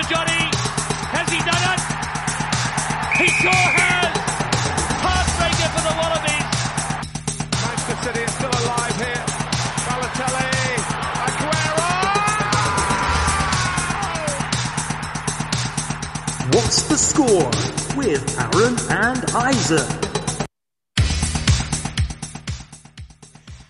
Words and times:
for 0.00 0.08
Johnny. 0.08 0.48
Has 1.12 1.28
he 1.28 1.38
done 1.38 1.64
it? 1.72 1.80
He 3.20 3.28
sure 3.42 3.52
has. 3.52 4.12
Heartbreaker 5.04 5.70
for 5.74 5.82
the 5.88 5.94
Wallabies. 6.00 6.48
Manchester 7.60 7.96
City 8.04 8.22
is 8.24 8.32
still 8.34 8.54
alive 8.64 8.96
here. 8.96 9.24
Balotelli, 9.86 10.52
Aguero! 11.26 11.90
What's 16.54 16.80
the 16.88 16.96
score 16.96 17.50
with 17.96 18.22
Aaron 18.40 18.76
and 18.90 19.20
Isaac? 19.34 19.88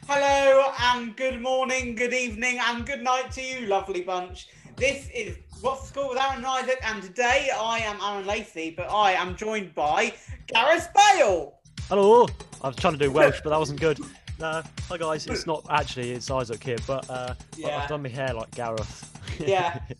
Hello 0.06 0.72
and 0.92 1.16
good 1.16 1.40
morning, 1.40 1.94
good 1.94 2.12
evening, 2.12 2.58
and 2.60 2.86
good 2.86 3.02
night 3.02 3.32
to 3.32 3.42
you, 3.42 3.66
lovely 3.66 4.02
bunch. 4.02 4.48
This 4.76 5.08
is 5.14 5.36
What's 5.60 5.82
the 5.82 5.86
Score 5.88 6.08
with 6.08 6.18
Aaron 6.18 6.36
and 6.36 6.46
Isaac, 6.46 6.78
and 6.82 7.02
today 7.02 7.50
I 7.54 7.80
am 7.80 7.98
Aaron 8.02 8.26
Lacey, 8.26 8.70
but 8.74 8.90
I 8.90 9.12
am 9.12 9.36
joined 9.36 9.74
by 9.74 10.14
Gareth 10.46 10.88
Bale. 10.94 11.58
Hello. 11.88 12.26
I 12.62 12.68
was 12.68 12.76
trying 12.76 12.94
to 12.94 12.98
do 12.98 13.10
Welsh, 13.10 13.40
but 13.44 13.50
that 13.50 13.58
wasn't 13.58 13.78
good. 13.78 13.98
No, 14.38 14.62
hi 14.88 14.96
guys. 14.96 15.26
It's 15.26 15.46
not 15.46 15.66
actually. 15.68 16.12
It's 16.12 16.30
Isaac 16.30 16.62
here, 16.64 16.78
but 16.86 17.08
uh, 17.10 17.34
Yeah. 17.58 17.78
I've 17.82 17.88
done 17.90 18.02
my 18.02 18.08
hair 18.08 18.32
like 18.32 18.50
Gareth. 18.52 19.06
Yeah. 19.38 19.80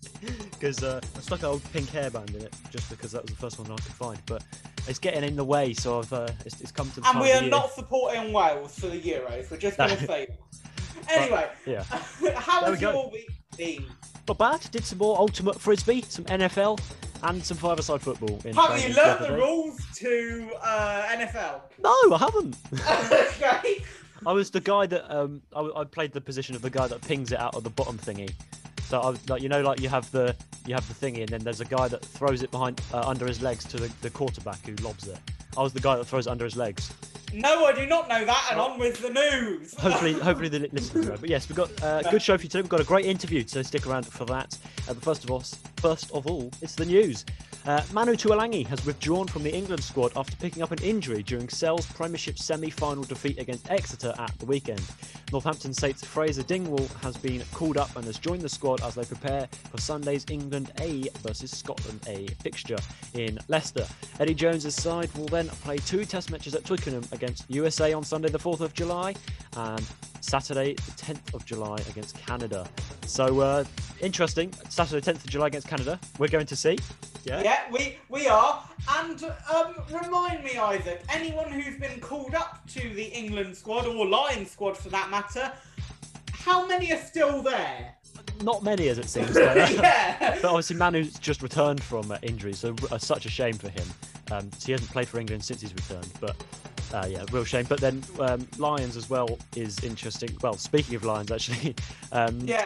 Because 0.52 0.82
uh, 0.82 1.01
I 1.16 1.20
stuck 1.20 1.38
an 1.38 1.46
old 1.46 1.73
pink 1.73 1.88
hairband 1.88 2.34
in 2.34 2.42
it, 2.42 2.54
just 2.70 2.90
because 2.90 3.12
that 3.12 3.23
was 3.23 3.30
the 3.30 3.37
first 3.38 3.59
one 3.59 3.70
I 3.70 3.77
could 3.77 3.95
find. 3.95 4.20
But 4.27 4.42
it's 4.87 4.98
getting 4.98 5.24
in 5.24 5.34
the 5.34 5.45
way, 5.45 5.73
so 5.73 6.01
I've 6.01 6.12
uh, 6.12 6.29
it's, 6.45 6.60
it's 6.60 6.70
come 6.70 6.90
to 6.90 7.01
the 7.01 7.09
And 7.09 7.18
we 7.18 7.32
are 7.32 7.40
not 7.40 7.73
supporting 7.73 8.30
Wales 8.30 8.79
for 8.79 8.88
the 8.88 9.01
Euros, 9.01 9.51
we're 9.51 9.57
just 9.57 9.79
going 9.79 9.90
to 9.96 10.07
say. 10.07 10.26
Anyway, 11.09 11.48
Yeah. 11.65 11.82
how 12.35 12.60
There 12.60 12.73
has 12.73 12.80
your 12.82 13.10
week 13.10 13.30
been? 13.56 13.84
Not 14.29 14.38
bad. 14.38 14.60
Did 14.70 14.84
some 14.84 14.98
more 14.98 15.18
ultimate 15.18 15.60
frisbee, 15.60 16.02
some 16.09 16.24
NFL, 16.26 16.80
and 17.23 17.45
some 17.45 17.57
five-a-side 17.57 18.01
football. 18.01 18.40
In 18.45 18.54
Have 18.54 18.80
you 18.82 18.95
the 18.95 19.26
the 19.29 19.34
rules 19.34 19.80
to 19.96 20.51
uh, 20.62 21.07
NFL? 21.10 21.60
No, 21.82 21.95
I 22.15 22.18
haven't. 22.18 22.57
okay. 23.42 23.82
I 24.26 24.32
was 24.32 24.51
the 24.51 24.60
guy 24.60 24.87
that 24.87 25.10
um 25.15 25.40
I, 25.57 25.70
I 25.76 25.84
played 25.84 26.12
the 26.12 26.20
position 26.20 26.54
of 26.54 26.62
the 26.62 26.70
guy 26.70 26.87
that 26.87 27.01
pings 27.01 27.32
it 27.32 27.38
out 27.38 27.54
of 27.54 27.65
the 27.65 27.70
bottom 27.70 27.98
thingy. 27.98 28.32
So 28.91 29.01
I 29.01 29.10
was 29.10 29.30
like 29.30 29.41
you 29.41 29.49
know 29.49 29.63
like 29.63 29.80
you 29.80 29.88
have 29.88 30.10
the 30.10 30.35
you 30.66 30.74
have 30.74 30.87
the 30.88 31.07
thingy 31.07 31.21
and 31.21 31.29
then 31.29 31.41
there's 31.45 31.60
a 31.60 31.65
guy 31.65 31.87
that 31.87 32.05
throws 32.05 32.43
it 32.43 32.51
behind 32.51 32.80
uh, 32.93 33.02
under 33.07 33.24
his 33.24 33.41
legs 33.41 33.65
to 33.66 33.77
the, 33.77 33.93
the 34.02 34.10
quarterback 34.10 34.66
who 34.66 34.74
lobs 34.85 35.07
it. 35.07 35.16
I 35.57 35.63
was 35.63 35.73
the 35.73 35.79
guy 35.79 35.95
that 35.95 36.07
throws 36.07 36.27
it 36.27 36.30
under 36.30 36.45
his 36.45 36.57
legs. 36.57 36.93
No, 37.32 37.66
I 37.66 37.73
do 37.73 37.87
not 37.87 38.09
know 38.09 38.24
that, 38.24 38.49
and 38.51 38.59
on 38.59 38.80
with 38.80 39.01
the 39.01 39.10
news. 39.10 39.74
Hopefully, 39.79 40.13
hopefully 40.29 40.49
the 40.49 40.69
listeners 40.73 41.07
know. 41.07 41.16
But 41.21 41.30
yes, 41.30 41.49
we've 41.49 41.57
got 41.57 41.71
uh, 41.80 42.02
a 42.05 42.10
good 42.10 42.21
show 42.21 42.37
for 42.37 42.43
you 42.43 42.49
today. 42.49 42.63
We've 42.63 42.69
got 42.69 42.80
a 42.80 42.85
great 42.85 43.07
interview, 43.07 43.47
so 43.47 43.63
stick 43.63 43.87
around 43.87 44.07
for 44.07 44.24
that. 44.24 44.59
Uh, 44.88 44.95
but 44.95 45.04
first 45.04 45.23
of 45.23 45.30
all, 45.30 45.45
first 45.80 46.10
of 46.12 46.26
all, 46.26 46.50
it's 46.60 46.74
the 46.74 46.84
news. 46.84 47.24
Uh, 47.66 47.82
Manu 47.92 48.12
Tuilagi 48.12 48.66
has 48.66 48.84
withdrawn 48.84 49.26
from 49.26 49.42
the 49.42 49.54
England 49.54 49.82
squad 49.82 50.12
after 50.16 50.36
picking 50.36 50.62
up 50.62 50.73
an 50.73 50.82
injury 50.82 51.23
during 51.23 51.48
Sale's 51.48 51.86
Premiership 51.86 52.38
semi-final 52.38 53.04
defeat 53.04 53.38
against 53.38 53.70
Exeter 53.70 54.14
at 54.18 54.38
the 54.38 54.46
weekend. 54.46 54.82
Northampton 55.32 55.73
Saints 55.73 56.04
Fraser 56.04 56.42
Dingwall 56.42 56.86
has 57.02 57.16
been 57.16 57.42
called 57.52 57.76
up 57.76 57.95
and 57.96 58.04
has 58.04 58.18
joined 58.18 58.42
the 58.42 58.48
squad 58.48 58.82
as 58.82 58.95
they 58.95 59.04
prepare 59.04 59.46
for 59.70 59.78
Sunday's 59.78 60.24
England 60.30 60.73
A 60.80 61.08
versus 61.23 61.51
Scotland 61.51 62.01
A 62.08 62.26
fixture 62.42 62.78
in 63.14 63.38
Leicester. 63.48 63.86
Eddie 64.19 64.34
Jones's 64.34 64.75
side 64.75 65.12
will 65.16 65.28
then 65.28 65.48
play 65.48 65.78
two 65.78 66.04
Test 66.04 66.31
matches 66.31 66.54
at 66.54 66.64
Twickenham 66.64 67.04
against 67.12 67.44
USA 67.48 67.92
on 67.92 68.04
Sunday 68.04 68.28
the 68.28 68.38
4th 68.38 68.60
of 68.60 68.75
July 68.75 69.14
and 69.56 69.86
Saturday 70.21 70.75
the 70.75 70.93
10th 70.93 71.34
of 71.34 71.44
July 71.44 71.76
against 71.88 72.16
Canada. 72.16 72.66
So 73.06 73.41
uh, 73.41 73.64
interesting. 74.00 74.53
Saturday 74.69 75.00
10th 75.00 75.25
of 75.25 75.31
July 75.31 75.48
against 75.48 75.69
Canada. 75.69 75.98
We're 76.19 76.28
going 76.28 76.47
to 76.47 76.56
see. 76.56 76.78
Yeah. 77.25 77.42
Yeah, 77.42 77.60
we 77.70 77.98
we 78.08 78.28
are. 78.28 78.64
And 78.88 79.22
um, 79.53 79.75
remind 80.03 80.42
me, 80.44 80.56
Isaac, 80.56 81.03
anyone 81.10 81.50
who's 81.50 81.78
been 81.78 82.00
called 82.00 82.34
up 82.34 82.66
to 82.69 82.94
the 82.94 83.04
England 83.04 83.56
squad 83.56 83.86
or 83.86 84.06
Lions 84.06 84.50
squad 84.50 84.76
for 84.76 84.88
that 84.91 85.10
matter, 85.10 85.53
how 86.32 86.66
many 86.66 86.92
are 86.92 86.98
still 86.98 87.42
there? 87.42 87.94
Not 88.42 88.62
many 88.62 88.88
as 88.88 88.98
it 88.98 89.08
seems. 89.08 89.37
yeah. 89.37 90.38
But 90.41 90.44
obviously, 90.44 90.76
Manu's 90.76 91.19
just 91.19 91.42
returned 91.42 91.82
from 91.82 92.10
uh, 92.10 92.19
injury, 92.22 92.54
so 92.54 92.75
uh, 92.91 92.97
such 92.97 93.26
a 93.26 93.28
shame 93.28 93.54
for 93.54 93.69
him. 93.69 93.87
Um, 94.31 94.50
so 94.52 94.66
he 94.66 94.72
hasn't 94.72 94.91
played 94.91 95.08
for 95.08 95.19
England 95.19 95.44
since 95.44 95.60
he's 95.60 95.75
returned, 95.75 96.10
but 96.20 96.37
uh, 96.92 97.06
yeah, 97.08 97.24
real 97.32 97.44
shame. 97.44 97.66
But 97.68 97.80
then 97.80 98.02
um, 98.18 98.46
Lions 98.58 98.96
as 98.96 99.08
well 99.08 99.38
is 99.56 99.82
interesting. 99.84 100.36
Well, 100.42 100.56
speaking 100.56 100.94
of 100.94 101.04
Lions, 101.04 101.30
actually, 101.30 101.74
um, 102.12 102.40
Yeah. 102.40 102.64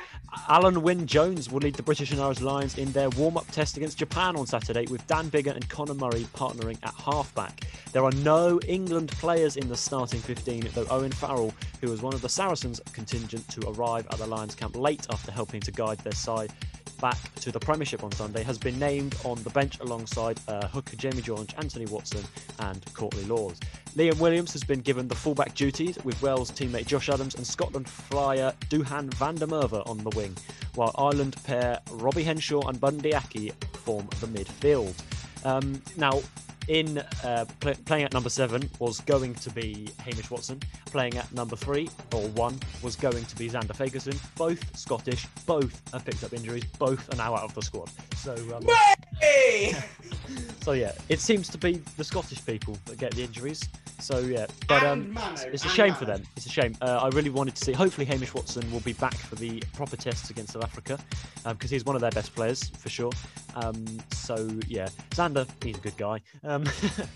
Alun 0.48 0.78
Wyn 0.78 1.06
Jones 1.06 1.50
will 1.50 1.60
lead 1.60 1.74
the 1.74 1.82
British 1.82 2.10
and 2.10 2.20
Irish 2.20 2.40
Lions 2.40 2.76
in 2.76 2.90
their 2.92 3.08
warm-up 3.10 3.48
test 3.52 3.76
against 3.76 3.98
Japan 3.98 4.34
on 4.36 4.46
Saturday, 4.46 4.84
with 4.90 5.06
Dan 5.06 5.30
Biggar 5.30 5.54
and 5.54 5.68
Conor 5.68 5.94
Murray 5.94 6.26
partnering 6.34 6.76
at 6.82 6.94
halfback. 6.94 7.64
There 7.92 8.04
are 8.04 8.10
no 8.12 8.58
England 8.66 9.10
players 9.10 9.56
in 9.56 9.68
the 9.68 9.76
starting 9.76 10.20
15, 10.20 10.70
though 10.74 10.86
Owen 10.90 11.12
Farrell, 11.12 11.54
who 11.80 11.88
was 11.88 12.02
one 12.02 12.14
of 12.14 12.20
the 12.20 12.28
Saracens' 12.28 12.80
contingent 12.92 13.48
to 13.50 13.68
arrive 13.70 14.06
at 14.10 14.18
the 14.18 14.26
Lions 14.26 14.56
camp 14.56 14.76
late 14.76 15.06
after 15.10 15.30
helping 15.30 15.60
to 15.60 15.70
guide 15.70 15.98
their 15.98 16.12
side 16.12 16.52
back 17.00 17.18
to 17.36 17.52
the 17.52 17.60
Premiership 17.60 18.02
on 18.02 18.10
Sunday, 18.12 18.42
has 18.42 18.58
been 18.58 18.78
named 18.78 19.14
on 19.24 19.42
the 19.42 19.50
bench 19.50 19.78
alongside 19.80 20.40
uh, 20.48 20.66
hooker 20.68 20.96
Jamie 20.96 21.22
George, 21.22 21.54
Anthony 21.58 21.86
Watson, 21.86 22.24
and 22.60 22.84
Courtney 22.94 23.24
Lawes. 23.24 23.60
Liam 23.96 24.18
Williams 24.18 24.52
has 24.52 24.64
been 24.64 24.80
given 24.80 25.06
the 25.06 25.14
fullback 25.14 25.54
duties 25.54 25.96
with 26.02 26.20
Wales 26.20 26.50
teammate 26.50 26.86
Josh 26.86 27.08
Adams 27.08 27.36
and 27.36 27.46
Scotland 27.46 27.88
flyer 27.88 28.52
Duhan 28.68 29.14
van 29.14 29.36
der 29.36 29.46
Merwe 29.46 29.88
on 29.88 29.98
the 29.98 30.10
wing, 30.16 30.36
while 30.74 30.92
Ireland 30.98 31.36
pair 31.44 31.78
Robbie 31.92 32.24
Henshaw 32.24 32.66
and 32.66 32.80
Bundee 32.80 33.14
Aki 33.14 33.52
form 33.72 34.08
the 34.18 34.26
midfield. 34.26 34.94
Um, 35.44 35.80
now, 35.96 36.20
in 36.66 36.98
uh, 37.22 37.44
pl- 37.60 37.74
playing 37.84 38.04
at 38.04 38.12
number 38.12 38.30
seven 38.30 38.68
was 38.80 38.98
going 39.00 39.34
to 39.36 39.50
be 39.50 39.88
Hamish 40.04 40.28
Watson. 40.28 40.60
Playing 40.86 41.16
at 41.16 41.32
number 41.32 41.54
three 41.54 41.88
or 42.12 42.22
one 42.30 42.58
was 42.82 42.96
going 42.96 43.24
to 43.24 43.36
be 43.36 43.48
Zander 43.48 43.76
Fagerson. 43.76 44.18
Both 44.36 44.76
Scottish, 44.76 45.26
both 45.46 45.80
have 45.92 46.04
picked 46.04 46.24
up 46.24 46.32
injuries, 46.32 46.64
both 46.80 47.12
are 47.12 47.16
now 47.16 47.36
out 47.36 47.44
of 47.44 47.54
the 47.54 47.62
squad. 47.62 47.90
So, 48.16 48.34
um, 48.56 48.66
so 50.62 50.72
yeah, 50.72 50.92
it 51.08 51.20
seems 51.20 51.48
to 51.50 51.58
be 51.58 51.80
the 51.96 52.04
Scottish 52.04 52.44
people 52.44 52.76
that 52.86 52.98
get 52.98 53.12
the 53.14 53.22
injuries. 53.22 53.68
So 54.00 54.18
yeah, 54.18 54.46
but 54.68 54.82
um, 54.82 55.16
it's, 55.52 55.64
a 55.64 55.68
shame 55.68 55.94
for 55.94 56.04
them. 56.04 56.22
It's 56.36 56.46
a 56.46 56.50
shame. 56.50 56.74
Uh, 56.82 57.00
I 57.02 57.08
really 57.14 57.30
wanted 57.30 57.54
to 57.56 57.64
see. 57.64 57.72
Hopefully, 57.72 58.04
Hamish 58.04 58.34
Watson 58.34 58.70
will 58.70 58.80
be 58.80 58.92
back 58.94 59.14
for 59.14 59.36
the 59.36 59.62
proper 59.72 59.96
tests 59.96 60.30
against 60.30 60.52
South 60.52 60.64
Africa 60.64 60.98
because 61.48 61.70
he's 61.70 61.84
one 61.84 61.94
of 61.96 62.02
their 62.02 62.10
best 62.10 62.34
players 62.34 62.68
for 62.78 62.88
sure. 62.90 63.12
Um, 63.54 63.84
so 64.12 64.48
yeah, 64.68 64.88
Zander, 65.10 65.46
he's 65.62 65.78
a 65.78 65.80
good 65.80 65.96
guy. 65.96 66.20
Um, 66.42 66.64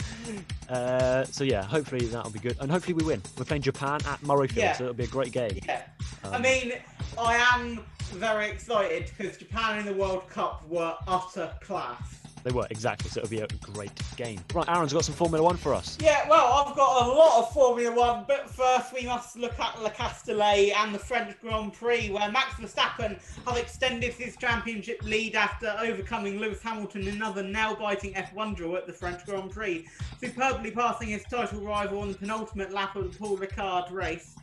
uh, 0.69 1.25
so 1.25 1.45
yeah, 1.45 1.63
hopefully 1.63 2.07
that'll 2.07 2.31
be 2.31 2.39
good, 2.39 2.57
and 2.61 2.71
hopefully 2.71 2.95
we 2.95 3.05
win. 3.05 3.23
We're 3.37 3.45
playing 3.45 3.63
Japan 3.63 4.01
at 4.07 4.21
Murrayfield, 4.23 4.57
Yeah. 4.57 4.73
so 4.75 4.85
it'll 4.85 4.95
be 4.95 5.05
a 5.05 5.09
great 5.09 5.33
game. 5.33 5.59
Yeah. 5.67 5.83
I 6.25 6.37
Um, 6.37 6.43
mean, 6.43 6.73
I 7.19 7.37
am 7.55 7.81
very 8.13 8.49
excited 8.49 9.11
because 9.17 9.37
Japan 9.37 9.79
in 9.81 9.85
the 9.87 9.95
World 9.95 10.29
Cup 10.31 10.67
were 10.69 10.95
utter 11.07 11.53
class. 11.61 12.01
They 12.49 12.55
were 12.55 12.67
exactly, 12.71 13.11
so 13.11 13.21
it'll 13.21 13.29
be 13.29 13.41
a 13.41 13.47
great 13.61 13.91
game. 14.17 14.41
Right, 14.55 14.67
Aaron's 14.71 14.95
got 14.95 15.05
some 15.05 15.15
Formula 15.15 15.45
One 15.45 15.59
for 15.59 15.75
us. 15.75 15.99
Yeah, 16.01 16.27
well, 16.31 16.47
I've 16.47 16.75
got 16.75 17.07
a 17.07 17.11
lot 17.11 17.41
of 17.41 17.53
Formula 17.53 17.95
One, 17.95 18.25
but 18.27 18.49
first 18.49 18.95
we 18.95 19.05
must 19.05 19.37
look 19.37 19.61
at 19.61 19.83
Le 19.83 19.91
Castellet 19.91 20.73
and 20.79 20.95
the 20.95 20.99
French 20.99 21.39
Grand 21.43 21.75
Prix, 21.75 22.09
where 22.09 22.31
Max 22.33 22.55
Verstappen 22.55 23.21
have 23.45 23.59
extended 23.59 24.15
his 24.15 24.39
championship 24.39 25.03
lead 25.03 25.35
after 25.35 25.77
overcoming 25.79 26.39
Lewis 26.39 26.63
Hamilton 26.63 27.03
in 27.03 27.17
another 27.17 27.43
nail-biting 27.43 28.15
F1 28.15 28.57
draw 28.57 28.77
at 28.77 28.87
the 28.87 28.95
French 28.95 29.27
Grand 29.27 29.51
Prix, 29.51 29.87
superbly 30.19 30.71
passing 30.71 31.09
his 31.09 31.25
title 31.25 31.61
rival 31.61 32.01
on 32.01 32.13
the 32.13 32.17
penultimate 32.17 32.73
lap 32.73 32.97
of 32.97 33.13
the 33.13 33.19
Paul 33.19 33.37
Ricard 33.37 33.93
race. 33.93 34.37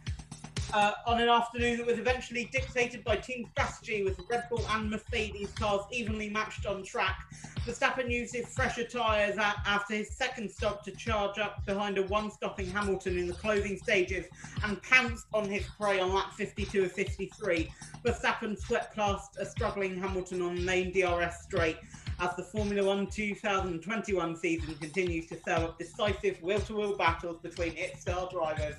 Uh, 0.73 0.91
on 1.07 1.21
an 1.21 1.29
afternoon 1.29 1.77
that 1.77 1.85
was 1.85 1.97
eventually 1.97 2.49
dictated 2.51 3.03
by 3.03 3.15
team 3.15 3.47
strategy 3.51 4.03
with 4.03 4.19
Red 4.29 4.43
Bull 4.49 4.65
and 4.71 4.89
Mercedes 4.89 5.49
cars 5.51 5.81
evenly 5.91 6.29
matched 6.29 6.65
on 6.65 6.83
track. 6.83 7.17
Verstappen 7.65 8.11
used 8.11 8.35
his 8.35 8.47
fresher 8.53 8.83
tyres 8.83 9.37
after 9.37 9.95
his 9.95 10.15
second 10.15 10.51
stop 10.51 10.83
to 10.83 10.91
charge 10.91 11.39
up 11.39 11.65
behind 11.65 11.97
a 11.97 12.03
one-stopping 12.03 12.69
Hamilton 12.69 13.17
in 13.17 13.27
the 13.27 13.33
closing 13.33 13.77
stages 13.77 14.25
and 14.63 14.81
pounced 14.83 15.27
on 15.33 15.49
his 15.49 15.63
prey 15.79 15.99
on 15.99 16.13
lap 16.13 16.33
52 16.33 16.83
of 16.83 16.91
53. 16.91 17.71
Verstappen 18.05 18.59
swept 18.59 18.95
past 18.95 19.37
a 19.39 19.45
struggling 19.45 19.97
Hamilton 19.97 20.41
on 20.41 20.55
the 20.55 20.61
main 20.61 20.91
DRS 20.91 21.41
straight 21.41 21.77
as 22.19 22.35
the 22.35 22.43
Formula 22.43 22.85
One 22.85 23.07
2021 23.07 24.35
season 24.35 24.75
continues 24.75 25.27
to 25.27 25.39
sell 25.41 25.65
up 25.65 25.79
decisive 25.79 26.41
wheel-to-wheel 26.41 26.97
battles 26.97 27.39
between 27.41 27.75
its 27.75 28.01
star 28.01 28.29
drivers. 28.31 28.75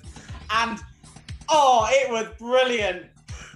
And 0.49 0.79
oh, 1.49 1.87
it 1.91 2.09
was 2.11 2.27
brilliant. 2.37 3.05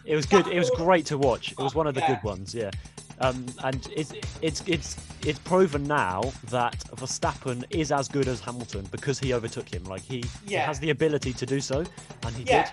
It 0.05 0.15
was 0.15 0.25
good. 0.25 0.47
It 0.47 0.57
was 0.57 0.69
great 0.71 1.05
to 1.07 1.17
watch. 1.17 1.51
It 1.51 1.59
was 1.59 1.75
one 1.75 1.87
of 1.87 1.93
the 1.93 2.01
Yeah. 2.01 2.15
good 2.15 2.23
ones, 2.23 2.55
yeah. 2.55 2.71
Um, 3.19 3.45
and 3.63 3.87
it's 3.95 4.13
it's 4.41 4.63
it's 4.67 4.97
it's 5.25 5.37
proven 5.39 5.83
now 5.83 6.23
that 6.49 6.79
Verstappen 6.95 7.63
is 7.69 7.91
as 7.91 8.07
good 8.07 8.27
as 8.27 8.39
Hamilton 8.39 8.87
because 8.91 9.19
he 9.19 9.33
overtook 9.33 9.69
him. 9.71 9.83
Like 9.83 10.01
he, 10.01 10.23
he 10.47 10.55
has 10.55 10.79
the 10.79 10.89
ability 10.89 11.33
to 11.33 11.45
do 11.45 11.59
so, 11.61 11.83
and 12.25 12.35
he 12.35 12.43
Yeah. 12.43 12.63
did. 12.63 12.71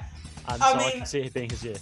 And 0.55 0.62
I 0.62 0.73
so 0.73 0.79
I 0.79 0.79
mean- 0.79 0.93
can 0.99 1.06
see 1.06 1.21
it 1.21 1.35
being 1.35 1.50
his 1.50 1.62
year. 1.64 1.76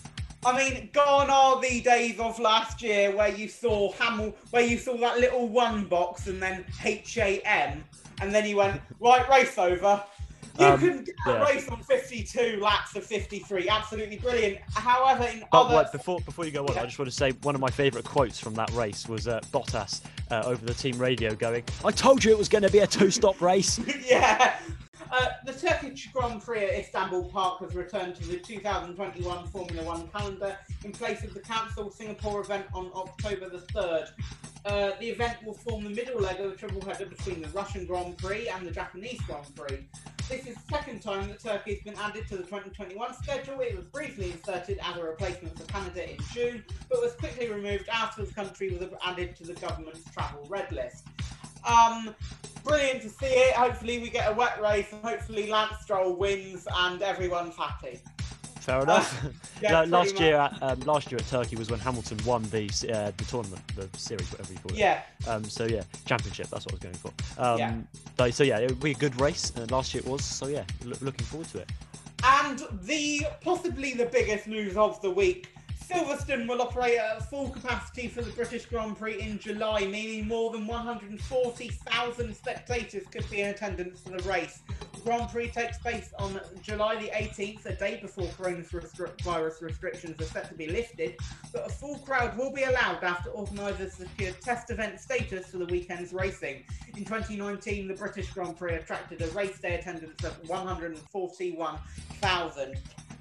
I 0.44 0.56
mean, 0.56 0.90
gone 0.92 1.28
are 1.28 1.60
the 1.60 1.80
days 1.80 2.20
of 2.20 2.38
last 2.38 2.80
year 2.80 3.10
where 3.16 3.28
you 3.28 3.48
saw 3.48 3.92
Hamil, 3.94 4.32
where 4.50 4.62
you 4.62 4.78
saw 4.78 4.96
that 4.98 5.18
little 5.18 5.48
one 5.48 5.84
box 5.86 6.28
and 6.28 6.40
then 6.40 6.64
H 6.84 7.18
A 7.18 7.40
M, 7.40 7.82
and 8.20 8.32
then 8.34 8.46
you 8.48 8.56
went 8.56 8.80
right 9.00 9.28
race 9.28 9.58
over. 9.58 10.02
You 10.58 10.66
Um, 10.66 10.78
can 10.80 11.04
get 11.04 11.14
yeah. 11.26 11.44
race 11.44 11.68
on 11.68 11.82
52 11.82 12.58
laps 12.60 12.96
of 12.96 13.04
53. 13.04 13.68
Absolutely 13.68 14.18
brilliant. 14.18 14.58
However, 14.74 15.24
in 15.24 15.44
But 15.52 15.60
other 15.66 15.76
wait, 15.76 15.92
before 15.92 16.20
before 16.20 16.44
you 16.44 16.50
go 16.50 16.64
on, 16.66 16.74
Yeah. 16.74 16.82
I 16.82 16.86
just 16.86 16.98
want 16.98 17.10
to 17.10 17.16
say 17.16 17.32
one 17.42 17.54
of 17.54 17.60
my 17.60 17.70
favourite 17.70 18.04
quotes 18.06 18.38
from 18.40 18.54
that 18.54 18.70
race 18.72 19.08
was 19.08 19.28
uh, 19.28 19.40
Bottas 19.52 20.00
uh, 20.30 20.42
over 20.46 20.64
the 20.64 20.74
team 20.74 20.98
radio 20.98 21.34
going, 21.34 21.64
"I 21.84 21.90
told 21.90 22.24
you 22.24 22.30
it 22.32 22.38
was 22.38 22.48
going 22.48 22.62
to 22.62 22.70
be 22.70 22.78
a 22.80 22.86
two-stop 22.86 23.40
race." 23.40 23.78
yeah. 24.06 24.56
Uh, 25.12 25.28
the 25.44 25.52
Turkish 25.52 26.08
Grand 26.12 26.42
Prix 26.42 26.64
at 26.64 26.80
Istanbul 26.80 27.24
Park 27.30 27.60
has 27.60 27.74
returned 27.74 28.16
to 28.16 28.26
the 28.26 28.38
2021 28.38 29.46
Formula 29.46 29.84
One 29.84 30.08
calendar 30.08 30.58
in 30.84 30.92
place 30.92 31.22
of 31.22 31.32
the 31.32 31.40
cancelled 31.40 31.94
Singapore 31.94 32.40
event 32.40 32.66
on 32.74 32.90
October 32.94 33.48
the 33.48 33.58
3rd. 33.58 34.08
Uh, 34.64 34.90
the 34.98 35.06
event 35.06 35.36
will 35.44 35.54
form 35.54 35.84
the 35.84 35.90
middle 35.90 36.20
leg 36.20 36.40
of 36.40 36.50
the 36.50 36.56
triple 36.56 36.80
header 36.80 37.06
between 37.06 37.40
the 37.40 37.48
Russian 37.48 37.86
Grand 37.86 38.18
Prix 38.18 38.48
and 38.48 38.66
the 38.66 38.72
Japanese 38.72 39.20
Grand 39.22 39.46
Prix. 39.54 39.86
This 40.28 40.44
is 40.44 40.56
the 40.56 40.74
second 40.76 41.02
time 41.02 41.28
that 41.28 41.38
Turkey 41.38 41.74
has 41.74 41.84
been 41.84 41.94
added 42.02 42.26
to 42.26 42.36
the 42.36 42.42
2021 42.42 43.14
schedule. 43.14 43.60
It 43.60 43.76
was 43.76 43.84
briefly 43.84 44.32
inserted 44.32 44.80
as 44.82 44.96
a 44.96 45.04
replacement 45.04 45.56
for 45.56 45.66
Canada 45.66 46.10
in 46.10 46.18
June, 46.32 46.64
but 46.90 47.00
was 47.00 47.12
quickly 47.12 47.48
removed 47.48 47.88
after 47.88 48.24
the 48.24 48.34
country 48.34 48.76
was 48.76 48.88
added 49.04 49.36
to 49.36 49.44
the 49.44 49.54
government's 49.54 50.02
travel 50.10 50.44
red 50.48 50.72
list. 50.72 51.06
Um, 51.66 52.14
brilliant 52.64 53.02
to 53.02 53.08
see 53.08 53.26
it. 53.26 53.54
Hopefully, 53.54 53.98
we 53.98 54.10
get 54.10 54.30
a 54.30 54.34
wet 54.34 54.60
race, 54.62 54.86
and 54.92 55.02
hopefully, 55.02 55.48
Lance 55.48 55.74
Stroll 55.82 56.14
wins, 56.14 56.66
and 56.78 57.02
everyone's 57.02 57.56
happy. 57.56 58.00
Fair 58.60 58.80
enough. 58.82 59.24
yeah, 59.62 59.82
last 59.82 60.14
much. 60.14 60.20
year, 60.20 60.36
at, 60.36 60.60
um, 60.62 60.80
last 60.80 61.10
year 61.12 61.18
at 61.20 61.26
Turkey 61.28 61.54
was 61.56 61.70
when 61.70 61.78
Hamilton 61.80 62.18
won 62.26 62.42
the 62.50 62.64
uh, 62.92 63.12
the 63.16 63.24
tournament, 63.28 63.62
the 63.76 63.88
series, 63.98 64.28
whatever 64.32 64.52
you 64.52 64.58
call 64.58 64.72
it. 64.72 64.78
Yeah, 64.78 65.02
Um, 65.28 65.44
so 65.44 65.66
yeah, 65.66 65.82
championship. 66.04 66.48
That's 66.48 66.66
what 66.66 66.72
I 66.72 66.76
was 66.76 66.80
going 66.82 66.94
for. 66.96 67.12
Um, 67.40 67.58
Yeah. 67.58 67.74
but- 68.16 68.34
so 68.34 68.42
yeah, 68.44 68.58
it 68.58 68.68
would 68.70 68.80
be 68.80 68.90
a 68.90 68.94
good 68.94 69.18
race. 69.20 69.52
And 69.54 69.70
last 69.70 69.94
year 69.94 70.02
it 70.04 70.08
was. 70.10 70.24
So 70.24 70.48
yeah, 70.48 70.64
loo- 70.84 70.96
looking 71.00 71.26
forward 71.26 71.48
to 71.50 71.58
it. 71.60 71.70
and 72.24 72.60
the 72.82 73.24
possibly 73.40 73.92
the 73.94 74.06
biggest 74.06 74.46
news 74.48 74.76
of 74.76 75.00
the 75.00 75.10
week. 75.10 75.48
Silverstone 75.88 76.48
will 76.48 76.62
operate 76.62 76.98
at 76.98 77.30
full 77.30 77.50
capacity 77.50 78.08
for 78.08 78.20
the 78.20 78.32
British 78.32 78.66
Grand 78.66 78.98
Prix 78.98 79.20
in 79.20 79.38
July, 79.38 79.86
meaning 79.86 80.26
more 80.26 80.50
than 80.50 80.66
140,000 80.66 82.34
spectators 82.34 83.06
could 83.06 83.30
be 83.30 83.42
in 83.42 83.50
attendance 83.50 84.00
for 84.00 84.10
the 84.10 84.18
race. 84.28 84.64
The 84.94 85.00
Grand 85.02 85.30
Prix 85.30 85.50
takes 85.50 85.78
place 85.78 86.12
on 86.18 86.40
July 86.60 86.96
the 86.96 87.10
18th, 87.10 87.66
a 87.66 87.76
day 87.76 88.00
before 88.02 88.26
coronavirus 88.26 89.62
restrictions 89.62 90.20
are 90.20 90.24
set 90.24 90.48
to 90.48 90.56
be 90.56 90.66
lifted, 90.66 91.14
but 91.52 91.68
a 91.68 91.70
full 91.70 91.98
crowd 91.98 92.36
will 92.36 92.52
be 92.52 92.64
allowed 92.64 93.04
after 93.04 93.30
organisers 93.30 93.94
secured 93.94 94.40
test 94.40 94.72
event 94.72 94.98
status 94.98 95.46
for 95.46 95.58
the 95.58 95.66
weekend's 95.66 96.12
racing. 96.12 96.64
In 96.96 97.04
2019, 97.04 97.86
the 97.86 97.94
British 97.94 98.28
Grand 98.30 98.56
Prix 98.56 98.74
attracted 98.74 99.22
a 99.22 99.28
race 99.28 99.60
day 99.60 99.76
attendance 99.76 100.24
of 100.24 100.36
141,000. 100.48 102.76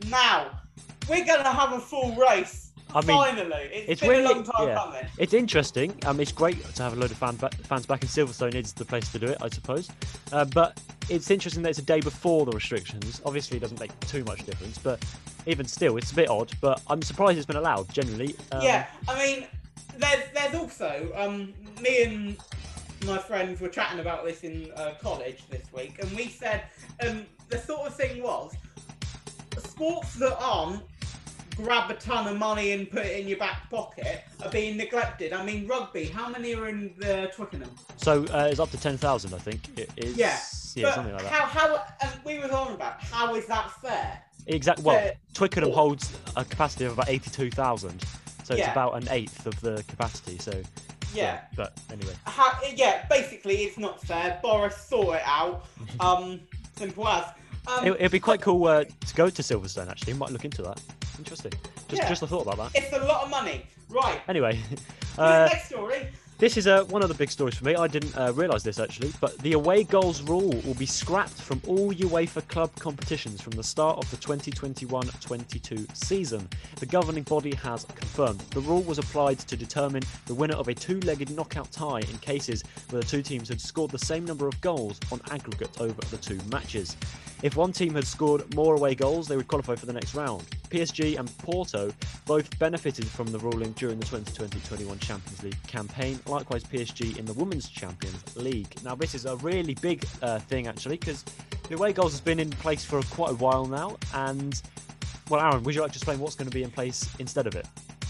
Now, 0.10 0.62
we're 1.10 1.26
going 1.26 1.44
to 1.44 1.52
have 1.52 1.74
a 1.74 1.80
full 1.80 2.16
race. 2.16 2.72
I 2.94 3.02
mean, 3.02 3.18
Finally, 3.18 3.70
it's, 3.74 3.90
it's 3.90 4.02
been 4.02 4.10
really 4.10 4.26
a 4.26 4.30
long 4.30 4.44
time 4.44 4.68
yeah. 4.68 4.76
coming. 4.76 5.06
It's 5.18 5.34
interesting. 5.34 5.94
Um, 6.06 6.20
it's 6.20 6.32
great 6.32 6.64
to 6.76 6.84
have 6.84 6.94
a 6.94 6.96
load 6.96 7.12
of 7.12 7.18
fan 7.18 7.36
ba- 7.36 7.50
fans 7.64 7.86
back 7.86 8.02
in 8.04 8.08
Silverstone. 8.08 8.56
Is 8.56 8.72
the 8.72 8.86
place 8.86 9.12
to 9.12 9.20
do 9.20 9.28
it, 9.28 9.38
I 9.42 9.50
suppose. 9.50 9.90
Uh, 10.32 10.46
but 10.46 10.80
it's 11.10 11.30
interesting 11.30 11.62
that 11.64 11.70
it's 11.70 11.80
a 11.80 11.84
day 11.84 12.00
before 12.00 12.46
the 12.46 12.52
restrictions. 12.52 13.22
Obviously, 13.26 13.58
it 13.58 13.62
doesn't 13.62 13.80
make 13.80 13.98
too 14.02 14.24
much 14.24 14.46
difference, 14.46 14.78
but 14.78 15.04
even 15.46 15.66
still, 15.66 15.98
it's 15.98 16.12
a 16.12 16.16
bit 16.16 16.30
odd. 16.30 16.54
But 16.62 16.82
I'm 16.88 17.02
surprised 17.02 17.38
it's 17.38 17.46
been 17.46 17.58
allowed. 17.58 17.92
Generally, 17.92 18.36
um, 18.54 18.62
yeah, 18.62 18.88
I 19.10 19.20
mean, 19.20 19.48
there's 19.98 20.24
there's 20.34 20.56
also 20.56 21.12
um, 21.16 21.54
me 21.82 22.04
and 22.04 22.38
my 23.06 23.18
friends 23.18 23.60
were 23.60 23.70
chatting 23.70 24.00
about 24.00 24.24
this 24.24 24.44
in 24.44 24.72
uh, 24.78 24.94
college 25.02 25.44
this 25.50 25.66
week, 25.74 25.98
and 26.00 26.10
we 26.14 26.30
said 26.30 26.64
um, 27.06 27.26
the 27.50 27.58
sort 27.58 27.88
of 27.88 27.96
thing 27.96 28.24
was 28.24 28.54
sports 29.76 30.16
that 30.16 30.38
aren't 30.40 30.82
grab 31.56 31.90
a 31.90 31.96
ton 31.96 32.28
of 32.28 32.38
money 32.38 32.72
and 32.72 32.90
put 32.90 33.06
it 33.06 33.20
in 33.20 33.28
your 33.28 33.38
back 33.38 33.70
pocket 33.70 34.24
are 34.44 34.50
being 34.52 34.78
neglected. 34.78 35.34
I 35.34 35.44
mean, 35.46 35.68
rugby. 35.68 36.06
How 36.06 36.30
many 36.30 36.54
are 36.56 36.68
in 36.68 36.94
the 36.98 37.32
Twickenham? 37.36 37.70
So 37.98 38.26
uh, 38.26 38.48
it's 38.52 38.60
up 38.60 38.72
to 38.72 38.80
ten 38.80 38.98
thousand, 38.98 39.34
I 39.34 39.38
think. 39.38 39.78
It 39.78 39.90
is. 39.98 40.18
Yeah, 40.18 40.38
Yeah, 40.76 40.84
but 40.90 40.96
something 40.96 41.14
like 41.14 41.24
that. 41.24 41.32
How 41.32 41.46
how 42.00 42.10
we 42.26 42.38
were 42.40 42.52
on 42.52 42.74
about 42.74 43.02
how 43.04 43.36
is 43.36 43.46
that 43.48 43.72
fair? 43.82 44.22
Exactly. 44.48 44.84
Well, 44.86 45.12
Twickenham 45.34 45.72
holds 45.72 46.16
a 46.36 46.46
capacity 46.46 46.86
of 46.86 46.94
about 46.94 47.10
eighty-two 47.10 47.50
thousand, 47.52 48.02
so 48.44 48.54
it's 48.54 48.60
Yeah. 48.60 48.72
about 48.72 48.96
an 49.02 49.08
eighth 49.10 49.46
of 49.46 49.60
the 49.62 49.84
capacity. 49.88 50.38
So 50.38 50.62
Yeah. 51.14 51.42
But 51.56 51.78
anyway, 51.92 52.14
How, 52.26 52.60
yeah, 52.76 53.06
basically 53.10 53.64
it's 53.64 53.78
not 53.78 54.02
fair. 54.04 54.40
Boris 54.44 54.76
saw 54.78 55.14
it 55.14 55.24
out. 55.26 55.66
Um, 56.00 56.42
simple 56.78 57.08
as. 57.08 57.26
Um, 57.68 57.86
it, 57.88 57.92
it'd 57.94 58.12
be 58.12 58.20
quite 58.20 58.42
cool 58.42 58.66
uh, 58.68 58.84
to 58.84 59.16
go 59.16 59.30
to 59.30 59.42
Silverstone. 59.42 59.90
Actually, 59.90 60.14
might 60.14 60.32
look 60.32 60.46
into 60.46 60.62
that. 60.64 60.80
Interesting. 61.18 61.54
Just 61.88 62.02
Yeah. 62.02 62.10
just 62.10 62.22
a 62.24 62.28
thought 62.28 62.42
about 62.48 62.58
that. 62.74 62.84
it's 62.84 62.94
a 62.96 63.00
lot 63.06 63.24
of 63.24 63.30
money. 63.30 63.66
Right. 63.90 64.20
Anyway, 64.28 64.60
uh, 65.18 65.48
next 65.52 65.68
story. 65.68 66.08
This 66.38 66.58
is 66.58 66.68
uh, 66.68 66.84
one 66.86 67.02
of 67.02 67.08
the 67.08 67.16
big 67.16 67.32
stories 67.32 67.56
for 67.56 67.64
me. 67.64 67.76
I 67.76 67.88
didn't 67.88 68.14
uh, 68.18 68.34
realise 68.34 68.62
this 68.62 68.78
actually, 68.78 69.14
but 69.22 69.38
the 69.38 69.54
away 69.54 69.86
goals 69.86 70.22
rule 70.22 70.62
will 70.66 70.74
be 70.74 70.86
scrapped 70.86 71.40
from 71.40 71.62
all 71.66 71.94
UEFA 71.94 72.46
club 72.50 72.76
competitions 72.78 73.42
from 73.42 73.52
the 73.52 73.64
start 73.64 73.98
of 74.00 74.12
the 74.12 74.18
2021-22 74.18 75.96
season. 75.96 76.46
The 76.76 76.88
governing 76.88 77.24
body 77.24 77.56
has 77.56 77.86
confirmed 77.86 78.40
the 78.50 78.60
rule 78.60 78.82
was 78.82 79.00
applied 79.00 79.40
to 79.40 79.56
determine 79.56 80.04
the 80.26 80.34
winner 80.34 80.56
of 80.56 80.68
a 80.68 80.74
two-legged 80.74 81.30
knockout 81.34 81.72
tie 81.72 82.00
in 82.00 82.18
cases 82.18 82.66
where 82.90 83.02
the 83.02 83.08
two 83.08 83.22
teams 83.22 83.48
had 83.48 83.62
scored 83.62 83.92
the 83.92 84.00
same 84.00 84.26
number 84.26 84.46
of 84.46 84.60
goals 84.60 85.00
on 85.14 85.22
aggregate 85.32 85.80
over 85.80 86.02
the 86.12 86.18
two 86.18 86.40
matches. 86.52 86.98
If 87.44 87.56
one 87.56 87.72
team 87.72 87.96
had 87.96 88.06
scored 88.06 88.54
more 88.54 88.76
away 88.76 88.94
goals, 88.94 89.30
they 89.30 89.38
would 89.38 89.48
qualify 89.48 89.76
for 89.76 89.86
the 89.86 89.94
next 89.94 90.14
round. 90.14 90.44
PSG 90.70 91.20
and 91.20 91.38
Porto 91.40 91.92
both 92.26 92.58
benefited 92.60 93.08
from 93.08 93.28
the 93.28 93.40
ruling 93.40 93.72
during 93.74 94.00
the 94.00 94.06
2020-21 94.06 95.00
Champions 95.00 95.44
League 95.44 95.68
campaign. 95.68 96.20
Likewise, 96.26 96.64
PSG 96.64 97.18
in 97.18 97.26
the 97.26 97.34
Women's 97.34 97.70
Champions 97.70 98.36
League. 98.36 98.74
Now, 98.84 98.96
this 98.96 99.16
is 99.16 99.26
a 99.26 99.36
really 99.38 99.76
big 99.76 100.06
uh, 100.22 100.40
thing 100.40 100.68
actually 100.68 100.98
because 100.98 101.24
the 101.70 101.76
away 101.76 101.94
goals 101.94 102.12
has 102.12 102.22
been 102.22 102.40
in 102.40 102.50
place 102.50 102.84
for 102.84 103.02
quite 103.04 103.32
a 103.32 103.36
while 103.36 103.66
now. 103.66 103.98
And 104.14 104.62
well, 105.30 105.42
Aaron, 105.42 105.64
would 105.64 105.74
you 105.76 105.82
like 105.82 105.92
to 105.92 105.98
explain 105.98 106.20
what's 106.20 106.36
going 106.36 106.50
to 106.50 106.56
be 106.56 106.64
in 106.64 106.72
place 106.72 107.10
instead 107.20 107.48
of 107.48 107.56
it? 107.56 107.66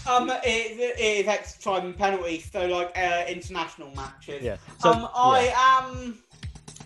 Um, 0.08 0.30
it, 0.30 0.40
it 0.44 1.00
is 1.00 1.26
extra 1.26 1.72
time 1.72 1.86
and 1.86 1.96
penalties, 1.96 2.48
so 2.52 2.66
like 2.66 2.96
uh, 2.96 3.24
international 3.28 3.90
matches. 3.96 4.42
Yeah. 4.42 4.56
So, 4.78 4.92
um, 4.92 5.08
I 5.14 5.52
am 5.56 6.18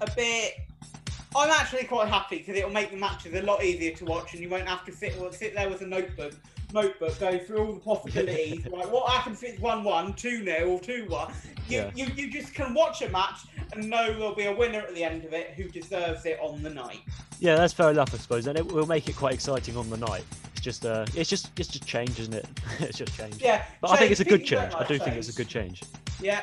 a 0.00 0.11
bit. 0.16 0.54
I'm 1.37 1.50
actually 1.50 1.84
quite 1.84 2.08
happy 2.08 2.38
because 2.38 2.56
it'll 2.56 2.70
make 2.70 2.90
the 2.90 2.96
matches 2.96 3.34
a 3.34 3.42
lot 3.42 3.62
easier 3.62 3.94
to 3.96 4.04
watch, 4.04 4.34
and 4.34 4.42
you 4.42 4.49
won't 4.49 4.66
have 4.66 4.84
to 4.87 4.92
sit 4.92 5.18
well, 5.18 5.32
sit 5.32 5.54
there 5.54 5.68
with 5.68 5.80
a 5.82 5.87
notebook, 5.87 6.32
notebook, 6.75 7.18
go 7.20 7.38
through 7.38 7.58
all 7.58 7.72
the 7.75 7.80
possibilities. 7.80 8.66
like 8.70 8.90
what 8.90 9.10
happens 9.10 9.42
if 9.42 9.50
it's 9.50 9.60
one-one, 9.60 10.14
two 10.14 10.42
0 10.44 10.68
or 10.68 10.80
two-one? 10.80 11.32
You, 11.68 11.78
Yeah. 11.78 11.90
you 11.94 12.06
you 12.16 12.30
just 12.32 12.52
can 12.52 12.75
watch 12.75 13.02
a 13.02 13.08
match 13.10 13.40
and 13.72 13.88
know 13.88 14.12
there'll 14.12 14.34
be 14.34 14.46
a 14.46 14.54
winner 14.56 14.80
at 14.80 14.92
the 14.94 15.04
end 15.04 15.25
of 15.25 15.32
it 15.32 15.50
who 15.56 15.68
deserves 15.68 16.26
it 16.26 16.38
on 16.42 16.62
the 16.62 16.70
night. 16.70 17.00
Yeah, 17.38 17.54
that's 17.54 17.72
fair 17.72 17.90
enough, 17.90 18.12
I 18.12 18.18
suppose, 18.18 18.46
and 18.49 18.58
it 18.58 18.66
will 18.66 18.87
make 18.87 19.08
it 19.08 19.16
quite 19.16 19.32
exciting 19.34 19.76
on 19.76 19.88
the 19.88 19.96
night. 19.96 20.25
It's 20.52 20.60
just, 20.60 20.84
uh, 20.84 21.06
it's 21.14 21.30
just, 21.30 21.50
it's 21.58 21.68
just 21.68 21.87
change, 21.87 22.18
isn't 22.18 22.34
it? 22.34 22.46
it's 22.80 22.99
just 22.99 23.16
change. 23.16 23.40
Yeah, 23.40 23.64
But 23.80 23.92
I 23.92 23.96
think 23.96 24.10
it's 24.10 24.20
a 24.20 24.25
good 24.25 24.44
change. 24.44 24.75
I 24.75 24.84
do 24.84 24.99
think 24.99 25.16
it's 25.16 25.28
a 25.28 25.32
good 25.32 25.49
change. 25.49 25.82
Yeah. 26.20 26.42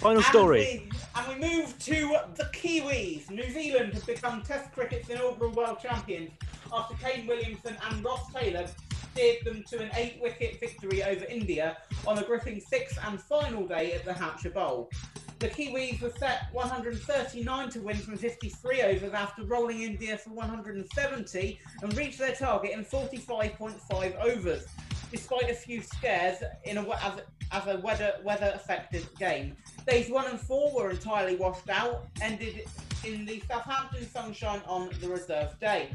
Final 0.00 0.18
And 0.18 0.26
story. 0.26 0.60
we- 0.60 0.98
And 1.16 1.40
we, 1.40 1.48
move 1.48 1.78
to 1.78 2.16
the 2.34 2.44
Kiwis. 2.52 3.30
New 3.30 3.50
Zealand 3.50 3.94
have 3.94 4.04
become 4.06 4.42
Test 4.42 4.72
cricket's 4.72 5.08
inaugural 5.08 5.52
world 5.52 5.78
champions 5.80 6.30
after 6.72 6.94
Kane 6.96 7.26
Williamson 7.26 7.76
and 7.90 8.04
Ross 8.04 8.32
Taylor 8.32 8.66
steered 9.12 9.44
them 9.44 9.62
to 9.68 9.80
an 9.80 9.90
eight-wicket 9.94 10.58
victory 10.60 11.02
over 11.04 11.24
India 11.26 11.76
on 12.06 12.18
a 12.18 12.24
gripping 12.24 12.60
sixth 12.60 12.98
and 13.06 13.20
final 13.20 13.66
day 13.66 13.92
at 13.92 14.04
the 14.04 14.12
Hampshire 14.12 14.50
Bowl. 14.50 14.90
The 15.38 15.48
Kiwis 15.48 16.00
were 16.02 16.12
set 16.18 16.46
139 16.52 17.68
to 17.70 17.80
win 17.80 17.96
from 17.96 18.16
53 18.16 18.82
overs 18.82 19.12
after 19.14 19.44
rolling 19.44 19.82
India 19.82 20.18
for 20.18 20.30
170 20.30 21.60
and 21.82 21.96
reached 21.96 22.18
their 22.18 22.34
target 22.34 22.72
in 22.72 22.84
45.5 22.84 24.16
overs, 24.16 24.64
despite 25.14 25.48
a 25.48 25.54
few 25.54 25.80
scares 25.80 26.42
in 26.64 26.76
a 26.76 26.90
as, 26.90 27.20
as 27.52 27.66
a 27.68 27.78
weather 27.78 28.14
weather 28.24 28.50
affected 28.54 29.06
game. 29.18 29.56
Days 29.86 30.10
one 30.10 30.26
and 30.26 30.40
four 30.40 30.74
were 30.74 30.90
entirely 30.90 31.36
washed 31.36 31.70
out, 31.70 32.08
ended 32.20 32.64
in 33.04 33.24
the 33.24 33.40
Southampton 33.48 34.08
sunshine 34.10 34.60
on 34.66 34.90
the 35.00 35.08
reserve 35.08 35.58
day. 35.60 35.90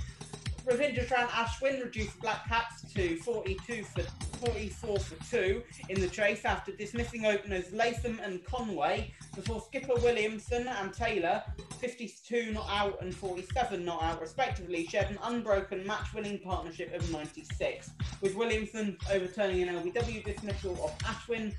Ravichandran 0.66 1.28
Ashwin 1.30 1.84
reduced 1.84 2.20
Black 2.20 2.48
Caps 2.48 2.82
to 2.94 3.18
42 3.18 3.84
for 3.84 4.02
44 4.46 5.00
for 5.00 5.26
2 5.32 5.64
in 5.90 6.00
the 6.00 6.08
chase 6.08 6.46
after 6.46 6.72
dismissing 6.72 7.26
openers 7.26 7.72
Latham 7.74 8.20
and 8.24 8.44
Conway 8.46 9.12
before 9.36 9.62
skipper 9.62 9.96
Williamson 9.96 10.68
and 10.68 10.94
Taylor, 10.94 11.44
52 11.80 12.52
not 12.52 12.68
out 12.70 13.02
and 13.02 13.14
47 13.14 13.84
not 13.84 14.04
out 14.04 14.22
respectively, 14.22 14.86
shared 14.86 15.10
an 15.10 15.20
unbroken 15.24 15.86
match 15.88 16.14
winning 16.14 16.40
partnership 16.40 16.94
of 16.94 17.10
96, 17.12 17.92
with 18.22 18.36
Williamson 18.36 18.98
overturning 19.12 19.68
an 19.68 19.76
LBW 19.76 20.24
dismissal 20.24 20.74
of 20.84 20.98
Ashwin 21.00 21.54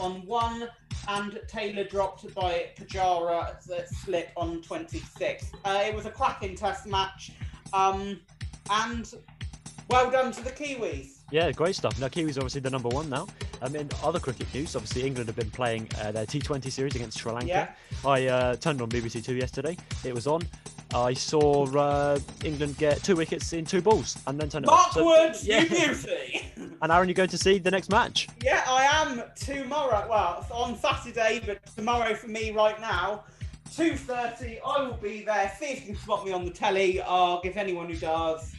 on 0.00 0.26
one 0.26 0.68
and 1.08 1.40
Taylor 1.48 1.84
dropped 1.84 2.32
by 2.34 2.70
Pujara 2.78 3.48
at 3.48 3.88
slip 3.88 4.30
on 4.36 4.60
26. 4.62 5.52
Uh, 5.64 5.82
it 5.84 5.94
was 5.94 6.06
a 6.06 6.10
cracking 6.10 6.54
test 6.54 6.86
match. 6.86 7.32
Um, 7.72 8.20
and 8.70 9.12
well 9.88 10.10
done 10.10 10.32
to 10.32 10.42
the 10.42 10.50
Kiwis. 10.50 11.18
Yeah, 11.30 11.52
great 11.52 11.76
stuff. 11.76 11.98
Now, 12.00 12.08
Kiwis 12.08 12.36
obviously 12.36 12.60
the 12.60 12.70
number 12.70 12.88
one 12.88 13.08
now. 13.08 13.26
Um, 13.62 13.76
in 13.76 13.88
other 14.02 14.18
cricket 14.18 14.52
news, 14.52 14.74
obviously 14.74 15.06
England 15.06 15.28
have 15.28 15.36
been 15.36 15.50
playing 15.50 15.88
uh, 16.00 16.10
their 16.12 16.26
T20 16.26 16.70
series 16.72 16.94
against 16.96 17.18
Sri 17.18 17.30
Lanka. 17.30 17.46
Yeah. 17.46 17.68
I 18.04 18.26
uh, 18.26 18.56
turned 18.56 18.80
on 18.82 18.88
BBC 18.88 19.24
Two 19.24 19.36
yesterday. 19.36 19.76
It 20.04 20.14
was 20.14 20.26
on. 20.26 20.42
I 20.92 21.14
saw 21.14 21.66
uh, 21.78 22.18
England 22.44 22.76
get 22.78 23.00
two 23.04 23.14
wickets 23.14 23.52
in 23.52 23.64
two 23.64 23.80
balls 23.80 24.18
and 24.26 24.40
then 24.40 24.48
turn 24.48 24.64
it. 24.64 24.66
Mark 24.66 24.92
So- 24.92 25.04
Woods, 25.04 25.46
yeah. 25.46 25.60
you 25.62 25.68
beauty. 25.68 26.46
And 26.82 26.90
Aaron, 26.90 27.08
you're 27.10 27.14
going 27.14 27.28
to 27.28 27.36
see 27.36 27.58
the 27.58 27.70
next 27.70 27.90
match. 27.90 28.26
yeah, 28.42 28.64
I 28.66 28.84
am 28.84 29.22
tomorrow. 29.36 30.06
Well, 30.08 30.46
on 30.50 30.78
Saturday, 30.78 31.42
but 31.44 31.58
tomorrow 31.76 32.14
for 32.14 32.28
me 32.28 32.52
right 32.52 32.80
now. 32.80 33.24
2.30, 33.72 34.58
I 34.66 34.82
will 34.82 34.94
be 34.94 35.22
there. 35.22 35.52
See 35.60 35.66
if 35.66 35.80
you 35.82 35.86
can 35.94 36.02
spot 36.02 36.24
me 36.24 36.32
on 36.32 36.44
the 36.46 36.50
telly. 36.50 37.00
I'll 37.02 37.40
give 37.42 37.56
anyone 37.58 37.86
who 37.88 37.96
does 37.96 38.52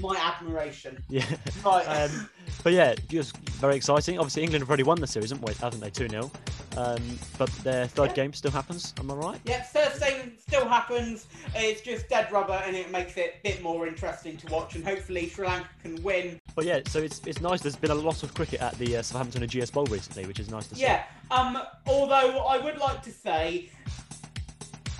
my 0.00 0.16
admiration. 0.16 1.02
Yeah. 1.08 1.24
Right. 1.64 1.86
Um, 1.96 2.28
but 2.62 2.72
yeah, 2.72 2.94
just 3.08 3.36
very 3.36 3.74
exciting. 3.74 4.18
Obviously, 4.18 4.42
England 4.42 4.62
have 4.62 4.68
already 4.70 4.82
won 4.84 5.00
the 5.00 5.06
series, 5.06 5.30
haven't, 5.30 5.46
we? 5.46 5.54
haven't 5.54 5.80
they? 5.80 5.90
2 5.90 6.08
0. 6.08 6.30
Um, 6.76 7.18
but 7.38 7.48
their 7.64 7.86
third 7.88 8.10
Yeah. 8.10 8.14
game 8.14 8.32
still 8.32 8.50
happens. 8.50 8.94
Am 8.98 9.10
I 9.10 9.14
right? 9.14 9.40
Yeah, 9.44 9.64
game 9.98 10.32
still 10.38 10.68
happens. 10.68 11.26
It's 11.54 11.80
just 11.80 12.08
dead 12.08 12.30
rubber, 12.30 12.60
and 12.64 12.76
it 12.76 12.90
makes 12.90 13.16
it 13.16 13.36
a 13.40 13.48
bit 13.48 13.62
more 13.62 13.86
interesting 13.86 14.36
to 14.38 14.46
watch. 14.52 14.74
And 14.74 14.84
hopefully, 14.84 15.28
Sri 15.28 15.46
Lanka 15.46 15.68
can 15.82 16.02
win. 16.02 16.38
But 16.54 16.66
yeah, 16.66 16.80
so 16.86 17.00
it's, 17.00 17.20
it's 17.26 17.40
nice. 17.40 17.60
There's 17.62 17.76
been 17.76 17.90
a 17.90 17.94
lot 17.94 18.22
of 18.22 18.34
cricket 18.34 18.60
at 18.60 18.76
the 18.78 18.98
uh, 18.98 19.02
Southampton 19.02 19.42
and 19.42 19.50
Ageas 19.50 19.72
Bowl 19.72 19.86
recently, 19.86 20.26
which 20.26 20.38
is 20.40 20.50
nice 20.50 20.66
to 20.68 20.74
see. 20.76 20.82
Yeah. 20.82 21.04
Um. 21.30 21.58
Although 21.86 22.44
I 22.46 22.58
would 22.58 22.78
like 22.78 23.02
to 23.02 23.10
say, 23.10 23.70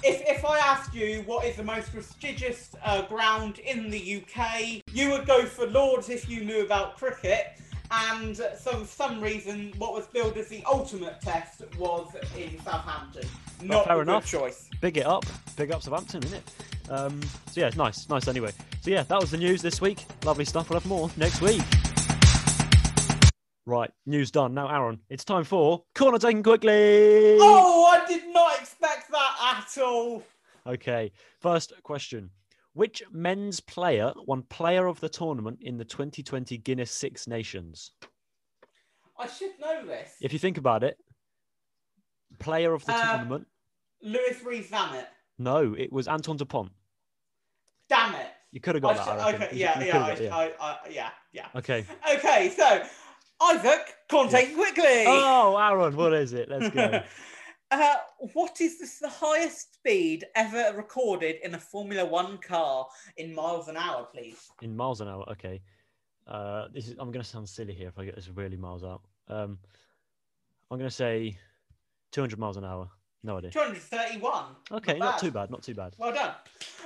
if 0.06 0.22
if 0.26 0.44
I 0.44 0.58
asked 0.58 0.94
you 0.94 1.22
what 1.26 1.44
is 1.44 1.56
the 1.56 1.64
most 1.64 1.92
prestigious 1.92 2.70
uh, 2.84 3.02
ground 3.02 3.58
in 3.58 3.90
the 3.90 4.22
UK, 4.22 4.82
you 4.92 5.10
would 5.10 5.26
go 5.26 5.44
for 5.44 5.66
Lords 5.66 6.08
if 6.08 6.28
you 6.28 6.44
knew 6.44 6.64
about 6.64 6.96
cricket. 6.96 7.58
And 7.90 8.36
so, 8.36 8.80
for 8.80 8.84
some 8.84 9.20
reason, 9.20 9.72
what 9.78 9.92
was 9.92 10.06
billed 10.06 10.36
as 10.36 10.48
the 10.48 10.62
ultimate 10.66 11.20
test 11.20 11.62
was 11.78 12.08
in 12.36 12.60
Southampton. 12.62 13.28
Not 13.62 13.86
fair 13.86 13.94
a 13.94 14.04
good 14.04 14.10
enough. 14.10 14.26
choice. 14.26 14.68
Big 14.80 14.96
it 14.96 15.06
up. 15.06 15.24
Big 15.56 15.70
up 15.70 15.82
Southampton, 15.82 16.22
isn't 16.24 16.38
it? 16.38 16.90
Um, 16.90 17.20
so 17.50 17.60
yeah, 17.60 17.70
nice. 17.76 18.08
Nice 18.08 18.26
anyway. 18.28 18.50
So 18.80 18.90
yeah, 18.90 19.04
that 19.04 19.20
was 19.20 19.30
the 19.30 19.36
news 19.36 19.62
this 19.62 19.80
week. 19.80 20.04
Lovely 20.24 20.44
stuff. 20.44 20.68
We'll 20.68 20.80
have 20.80 20.88
more 20.88 21.10
next 21.16 21.40
week. 21.40 21.62
Right, 23.68 23.90
news 24.06 24.30
done. 24.30 24.54
Now, 24.54 24.68
Aaron, 24.68 25.00
it's 25.10 25.24
time 25.24 25.42
for 25.42 25.82
corner 25.96 26.18
taken 26.18 26.44
quickly. 26.44 27.36
Oh, 27.40 27.84
I 27.92 28.06
did 28.06 28.22
not 28.32 28.60
expect 28.60 28.75
at 29.46 29.78
all. 29.82 30.22
Okay, 30.66 31.12
first 31.40 31.72
question. 31.82 32.30
Which 32.72 33.02
men's 33.10 33.60
player 33.60 34.12
won 34.26 34.42
player 34.42 34.86
of 34.86 35.00
the 35.00 35.08
tournament 35.08 35.58
in 35.62 35.78
the 35.78 35.84
2020 35.84 36.58
Guinness 36.58 36.90
Six 36.90 37.26
Nations? 37.26 37.92
I 39.18 39.26
should 39.28 39.52
know 39.60 39.86
this. 39.86 40.12
If 40.20 40.32
you 40.32 40.38
think 40.38 40.58
about 40.58 40.84
it, 40.84 40.98
player 42.38 42.74
of 42.74 42.84
the 42.84 42.92
Uh, 42.92 43.12
tournament. 43.16 43.46
Louis 44.02 44.42
Rees-Zammit. 44.44 45.06
No, 45.38 45.74
it 45.78 45.90
was 45.90 46.06
Anton 46.06 46.36
Dupont. 46.36 46.70
Damn 47.88 48.14
it. 48.16 48.26
You 48.52 48.60
could 48.60 48.74
have 48.74 48.84
I 48.84 48.94
got 48.94 48.96
that. 48.96 49.04
should- 49.30 49.40
I 49.42 49.44
okay, 49.46 49.56
yeah, 49.56 49.78
you 49.80 49.86
yeah, 49.86 50.04
I, 50.04 50.08
got- 50.08 50.20
yeah. 50.22 50.36
I, 50.36 50.52
I, 50.60 50.78
yeah, 50.90 51.10
yeah. 51.32 51.46
Okay. 51.54 51.84
Okay, 52.14 52.50
so 52.56 52.82
Isaac, 53.42 53.94
take 54.30 54.50
it 54.50 54.54
quickly. 54.54 55.04
Oh, 55.06 55.56
Aaron, 55.56 55.96
what 55.96 56.12
is 56.12 56.32
it? 56.34 56.48
Let's 56.50 56.68
go. 56.74 57.02
uh, 57.70 57.94
what 58.32 58.60
is 58.60 58.78
this, 58.78 58.98
the 58.98 59.08
highest 59.08 59.74
speed 59.74 60.24
ever 60.34 60.76
recorded 60.76 61.36
in 61.44 61.54
a 61.54 61.58
Formula 61.58 62.04
One 62.04 62.38
car 62.38 62.86
in 63.16 63.34
miles 63.34 63.68
an 63.68 63.76
hour, 63.76 64.06
please? 64.12 64.48
In 64.62 64.76
miles 64.76 65.00
an 65.00 65.08
hour. 65.08 65.24
Okay. 65.30 65.60
Uh, 66.26 66.66
this 66.72 66.86
is. 66.88 66.92
I'm 66.98 67.10
going 67.12 67.22
to 67.22 67.28
sound 67.28 67.48
silly 67.48 67.72
here 67.74 67.88
if 67.88 67.98
I 67.98 68.04
get 68.04 68.16
this 68.16 68.28
really 68.28 68.56
miles 68.56 68.82
out. 68.84 69.02
Um, 69.28 69.58
I'm 70.70 70.78
going 70.78 70.88
to 70.90 70.94
say 70.94 71.36
200 72.12 72.38
miles 72.38 72.56
an 72.56 72.64
hour. 72.64 72.88
No 73.22 73.38
idea. 73.38 73.50
231. 73.50 74.44
Okay, 74.72 74.92
Not 74.98 74.98
not 74.98 75.18
too 75.20 75.30
bad. 75.30 75.50
Not 75.50 75.62
too 75.62 75.74
bad. 75.74 75.94
Well 75.98 76.12
done. 76.12 76.32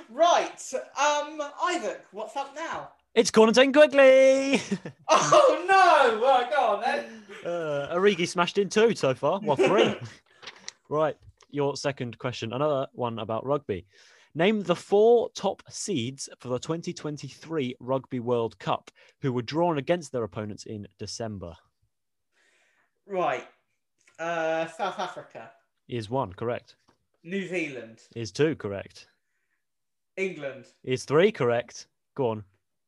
Right, 0.09 0.73
um, 0.99 1.41
Isaac, 1.67 2.05
what's 2.11 2.35
up 2.35 2.53
now? 2.55 2.89
It's 3.13 3.29
corner 3.31 3.51
taken 3.53 3.73
quickly. 3.73 4.61
Oh 5.09 5.65
no! 5.67 6.21
Right, 6.25 6.49
go 6.49 6.61
on 6.75 6.81
then. 6.81 7.05
uh, 7.45 7.95
Origi 7.95 8.27
smashed 8.27 8.57
in 8.57 8.69
two 8.69 8.95
so 8.95 9.13
far. 9.13 9.39
Well, 9.43 9.55
three. 9.57 9.95
right. 10.91 11.15
Your 11.49 11.75
second 11.75 12.17
question. 12.19 12.53
Another 12.53 12.87
one 12.93 13.19
about 13.19 13.45
rugby. 13.45 13.85
Name 14.33 14.63
the 14.63 14.75
four 14.75 15.29
top 15.31 15.61
seeds 15.69 16.29
for 16.39 16.47
the 16.47 16.59
2023 16.59 17.75
Rugby 17.79 18.19
World 18.19 18.57
Cup 18.59 18.89
who 19.21 19.33
were 19.33 19.41
drawn 19.41 19.77
against 19.77 20.11
their 20.11 20.23
opponents 20.23 20.65
in 20.65 20.87
December. 20.99 21.53
Right, 23.05 23.45
uh, 24.19 24.67
South 24.67 24.99
Africa, 24.99 25.51
Is 25.89 26.09
one 26.09 26.31
correct? 26.31 26.75
New 27.23 27.45
Zealand, 27.45 27.99
Is 28.15 28.31
two 28.31 28.55
correct? 28.55 29.07
England. 30.15 30.65
Is 30.83 31.03
three 31.03 31.31
correct? 31.31 31.87
Go 32.15 32.29
on. 32.29 32.43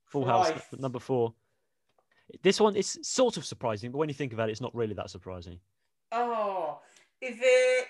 Full 0.05 0.25
house 0.25 0.51
number 0.77 0.99
four. 0.99 1.33
This 2.41 2.61
one 2.61 2.75
is 2.77 2.99
sort 3.01 3.35
of 3.35 3.43
surprising, 3.43 3.91
but 3.91 3.97
when 3.97 4.07
you 4.07 4.15
think 4.15 4.31
about 4.31 4.47
it, 4.47 4.53
it's 4.53 4.61
not 4.61 4.73
really 4.73 4.93
that 4.93 5.09
surprising. 5.09 5.59
Oh, 6.13 6.79
is 7.23 7.37
it 7.39 7.87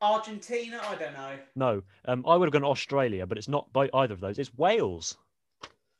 Argentina? 0.00 0.80
I 0.88 0.94
don't 0.94 1.12
know. 1.14 1.38
No, 1.56 1.82
um, 2.06 2.24
I 2.26 2.36
would 2.36 2.46
have 2.46 2.52
gone 2.52 2.64
Australia, 2.64 3.26
but 3.26 3.36
it's 3.38 3.48
not 3.48 3.72
by 3.72 3.88
either 3.94 4.14
of 4.14 4.20
those. 4.20 4.38
It's 4.38 4.54
Wales. 4.56 5.16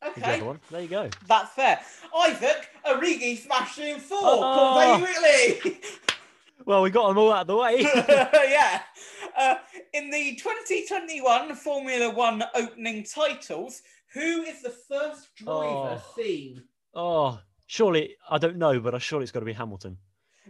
the 0.00 0.08
Okay, 0.10 0.40
one. 0.42 0.60
There 0.70 0.80
you 0.82 0.88
go. 0.88 1.10
that's 1.26 1.50
fair. 1.54 1.80
Isaac, 2.16 2.68
Origi 2.86 3.36
smashed 3.38 3.78
in 3.78 3.98
four. 3.98 4.18
Oh. 4.22 5.06
Well, 6.66 6.82
we 6.82 6.90
got 6.90 7.08
them 7.08 7.16
all 7.16 7.32
out 7.32 7.42
of 7.42 7.46
the 7.46 7.56
way. 7.56 7.76
yeah. 8.50 8.82
Uh, 9.38 9.54
in 9.94 10.10
the 10.10 10.34
2021 10.34 11.54
Formula 11.54 12.10
One 12.10 12.44
opening 12.54 13.04
titles, 13.04 13.80
who 14.12 14.42
is 14.42 14.60
the 14.60 14.68
first 14.68 15.34
driver 15.36 15.98
Oh. 15.98 16.12
seen? 16.14 16.62
oh, 16.94 17.40
surely 17.68 18.16
I 18.28 18.36
don't 18.36 18.56
know, 18.58 18.80
but 18.80 18.92
I'm 18.92 19.00
sure 19.00 19.22
it's 19.22 19.30
got 19.30 19.40
to 19.40 19.46
be 19.46 19.52
Hamilton. 19.54 19.96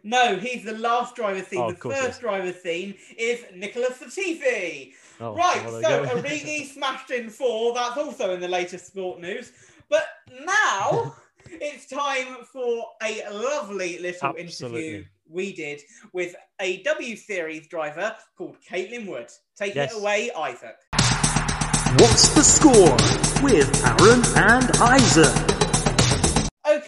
No, 0.08 0.36
he's 0.36 0.64
the 0.64 0.72
last 0.72 1.14
driver 1.16 1.42
seen. 1.44 1.60
Oh, 1.60 1.66
the 1.68 1.74
of 1.74 1.80
course 1.80 1.98
it 1.98 2.02
first 2.02 2.20
driver 2.22 2.50
seen 2.50 2.94
is 3.18 3.44
Nicholas 3.54 3.98
Latifi. 3.98 4.92
Oh, 5.20 5.34
right, 5.34 5.62
well, 5.66 5.72
so 5.74 5.80
there 5.82 6.02
you. 6.16 6.22
Origi 6.22 6.66
smashed 6.72 7.10
in 7.10 7.28
four. 7.28 7.74
That's 7.74 7.98
also 7.98 8.32
in 8.32 8.40
the 8.40 8.48
latest 8.48 8.86
sport 8.86 9.20
news. 9.20 9.52
But 9.90 10.06
now 10.46 11.14
it's 11.50 11.86
time 11.88 12.38
for 12.50 12.86
a 13.02 13.22
lovely 13.30 13.98
little 13.98 14.34
interview 14.34 15.04
we 15.28 15.52
did 15.52 15.82
with 16.14 16.34
a 16.58 16.82
W 16.84 17.14
Series 17.14 17.66
driver 17.68 18.16
called 18.38 18.56
Caitlin 18.66 19.06
Wood. 19.06 19.28
Take 19.58 19.74
Yes. 19.74 19.92
it 19.94 20.00
away, 20.00 20.30
Isaac. 20.30 20.76
What's 22.00 22.28
the 22.34 22.42
score 22.42 22.96
with 23.42 23.84
Aaron 23.84 24.22
and 24.36 24.70
Isaac? 24.80 25.57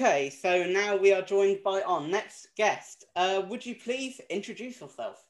Okay, 0.01 0.31
so 0.31 0.65
now 0.65 0.97
we 0.97 1.13
are 1.13 1.21
joined 1.21 1.63
by 1.63 1.83
our 1.83 2.01
next 2.01 2.49
guest. 2.57 3.05
Uh, 3.15 3.43
would 3.51 3.67
you 3.67 3.75
please 3.75 4.19
introduce 4.31 4.81
yourself? 4.81 5.23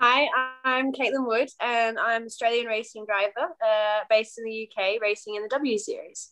Hi, 0.00 0.26
I'm 0.64 0.90
Caitlin 0.90 1.24
Wood, 1.24 1.48
and 1.60 1.96
I'm 1.96 2.22
an 2.22 2.26
Australian 2.26 2.66
racing 2.66 3.06
driver 3.06 3.52
uh, 3.64 4.00
based 4.10 4.40
in 4.40 4.44
the 4.44 4.68
UK, 4.68 5.00
racing 5.00 5.36
in 5.36 5.42
the 5.42 5.48
W 5.50 5.78
Series. 5.78 6.30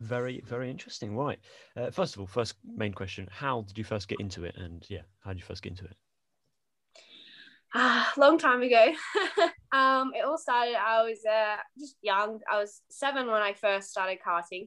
Very, 0.00 0.42
very 0.44 0.68
interesting. 0.72 1.16
Right. 1.16 1.38
Uh, 1.76 1.92
first 1.92 2.16
of 2.16 2.20
all, 2.20 2.26
first 2.26 2.56
main 2.64 2.94
question: 2.94 3.28
How 3.30 3.60
did 3.60 3.78
you 3.78 3.84
first 3.84 4.08
get 4.08 4.18
into 4.18 4.42
it? 4.42 4.56
And 4.56 4.84
yeah, 4.88 5.02
how 5.20 5.30
did 5.30 5.38
you 5.38 5.44
first 5.44 5.62
get 5.62 5.70
into 5.70 5.84
it? 5.84 5.96
Ah, 7.76 8.12
long 8.16 8.38
time 8.38 8.62
ago. 8.62 8.92
um, 9.72 10.10
it 10.16 10.24
all 10.26 10.36
started. 10.36 10.74
I 10.74 11.02
was 11.04 11.20
uh, 11.24 11.58
just 11.78 11.94
young. 12.02 12.40
I 12.52 12.58
was 12.58 12.82
seven 12.90 13.28
when 13.28 13.40
I 13.40 13.52
first 13.52 13.90
started 13.90 14.18
karting, 14.26 14.66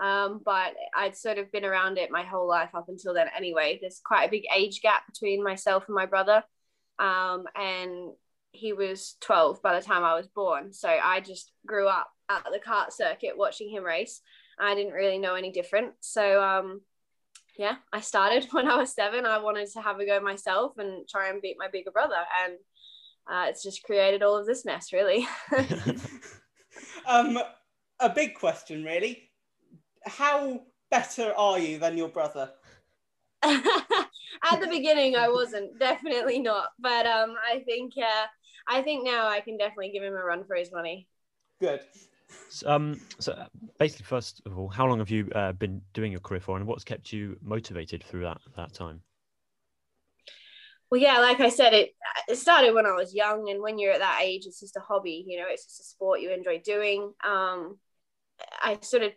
um, 0.00 0.40
but 0.44 0.74
I'd 0.96 1.16
sort 1.16 1.38
of 1.38 1.50
been 1.50 1.64
around 1.64 1.98
it 1.98 2.10
my 2.10 2.22
whole 2.22 2.48
life 2.48 2.70
up 2.74 2.88
until 2.88 3.14
then. 3.14 3.26
Anyway, 3.36 3.78
there's 3.80 4.00
quite 4.04 4.24
a 4.24 4.30
big 4.30 4.44
age 4.54 4.80
gap 4.80 5.06
between 5.06 5.42
myself 5.42 5.84
and 5.88 5.94
my 5.94 6.06
brother, 6.06 6.42
um, 6.98 7.44
and 7.54 8.12
he 8.52 8.72
was 8.72 9.16
12 9.20 9.62
by 9.62 9.78
the 9.78 9.84
time 9.84 10.04
I 10.04 10.14
was 10.14 10.26
born. 10.26 10.72
So 10.72 10.88
I 10.88 11.20
just 11.20 11.52
grew 11.66 11.88
up 11.88 12.08
at 12.28 12.44
the 12.44 12.60
kart 12.60 12.92
circuit 12.92 13.36
watching 13.36 13.70
him 13.70 13.84
race. 13.84 14.20
I 14.58 14.74
didn't 14.74 14.92
really 14.92 15.18
know 15.18 15.34
any 15.34 15.52
different. 15.52 15.92
So 16.00 16.42
um, 16.42 16.80
yeah, 17.58 17.76
I 17.92 18.00
started 18.00 18.46
when 18.52 18.68
I 18.68 18.76
was 18.76 18.94
seven. 18.94 19.26
I 19.26 19.38
wanted 19.38 19.68
to 19.72 19.82
have 19.82 19.98
a 19.98 20.06
go 20.06 20.20
myself 20.20 20.78
and 20.78 21.08
try 21.08 21.28
and 21.28 21.42
beat 21.42 21.56
my 21.58 21.68
bigger 21.68 21.90
brother, 21.90 22.14
and 22.44 22.54
uh, 23.30 23.46
it's 23.48 23.62
just 23.62 23.82
created 23.82 24.22
all 24.22 24.36
of 24.36 24.46
this 24.46 24.64
mess, 24.64 24.92
really. 24.92 25.26
um, 27.06 27.38
a 28.00 28.08
big 28.08 28.34
question, 28.34 28.84
really. 28.84 29.27
How 30.08 30.60
better 30.90 31.32
are 31.36 31.58
you 31.58 31.78
than 31.78 31.96
your 31.96 32.08
brother? 32.08 32.50
At 33.42 34.60
the 34.60 34.66
beginning, 34.68 35.16
I 35.16 35.28
wasn't 35.28 35.78
definitely 35.78 36.40
not, 36.40 36.68
but 36.78 37.06
um, 37.06 37.34
I 37.50 37.60
think 37.60 37.92
uh, 37.96 38.26
I 38.66 38.82
think 38.82 39.04
now 39.04 39.28
I 39.28 39.40
can 39.40 39.56
definitely 39.56 39.90
give 39.90 40.02
him 40.02 40.14
a 40.14 40.24
run 40.24 40.44
for 40.44 40.56
his 40.56 40.72
money. 40.72 41.08
Good. 41.60 41.80
So, 42.50 42.68
um, 42.68 43.00
so 43.18 43.46
basically, 43.78 44.04
first 44.04 44.42
of 44.44 44.58
all, 44.58 44.68
how 44.68 44.86
long 44.86 44.98
have 44.98 45.10
you 45.10 45.30
uh, 45.34 45.52
been 45.52 45.80
doing 45.94 46.12
your 46.12 46.20
career 46.20 46.40
for, 46.40 46.56
and 46.56 46.66
what's 46.66 46.84
kept 46.84 47.12
you 47.12 47.38
motivated 47.42 48.04
through 48.04 48.22
that 48.22 48.38
that 48.56 48.74
time? 48.74 49.02
Well, 50.90 51.00
yeah, 51.00 51.18
like 51.18 51.40
I 51.40 51.48
said, 51.48 51.74
it 51.74 51.94
it 52.28 52.36
started 52.36 52.74
when 52.74 52.86
I 52.86 52.92
was 52.92 53.14
young, 53.14 53.48
and 53.50 53.62
when 53.62 53.78
you're 53.78 53.92
at 53.92 54.00
that 54.00 54.20
age, 54.22 54.46
it's 54.46 54.60
just 54.60 54.76
a 54.76 54.80
hobby. 54.80 55.24
You 55.26 55.38
know, 55.38 55.46
it's 55.48 55.64
just 55.64 55.80
a 55.80 55.84
sport 55.84 56.20
you 56.20 56.32
enjoy 56.32 56.60
doing. 56.64 57.12
Um, 57.24 57.78
I 58.62 58.78
sort 58.80 59.02
of 59.02 59.12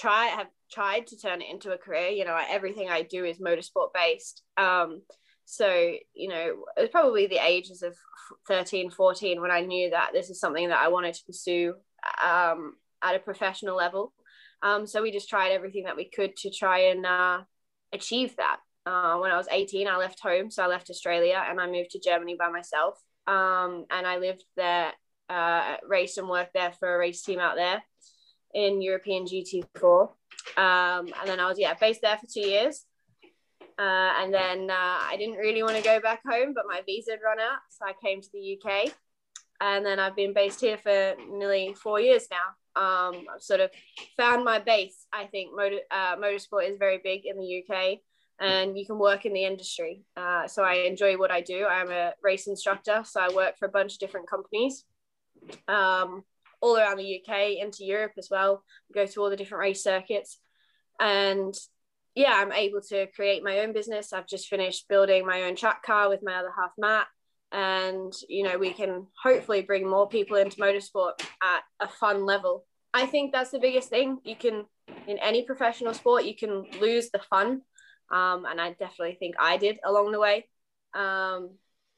try 0.00 0.26
have 0.26 0.46
tried 0.72 1.06
to 1.08 1.16
turn 1.16 1.42
it 1.42 1.50
into 1.50 1.72
a 1.72 1.78
career. 1.78 2.08
You 2.08 2.24
know, 2.24 2.38
everything 2.48 2.88
I 2.88 3.02
do 3.02 3.24
is 3.24 3.38
motorsport 3.38 3.92
based. 3.94 4.42
Um, 4.56 5.02
so, 5.44 5.92
you 6.14 6.28
know, 6.28 6.64
it 6.76 6.80
was 6.80 6.90
probably 6.90 7.26
the 7.26 7.44
ages 7.44 7.82
of 7.82 7.94
13, 8.48 8.90
14 8.90 9.40
when 9.40 9.50
I 9.50 9.60
knew 9.60 9.90
that 9.90 10.10
this 10.12 10.30
is 10.30 10.40
something 10.40 10.68
that 10.68 10.78
I 10.78 10.88
wanted 10.88 11.14
to 11.14 11.24
pursue 11.24 11.74
um, 12.24 12.74
at 13.02 13.16
a 13.16 13.18
professional 13.18 13.76
level. 13.76 14.12
Um, 14.62 14.86
so 14.86 15.02
we 15.02 15.10
just 15.10 15.28
tried 15.28 15.52
everything 15.52 15.84
that 15.84 15.96
we 15.96 16.08
could 16.08 16.36
to 16.36 16.50
try 16.50 16.90
and 16.90 17.04
uh, 17.04 17.40
achieve 17.92 18.36
that. 18.36 18.58
Uh, 18.86 19.18
when 19.18 19.30
I 19.30 19.36
was 19.36 19.48
18, 19.50 19.88
I 19.88 19.96
left 19.96 20.20
home. 20.20 20.50
So 20.50 20.62
I 20.62 20.66
left 20.66 20.88
Australia 20.88 21.42
and 21.46 21.60
I 21.60 21.66
moved 21.66 21.90
to 21.90 22.00
Germany 22.00 22.36
by 22.38 22.48
myself. 22.50 22.98
Um, 23.26 23.86
and 23.90 24.06
I 24.06 24.18
lived 24.18 24.44
there, 24.56 24.92
uh, 25.28 25.76
raced 25.86 26.18
and 26.18 26.28
worked 26.28 26.54
there 26.54 26.72
for 26.78 26.94
a 26.94 26.98
race 26.98 27.22
team 27.22 27.38
out 27.38 27.56
there 27.56 27.82
in 28.54 28.82
European 28.82 29.24
GT4. 29.24 30.02
Um, 30.56 31.12
and 31.20 31.26
then 31.26 31.40
I 31.40 31.46
was, 31.46 31.58
yeah, 31.58 31.74
based 31.74 32.02
there 32.02 32.18
for 32.18 32.26
two 32.26 32.46
years. 32.46 32.84
Uh, 33.78 34.12
and 34.20 34.34
then 34.34 34.70
uh, 34.70 34.98
I 35.02 35.16
didn't 35.18 35.36
really 35.36 35.62
want 35.62 35.76
to 35.76 35.82
go 35.82 36.00
back 36.00 36.20
home, 36.28 36.52
but 36.54 36.64
my 36.68 36.82
visa 36.84 37.12
had 37.12 37.20
run 37.24 37.40
out. 37.40 37.60
So 37.70 37.86
I 37.86 37.94
came 38.02 38.20
to 38.20 38.28
the 38.32 38.58
UK 38.58 38.92
and 39.60 39.84
then 39.84 39.98
I've 39.98 40.16
been 40.16 40.32
based 40.32 40.60
here 40.60 40.78
for 40.78 41.14
nearly 41.30 41.74
four 41.74 42.00
years 42.00 42.26
now. 42.30 42.80
Um, 42.80 43.26
I've 43.34 43.42
sort 43.42 43.60
of 43.60 43.70
found 44.16 44.44
my 44.44 44.58
base. 44.58 45.06
I 45.12 45.26
think 45.26 45.50
motor, 45.54 45.80
uh, 45.90 46.16
motorsport 46.16 46.70
is 46.70 46.78
very 46.78 46.98
big 47.02 47.26
in 47.26 47.36
the 47.36 47.62
UK, 47.62 47.98
and 48.40 48.78
you 48.78 48.86
can 48.86 48.98
work 48.98 49.26
in 49.26 49.32
the 49.32 49.44
industry. 49.44 50.02
Uh, 50.16 50.46
so 50.46 50.62
I 50.62 50.86
enjoy 50.86 51.16
what 51.18 51.30
I 51.30 51.42
do. 51.42 51.66
I'm 51.66 51.90
a 51.90 52.14
race 52.22 52.46
instructor, 52.46 53.02
so 53.04 53.20
I 53.20 53.28
work 53.34 53.58
for 53.58 53.66
a 53.66 53.70
bunch 53.70 53.94
of 53.94 53.98
different 53.98 54.30
companies, 54.30 54.84
um, 55.68 56.22
all 56.60 56.76
around 56.76 56.98
the 56.98 57.20
UK, 57.20 57.58
into 57.60 57.84
Europe 57.84 58.12
as 58.18 58.28
well. 58.30 58.64
go 58.94 59.06
to 59.06 59.20
all 59.20 59.30
the 59.30 59.36
different 59.36 59.60
race 59.60 59.82
circuits, 59.82 60.38
and 61.00 61.54
yeah, 62.14 62.32
I'm 62.34 62.52
able 62.52 62.80
to 62.88 63.06
create 63.14 63.42
my 63.44 63.60
own 63.60 63.72
business. 63.72 64.12
I've 64.12 64.26
just 64.26 64.48
finished 64.48 64.88
building 64.88 65.24
my 65.24 65.42
own 65.42 65.56
track 65.56 65.82
car 65.82 66.08
with 66.08 66.20
my 66.22 66.34
other 66.34 66.52
half, 66.56 66.72
Matt. 66.78 67.06
And 67.52 68.12
you 68.28 68.44
know 68.44 68.58
we 68.58 68.72
can 68.72 69.06
hopefully 69.20 69.62
bring 69.62 69.88
more 69.88 70.08
people 70.08 70.36
into 70.36 70.60
motorsport 70.60 71.20
at 71.42 71.62
a 71.80 71.88
fun 71.88 72.24
level. 72.24 72.64
I 72.94 73.06
think 73.06 73.32
that's 73.32 73.50
the 73.50 73.58
biggest 73.58 73.88
thing. 73.88 74.18
You 74.24 74.36
can 74.36 74.66
in 75.06 75.18
any 75.18 75.42
professional 75.42 75.94
sport 75.94 76.24
you 76.24 76.36
can 76.36 76.64
lose 76.80 77.10
the 77.10 77.20
fun. 77.30 77.62
Um, 78.12 78.44
and 78.44 78.60
i 78.60 78.70
definitely 78.72 79.16
think 79.20 79.36
i 79.38 79.56
did 79.56 79.78
along 79.84 80.12
the 80.12 80.18
way. 80.20 80.48
Um, 80.94 81.50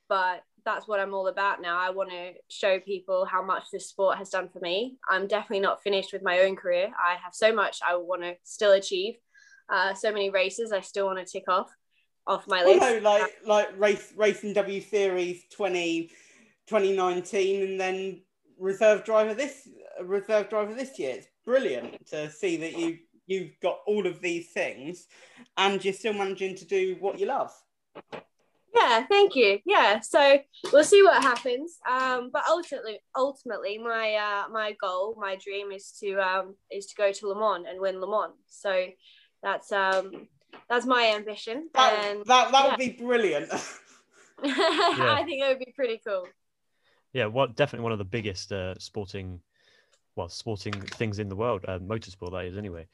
but 0.08 0.42
that's 0.64 0.86
what 0.86 1.00
i'm 1.00 1.14
all 1.14 1.28
about 1.28 1.60
now 1.60 1.78
i 1.78 1.90
want 1.90 2.10
to 2.10 2.32
show 2.48 2.78
people 2.80 3.24
how 3.24 3.42
much 3.42 3.64
this 3.72 3.88
sport 3.88 4.18
has 4.18 4.30
done 4.30 4.48
for 4.48 4.60
me 4.60 4.96
i'm 5.08 5.26
definitely 5.26 5.60
not 5.60 5.82
finished 5.82 6.12
with 6.12 6.22
my 6.22 6.40
own 6.40 6.56
career 6.56 6.90
i 6.98 7.14
have 7.22 7.34
so 7.34 7.54
much 7.54 7.78
i 7.86 7.94
want 7.94 8.22
to 8.22 8.34
still 8.42 8.72
achieve 8.72 9.14
uh, 9.72 9.94
so 9.94 10.12
many 10.12 10.30
races 10.30 10.72
i 10.72 10.80
still 10.80 11.06
want 11.06 11.18
to 11.18 11.24
tick 11.24 11.44
off 11.48 11.70
off 12.26 12.46
my 12.46 12.62
list. 12.62 12.80
Well, 12.80 13.00
no, 13.00 13.10
like 13.10 13.32
like 13.44 13.80
race 13.80 14.12
racing 14.16 14.52
W 14.54 14.80
Series 14.80 15.44
20, 15.52 16.08
2019 16.66 17.62
and 17.62 17.80
then 17.80 18.22
reserve 18.58 19.04
driver 19.04 19.34
this 19.34 19.68
reserve 20.02 20.48
driver 20.48 20.74
this 20.74 20.98
year. 20.98 21.16
It's 21.16 21.28
brilliant 21.44 22.06
to 22.08 22.30
see 22.30 22.56
that 22.58 22.78
you 22.78 22.98
you've 23.26 23.58
got 23.60 23.78
all 23.86 24.06
of 24.06 24.20
these 24.20 24.50
things 24.50 25.06
and 25.56 25.84
you're 25.84 25.94
still 25.94 26.12
managing 26.12 26.56
to 26.56 26.64
do 26.64 26.96
what 27.00 27.18
you 27.18 27.26
love. 27.26 27.52
Yeah, 28.74 29.06
thank 29.06 29.36
you. 29.36 29.58
Yeah, 29.66 30.00
so 30.00 30.38
we'll 30.72 30.84
see 30.84 31.02
what 31.02 31.22
happens. 31.22 31.78
Um, 31.88 32.30
but 32.32 32.42
ultimately, 32.48 33.00
ultimately, 33.14 33.78
my 33.78 34.14
uh, 34.14 34.48
my 34.50 34.74
goal, 34.80 35.14
my 35.18 35.36
dream 35.36 35.72
is 35.72 35.92
to 36.00 36.14
um, 36.14 36.56
is 36.70 36.86
to 36.86 36.94
go 36.94 37.12
to 37.12 37.28
Le 37.28 37.38
Mans 37.38 37.66
and 37.68 37.80
win 37.80 38.00
Le 38.00 38.10
Mans. 38.10 38.34
So 38.48 38.86
that's 39.42 39.72
um, 39.72 40.28
that's 40.68 40.86
my 40.86 41.12
ambition. 41.14 41.68
That, 41.74 42.04
and 42.06 42.24
that, 42.26 42.52
that 42.52 42.64
yeah. 42.64 42.70
would 42.70 42.78
be 42.78 42.90
brilliant. 42.90 43.52
I 44.42 45.22
think 45.24 45.42
it 45.42 45.48
would 45.48 45.58
be 45.58 45.72
pretty 45.76 46.00
cool. 46.06 46.26
Yeah, 47.12 47.26
well, 47.26 47.46
definitely 47.46 47.84
one 47.84 47.92
of 47.92 47.98
the 47.98 48.04
biggest 48.04 48.52
uh, 48.52 48.74
sporting, 48.78 49.40
well, 50.16 50.28
sporting 50.28 50.72
things 50.72 51.18
in 51.18 51.28
the 51.28 51.36
world, 51.36 51.64
uh, 51.68 51.78
motorsport 51.78 52.32
that 52.32 52.46
is, 52.46 52.56
anyway. 52.56 52.86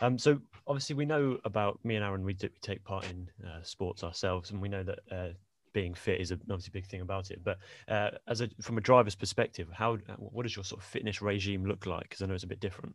Um, 0.00 0.18
so 0.18 0.40
obviously 0.66 0.96
we 0.96 1.04
know 1.04 1.38
about 1.44 1.78
me 1.84 1.96
and 1.96 2.04
Aaron. 2.04 2.24
We, 2.24 2.34
do, 2.34 2.48
we 2.52 2.58
take 2.60 2.84
part 2.84 3.06
in 3.10 3.28
uh, 3.46 3.62
sports 3.62 4.02
ourselves, 4.02 4.50
and 4.50 4.60
we 4.60 4.68
know 4.68 4.82
that 4.82 4.98
uh, 5.10 5.28
being 5.72 5.94
fit 5.94 6.20
is 6.20 6.30
a, 6.30 6.34
obviously 6.34 6.70
a 6.70 6.78
big 6.78 6.86
thing 6.86 7.00
about 7.00 7.30
it. 7.30 7.40
But 7.44 7.58
uh, 7.88 8.10
as 8.28 8.40
a 8.40 8.48
from 8.60 8.78
a 8.78 8.80
driver's 8.80 9.14
perspective, 9.14 9.68
how 9.72 9.98
what 10.18 10.44
does 10.44 10.56
your 10.56 10.64
sort 10.64 10.80
of 10.80 10.86
fitness 10.86 11.22
regime 11.22 11.64
look 11.64 11.86
like? 11.86 12.04
Because 12.04 12.22
I 12.22 12.26
know 12.26 12.34
it's 12.34 12.44
a 12.44 12.48
bit 12.48 12.60
different. 12.60 12.94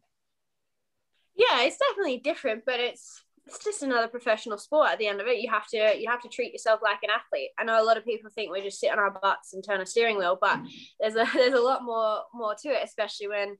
Yeah, 1.36 1.62
it's 1.62 1.78
definitely 1.78 2.18
different, 2.18 2.64
but 2.66 2.80
it's 2.80 3.24
it's 3.50 3.64
just 3.64 3.84
another 3.84 4.08
professional 4.08 4.58
sport 4.58 4.90
at 4.92 5.00
the 5.00 5.08
end 5.08 5.20
of 5.20 5.28
it 5.28 5.40
you 5.40 5.50
have 5.50 5.68
to 5.68 6.00
you 6.00 6.08
have 6.08 6.22
to 6.22 6.30
treat 6.30 6.52
yourself 6.52 6.80
like 6.84 7.00
an 7.02 7.10
athlete 7.10 7.50
i 7.58 7.64
know 7.64 7.82
a 7.82 7.86
lot 7.86 7.98
of 7.98 8.06
people 8.06 8.30
think 8.30 8.52
we 8.52 8.62
just 8.62 8.80
sit 8.80 8.92
on 8.92 9.00
our 9.00 9.18
butts 9.22 9.54
and 9.54 9.64
turn 9.64 9.82
a 9.82 9.86
steering 9.86 10.18
wheel 10.18 10.38
but 10.40 10.60
there's 11.00 11.16
a 11.16 11.26
there's 11.34 11.54
a 11.54 11.60
lot 11.60 11.84
more 11.84 12.22
more 12.34 12.56
to 12.56 12.70
it 12.70 12.84
especially 12.84 13.28
when 13.28 13.58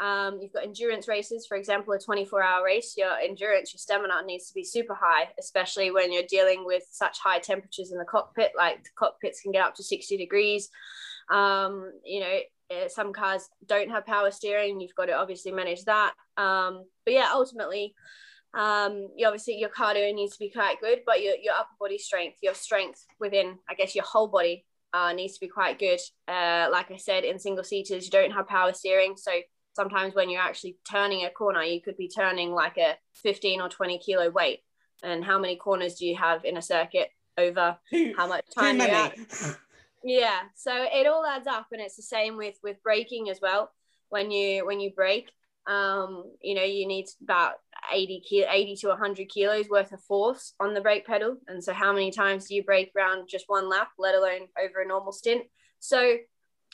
um, 0.00 0.38
you've 0.40 0.52
got 0.52 0.64
endurance 0.64 1.08
races 1.08 1.46
for 1.46 1.56
example 1.56 1.92
a 1.92 1.98
24 1.98 2.42
hour 2.42 2.64
race 2.64 2.94
your 2.96 3.16
endurance 3.18 3.72
your 3.72 3.78
stamina 3.78 4.22
needs 4.24 4.48
to 4.48 4.54
be 4.54 4.64
super 4.64 4.94
high 4.94 5.28
especially 5.38 5.90
when 5.90 6.12
you're 6.12 6.22
dealing 6.28 6.64
with 6.64 6.82
such 6.90 7.18
high 7.18 7.38
temperatures 7.38 7.92
in 7.92 7.98
the 7.98 8.04
cockpit 8.04 8.52
like 8.56 8.82
the 8.82 8.90
cockpits 8.96 9.40
can 9.40 9.52
get 9.52 9.64
up 9.64 9.74
to 9.74 9.82
60 9.82 10.16
degrees 10.16 10.68
um, 11.30 11.92
you 12.04 12.20
know 12.20 12.38
eh, 12.70 12.88
some 12.88 13.12
cars 13.12 13.48
don't 13.66 13.90
have 13.90 14.06
power 14.06 14.30
steering 14.30 14.80
you've 14.80 14.94
got 14.94 15.06
to 15.06 15.16
obviously 15.16 15.52
manage 15.52 15.84
that 15.84 16.12
um, 16.36 16.84
but 17.04 17.14
yeah 17.14 17.28
ultimately 17.32 17.94
um, 18.52 19.08
you 19.16 19.26
obviously 19.26 19.58
your 19.58 19.68
cardio 19.68 20.12
needs 20.12 20.32
to 20.32 20.38
be 20.40 20.50
quite 20.50 20.80
good, 20.80 21.00
but 21.06 21.22
your, 21.22 21.36
your 21.40 21.54
upper 21.54 21.74
body 21.78 21.98
strength, 21.98 22.38
your 22.42 22.54
strength 22.54 23.06
within, 23.20 23.58
I 23.68 23.74
guess, 23.74 23.94
your 23.94 24.04
whole 24.04 24.26
body 24.26 24.64
uh, 24.92 25.12
needs 25.12 25.34
to 25.34 25.40
be 25.40 25.48
quite 25.48 25.78
good. 25.78 26.00
Uh, 26.26 26.68
like 26.70 26.90
I 26.90 26.96
said, 26.96 27.24
in 27.24 27.38
single 27.38 27.64
seaters, 27.64 28.04
you 28.04 28.10
don't 28.10 28.32
have 28.32 28.48
power 28.48 28.72
steering. 28.72 29.16
So 29.16 29.30
sometimes 29.74 30.14
when 30.14 30.30
you're 30.30 30.42
actually 30.42 30.76
turning 30.88 31.24
a 31.24 31.30
corner, 31.30 31.62
you 31.62 31.80
could 31.80 31.96
be 31.96 32.08
turning 32.08 32.52
like 32.52 32.76
a 32.78 32.96
15 33.14 33.60
or 33.60 33.68
20 33.68 33.98
kilo 33.98 34.30
weight. 34.30 34.60
And 35.02 35.24
how 35.24 35.38
many 35.38 35.56
corners 35.56 35.94
do 35.94 36.06
you 36.06 36.16
have 36.16 36.44
in 36.44 36.56
a 36.56 36.62
circuit 36.62 37.10
over 37.38 37.78
how 38.16 38.26
much 38.26 38.44
time 38.54 38.80
you 38.80 38.88
have? 38.88 39.14
yeah. 40.04 40.40
So 40.56 40.72
it 40.74 41.06
all 41.06 41.24
adds 41.24 41.46
up. 41.46 41.68
And 41.72 41.80
it's 41.80 41.96
the 41.96 42.02
same 42.02 42.36
with, 42.36 42.56
with 42.62 42.82
braking 42.82 43.30
as 43.30 43.40
well. 43.40 43.70
When 44.10 44.30
you, 44.30 44.66
when 44.66 44.80
you 44.80 44.90
brake, 44.90 45.30
um, 45.66 46.24
you 46.42 46.54
know, 46.54 46.64
you 46.64 46.86
need 46.86 47.06
about 47.22 47.54
80, 47.92 48.22
kilo, 48.28 48.46
80 48.50 48.76
to 48.76 48.88
100 48.88 49.28
kilos 49.28 49.68
worth 49.68 49.92
of 49.92 50.02
force 50.02 50.54
on 50.58 50.74
the 50.74 50.80
brake 50.80 51.06
pedal. 51.06 51.36
And 51.46 51.62
so, 51.62 51.72
how 51.72 51.92
many 51.92 52.10
times 52.10 52.46
do 52.46 52.54
you 52.54 52.64
brake 52.64 52.92
around 52.96 53.28
just 53.28 53.44
one 53.46 53.68
lap, 53.68 53.88
let 53.98 54.14
alone 54.14 54.48
over 54.60 54.80
a 54.80 54.88
normal 54.88 55.12
stint? 55.12 55.44
So, 55.78 56.16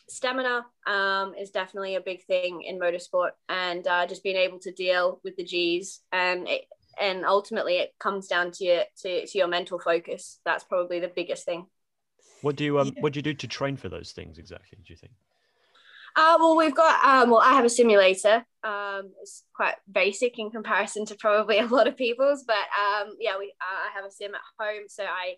stamina 0.09 0.64
um, 0.87 1.35
is 1.35 1.51
definitely 1.51 1.97
a 1.97 2.01
big 2.01 2.25
thing 2.25 2.62
in 2.62 2.79
motorsport, 2.79 3.31
and 3.49 3.87
uh, 3.87 4.07
just 4.07 4.23
being 4.23 4.37
able 4.37 4.59
to 4.61 4.73
deal 4.73 5.21
with 5.25 5.37
the 5.37 5.45
G's 5.45 6.01
and 6.12 6.49
it, 6.49 6.62
and 7.01 7.25
ultimately 7.25 7.79
it 7.79 7.95
comes 7.99 8.27
down 8.27 8.51
to 8.53 8.64
your 8.64 8.83
to, 9.03 9.27
to 9.27 9.38
your 9.38 9.49
mental 9.49 9.79
focus. 9.79 10.40
That's 10.45 10.64
probably 10.64 11.01
the 11.01 11.12
biggest 11.14 11.45
thing. 11.45 11.66
What 12.42 12.57
do 12.57 12.64
you 12.64 12.79
um, 12.79 12.92
what 13.01 13.12
do 13.12 13.19
you 13.19 13.23
do 13.23 13.35
to 13.35 13.49
train 13.49 13.77
for 13.77 13.88
those 13.88 14.12
things 14.12 14.38
exactly? 14.38 14.79
Do 14.85 14.92
you 14.92 14.97
think? 14.97 15.12
Uh, 16.19 16.38
well, 16.40 16.57
we've 16.57 16.75
got, 16.75 17.05
um, 17.05 17.29
well, 17.29 17.42
I 17.42 17.53
have 17.53 17.66
a 17.66 17.69
simulator. 17.69 18.47
Um, 18.64 19.12
it's 19.21 19.45
quite 19.55 19.75
basic 19.90 20.38
in 20.38 20.51
comparison 20.51 21.05
to 21.07 21.14
probably 21.14 21.59
a 21.61 21.66
lot 21.66 21.87
of 21.87 21.97
people's, 21.97 22.42
but 22.47 22.55
um, 22.55 23.16
yeah, 23.21 23.37
we, 23.38 23.53
uh, 23.61 23.88
I 23.90 23.95
have 23.95 24.07
a 24.07 24.11
sim 24.11 24.33
at 24.35 24.40
home. 24.59 24.85
So 24.88 25.05
I 25.05 25.35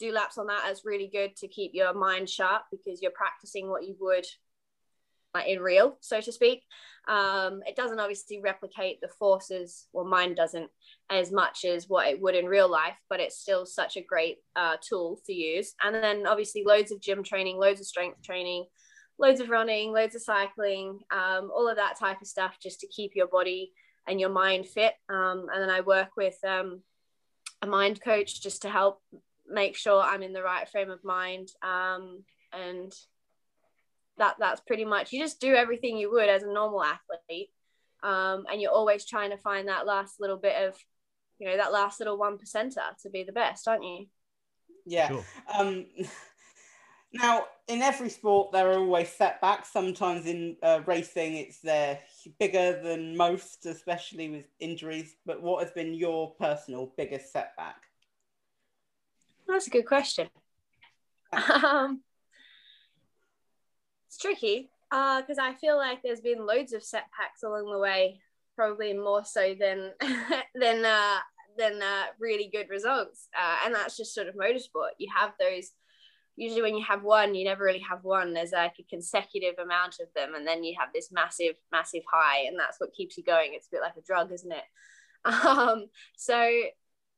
do 0.00 0.12
laps 0.12 0.38
on 0.38 0.46
that. 0.48 0.64
It's 0.66 0.84
really 0.84 1.08
good 1.12 1.36
to 1.36 1.48
keep 1.48 1.72
your 1.74 1.94
mind 1.94 2.28
sharp 2.28 2.62
because 2.70 3.00
you're 3.00 3.12
practicing 3.12 3.68
what 3.68 3.84
you 3.84 3.96
would 4.00 4.26
like 5.34 5.46
in 5.48 5.60
real, 5.60 5.96
so 6.00 6.20
to 6.20 6.32
speak. 6.32 6.62
Um, 7.06 7.62
it 7.66 7.76
doesn't 7.76 8.00
obviously 8.00 8.40
replicate 8.40 9.00
the 9.00 9.08
forces, 9.08 9.86
well, 9.92 10.04
mine 10.04 10.34
doesn't 10.34 10.70
as 11.10 11.32
much 11.32 11.64
as 11.64 11.88
what 11.88 12.08
it 12.08 12.20
would 12.20 12.34
in 12.34 12.46
real 12.46 12.70
life, 12.70 12.96
but 13.08 13.20
it's 13.20 13.38
still 13.38 13.64
such 13.66 13.96
a 13.96 14.02
great 14.02 14.38
uh, 14.56 14.76
tool 14.86 15.20
to 15.26 15.32
use. 15.32 15.74
And 15.82 15.94
then 15.94 16.26
obviously 16.26 16.64
loads 16.64 16.92
of 16.92 17.00
gym 17.00 17.22
training, 17.22 17.58
loads 17.58 17.80
of 17.80 17.86
strength 17.86 18.22
training, 18.22 18.66
loads 19.18 19.40
of 19.40 19.50
running, 19.50 19.92
loads 19.92 20.14
of 20.14 20.22
cycling, 20.22 21.00
um, 21.10 21.50
all 21.54 21.68
of 21.68 21.76
that 21.76 21.98
type 21.98 22.20
of 22.20 22.28
stuff 22.28 22.58
just 22.62 22.80
to 22.80 22.88
keep 22.88 23.12
your 23.14 23.28
body 23.28 23.72
and 24.06 24.20
your 24.20 24.30
mind 24.30 24.66
fit. 24.66 24.94
Um, 25.08 25.46
and 25.52 25.62
then 25.62 25.70
I 25.70 25.80
work 25.82 26.10
with 26.16 26.36
um, 26.44 26.82
a 27.62 27.66
mind 27.66 28.00
coach 28.02 28.42
just 28.42 28.62
to 28.62 28.70
help 28.70 29.00
make 29.50 29.76
sure 29.76 30.00
I'm 30.00 30.22
in 30.22 30.32
the 30.32 30.42
right 30.42 30.68
frame 30.68 30.90
of 30.90 31.04
mind. 31.04 31.48
Um, 31.62 32.24
and 32.52 32.92
that 34.20 34.36
that's 34.38 34.60
pretty 34.60 34.84
much 34.84 35.12
you 35.12 35.20
just 35.20 35.40
do 35.40 35.54
everything 35.54 35.96
you 35.96 36.12
would 36.12 36.28
as 36.28 36.42
a 36.42 36.52
normal 36.52 36.84
athlete 36.84 37.50
um, 38.02 38.44
and 38.50 38.60
you're 38.60 38.72
always 38.72 39.04
trying 39.04 39.30
to 39.30 39.36
find 39.36 39.68
that 39.68 39.86
last 39.86 40.20
little 40.20 40.36
bit 40.36 40.68
of 40.68 40.76
you 41.38 41.48
know 41.48 41.56
that 41.56 41.72
last 41.72 42.00
little 42.00 42.18
one 42.18 42.38
percenter 42.38 42.96
to 43.02 43.10
be 43.10 43.24
the 43.24 43.32
best 43.32 43.66
aren't 43.66 43.82
you 43.82 44.06
yeah 44.86 45.08
sure. 45.08 45.24
um, 45.58 45.86
now 47.12 47.44
in 47.66 47.82
every 47.82 48.10
sport 48.10 48.52
there 48.52 48.70
are 48.70 48.78
always 48.78 49.08
setbacks 49.08 49.72
sometimes 49.72 50.26
in 50.26 50.56
uh, 50.62 50.80
racing 50.86 51.36
it's 51.36 51.60
they're 51.60 51.98
bigger 52.38 52.80
than 52.82 53.16
most 53.16 53.66
especially 53.66 54.28
with 54.28 54.44
injuries 54.60 55.16
but 55.24 55.42
what 55.42 55.62
has 55.62 55.72
been 55.72 55.94
your 55.94 56.34
personal 56.34 56.92
biggest 56.96 57.32
setback 57.32 57.89
that's 59.50 59.66
a 59.66 59.70
good 59.70 59.86
question 59.86 60.28
um, 61.32 62.00
it's 64.08 64.18
tricky 64.18 64.70
because 64.90 65.38
uh, 65.38 65.42
I 65.42 65.54
feel 65.54 65.76
like 65.76 66.02
there's 66.02 66.20
been 66.20 66.44
loads 66.44 66.72
of 66.72 66.82
setbacks 66.82 67.44
along 67.44 67.70
the 67.70 67.78
way, 67.78 68.20
probably 68.56 68.92
more 68.92 69.24
so 69.24 69.54
than 69.58 69.92
than 70.54 70.84
uh, 70.84 71.18
than 71.56 71.80
uh, 71.80 72.06
really 72.18 72.50
good 72.52 72.68
results, 72.68 73.28
uh, 73.40 73.58
and 73.64 73.74
that's 73.74 73.96
just 73.96 74.14
sort 74.14 74.26
of 74.26 74.34
motorsport. 74.34 74.90
You 74.98 75.08
have 75.16 75.32
those. 75.38 75.70
Usually, 76.36 76.62
when 76.62 76.76
you 76.76 76.84
have 76.84 77.04
one, 77.04 77.34
you 77.34 77.44
never 77.44 77.62
really 77.62 77.84
have 77.88 78.02
one. 78.02 78.32
There's 78.32 78.52
like 78.52 78.76
a 78.80 78.84
consecutive 78.84 79.58
amount 79.62 79.96
of 80.00 80.08
them, 80.16 80.34
and 80.34 80.46
then 80.46 80.64
you 80.64 80.74
have 80.80 80.88
this 80.92 81.12
massive, 81.12 81.54
massive 81.70 82.02
high, 82.10 82.46
and 82.46 82.58
that's 82.58 82.80
what 82.80 82.94
keeps 82.94 83.16
you 83.16 83.22
going. 83.22 83.50
It's 83.52 83.66
a 83.68 83.70
bit 83.70 83.82
like 83.82 83.96
a 83.96 84.02
drug, 84.02 84.32
isn't 84.32 84.52
it? 84.52 84.64
Um, 85.22 85.90
so 86.16 86.50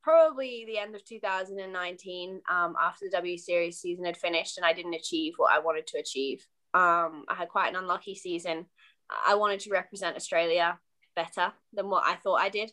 probably 0.03 0.65
the 0.67 0.79
end 0.79 0.95
of 0.95 1.05
2019 1.05 2.41
um, 2.51 2.75
after 2.81 3.07
the 3.07 3.17
W 3.17 3.39
Series 3.39 3.79
season 3.79 4.05
had 4.05 4.17
finished 4.17 4.59
and 4.59 4.67
I 4.67 4.73
didn't 4.73 4.95
achieve 4.95 5.35
what 5.37 5.53
I 5.53 5.61
wanted 5.61 5.87
to 5.89 5.99
achieve. 5.99 6.47
Um, 6.75 7.25
I 7.29 7.35
had 7.37 7.49
quite 7.49 7.69
an 7.69 7.77
unlucky 7.77 8.15
season. 8.15 8.67
I 9.27 9.35
wanted 9.35 9.61
to 9.61 9.71
represent 9.71 10.17
Australia 10.17 10.79
better 11.15 11.53
than 11.73 11.89
what 11.89 12.05
I 12.07 12.17
thought 12.17 12.41
I 12.41 12.49
did. 12.49 12.73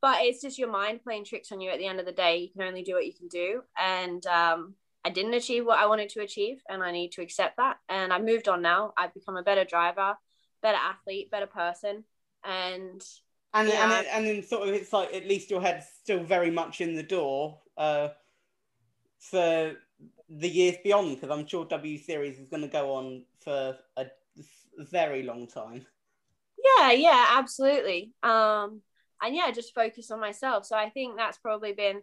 But 0.00 0.22
it's 0.22 0.42
just 0.42 0.58
your 0.58 0.70
mind 0.70 1.02
playing 1.04 1.24
tricks 1.24 1.52
on 1.52 1.60
you 1.60 1.70
at 1.70 1.78
the 1.78 1.86
end 1.86 2.00
of 2.00 2.06
the 2.06 2.12
day. 2.12 2.38
You 2.38 2.48
can 2.50 2.62
only 2.62 2.82
do 2.82 2.94
what 2.94 3.06
you 3.06 3.12
can 3.12 3.28
do. 3.28 3.62
And 3.78 4.24
um, 4.26 4.74
I 5.04 5.10
didn't 5.10 5.34
achieve 5.34 5.64
what 5.64 5.78
I 5.78 5.86
wanted 5.86 6.08
to 6.10 6.22
achieve, 6.22 6.60
and 6.68 6.82
I 6.82 6.90
need 6.90 7.12
to 7.12 7.22
accept 7.22 7.56
that. 7.58 7.78
And 7.88 8.12
I've 8.12 8.24
moved 8.24 8.48
on 8.48 8.62
now. 8.62 8.92
I've 8.96 9.14
become 9.14 9.36
a 9.36 9.44
better 9.44 9.64
driver, 9.64 10.16
better 10.60 10.78
athlete, 10.78 11.30
better 11.30 11.46
person. 11.46 12.02
And 12.44 13.00
and 13.54 13.68
yeah. 13.68 13.98
and, 13.98 14.06
and 14.06 14.26
then 14.26 14.42
sort 14.42 14.68
of 14.68 14.74
it's 14.74 14.92
like 14.92 15.12
at 15.14 15.26
least 15.26 15.50
your 15.50 15.60
head's 15.60 15.86
still 16.02 16.22
very 16.22 16.50
much 16.50 16.80
in 16.80 16.94
the 16.94 17.02
door 17.02 17.58
uh, 17.76 18.08
for 19.18 19.74
the 20.28 20.48
years 20.48 20.76
beyond 20.82 21.14
because 21.14 21.30
I'm 21.30 21.46
sure 21.46 21.64
W 21.66 21.98
Series 21.98 22.38
is 22.38 22.48
going 22.48 22.62
to 22.62 22.68
go 22.68 22.94
on 22.94 23.24
for 23.40 23.76
a 23.96 24.06
very 24.78 25.22
long 25.22 25.46
time. 25.46 25.86
Yeah, 26.78 26.92
yeah, 26.92 27.26
absolutely. 27.30 28.12
Um, 28.22 28.82
and 29.22 29.34
yeah, 29.34 29.50
just 29.50 29.74
focus 29.74 30.10
on 30.10 30.20
myself. 30.20 30.66
So 30.66 30.76
I 30.76 30.90
think 30.90 31.16
that's 31.16 31.38
probably 31.38 31.72
been 31.72 32.02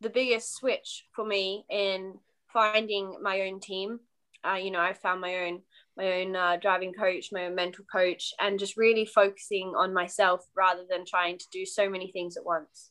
the 0.00 0.10
biggest 0.10 0.54
switch 0.54 1.06
for 1.12 1.24
me 1.24 1.64
in 1.70 2.14
finding 2.52 3.16
my 3.22 3.42
own 3.42 3.60
team. 3.60 4.00
Uh, 4.46 4.54
you 4.54 4.70
know, 4.70 4.80
I 4.80 4.92
found 4.92 5.20
my 5.20 5.46
own 5.46 5.62
my 5.96 6.20
own 6.20 6.36
uh, 6.36 6.56
driving 6.60 6.92
coach, 6.92 7.30
my 7.32 7.46
own 7.46 7.54
mental 7.54 7.84
coach, 7.90 8.32
and 8.38 8.58
just 8.58 8.76
really 8.76 9.06
focusing 9.06 9.74
on 9.76 9.94
myself 9.94 10.46
rather 10.54 10.82
than 10.88 11.04
trying 11.06 11.38
to 11.38 11.46
do 11.50 11.64
so 11.64 11.88
many 11.88 12.10
things 12.10 12.36
at 12.36 12.44
once. 12.44 12.90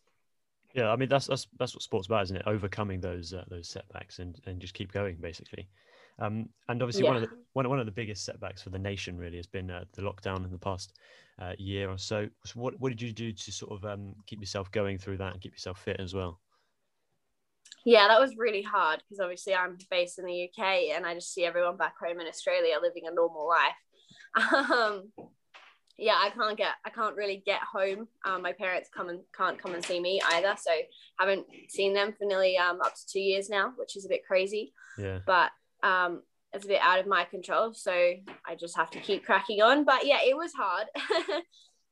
Yeah, 0.74 0.92
I 0.92 0.98
mean 0.98 1.08
that's 1.08 1.28
that's 1.28 1.48
that's 1.58 1.74
what 1.74 1.84
sports 1.84 2.08
about, 2.08 2.24
isn't 2.24 2.38
it? 2.38 2.44
Overcoming 2.46 3.00
those 3.00 3.34
uh, 3.34 3.46
those 3.50 3.70
setbacks 3.70 4.20
and 4.20 4.40
and 4.46 4.60
just 4.60 4.74
keep 4.74 4.92
going, 4.92 5.18
basically. 5.22 5.70
Um, 6.20 6.50
and 6.70 6.82
obviously, 6.82 7.04
yeah. 7.04 7.12
one 7.12 7.24
of 7.24 7.30
the 7.30 7.38
one, 7.54 7.70
one 7.70 7.80
of 7.80 7.86
the 7.86 7.92
biggest 7.92 8.26
setbacks 8.26 8.62
for 8.62 8.70
the 8.70 8.80
nation 8.80 9.18
really 9.18 9.38
has 9.38 9.48
been 9.48 9.70
uh, 9.70 9.86
the 9.94 10.02
lockdown 10.02 10.44
in 10.46 10.52
the 10.52 10.58
past 10.58 10.94
uh, 11.40 11.54
year 11.58 11.90
or 11.90 11.98
so. 11.98 12.28
so. 12.46 12.60
What 12.60 12.80
what 12.80 12.90
did 12.90 13.02
you 13.02 13.12
do 13.12 13.32
to 13.32 13.52
sort 13.52 13.72
of 13.72 13.86
um, 13.86 14.16
keep 14.26 14.40
yourself 14.40 14.72
going 14.72 14.98
through 14.98 15.18
that 15.18 15.34
and 15.34 15.42
keep 15.42 15.54
yourself 15.54 15.82
fit 15.82 16.00
as 16.00 16.14
well? 16.14 16.40
Yeah, 17.86 18.08
that 18.08 18.20
was 18.20 18.36
really 18.36 18.64
hard 18.64 19.00
because 19.00 19.20
obviously 19.20 19.54
I'm 19.54 19.78
based 19.92 20.18
in 20.18 20.26
the 20.26 20.50
UK 20.50 20.96
and 20.96 21.06
I 21.06 21.14
just 21.14 21.34
see 21.34 21.46
everyone 21.46 21.78
back 21.78 21.94
home 22.04 22.20
in 22.20 22.28
Australia 22.28 22.76
living 22.82 23.04
a 23.08 23.14
normal 23.14 23.48
life. 23.48 23.76
Um, 24.54 25.14
yeah, 25.98 26.18
I 26.22 26.30
can't 26.30 26.58
get, 26.58 26.74
I 26.86 26.90
can't 26.90 27.16
really 27.16 27.42
get 27.46 27.62
home. 27.62 28.10
Um, 28.26 28.42
my 28.42 28.52
parents 28.52 28.90
come 28.94 29.08
and 29.08 29.22
can't 29.34 29.62
come 29.62 29.74
and 29.74 29.86
see 29.86 30.02
me 30.02 30.22
either, 30.34 30.56
so 30.60 30.72
haven't 31.18 31.46
seen 31.70 31.94
them 31.94 32.14
for 32.18 32.26
nearly 32.26 32.58
um, 32.58 32.82
up 32.82 32.96
to 32.96 33.08
two 33.08 33.22
years 33.22 33.50
now, 33.50 33.72
which 33.78 33.96
is 33.96 34.06
a 34.06 34.10
bit 34.10 34.26
crazy. 34.28 34.74
Yeah. 34.98 35.20
But 35.26 35.52
um, 35.84 36.22
it's 36.52 36.66
a 36.66 36.68
bit 36.68 36.82
out 36.82 37.00
of 37.00 37.08
my 37.08 37.24
control, 37.24 37.74
so 37.74 37.92
I 37.94 38.56
just 38.60 38.76
have 38.76 38.90
to 38.92 39.00
keep 39.00 39.26
cracking 39.26 39.62
on. 39.62 39.86
But 39.86 40.06
yeah, 40.06 40.20
it 40.22 40.36
was 40.36 40.52
hard. 40.54 40.88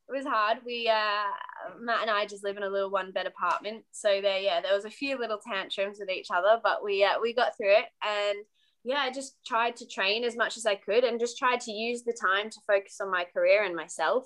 it 0.09 0.11
was 0.11 0.25
hard. 0.25 0.59
We 0.65 0.89
uh, 0.89 1.77
Matt 1.79 2.01
and 2.01 2.11
I 2.11 2.25
just 2.25 2.43
live 2.43 2.57
in 2.57 2.63
a 2.63 2.69
little 2.69 2.91
one 2.91 3.11
bed 3.11 3.25
apartment, 3.25 3.83
so 3.91 4.19
there, 4.21 4.39
yeah, 4.39 4.61
there 4.61 4.75
was 4.75 4.85
a 4.85 4.89
few 4.89 5.17
little 5.17 5.39
tantrums 5.39 5.97
with 5.99 6.09
each 6.09 6.27
other, 6.33 6.59
but 6.63 6.83
we 6.83 7.03
uh, 7.03 7.19
we 7.21 7.33
got 7.33 7.57
through 7.57 7.71
it 7.71 7.85
and 8.05 8.37
yeah, 8.83 8.99
I 8.99 9.11
just 9.11 9.37
tried 9.45 9.77
to 9.77 9.87
train 9.87 10.23
as 10.23 10.35
much 10.35 10.57
as 10.57 10.65
I 10.65 10.75
could 10.75 11.03
and 11.03 11.19
just 11.19 11.37
tried 11.37 11.61
to 11.61 11.71
use 11.71 12.03
the 12.03 12.17
time 12.19 12.49
to 12.49 12.59
focus 12.67 12.99
on 13.01 13.09
my 13.09 13.25
career 13.33 13.63
and 13.63 13.75
myself 13.75 14.25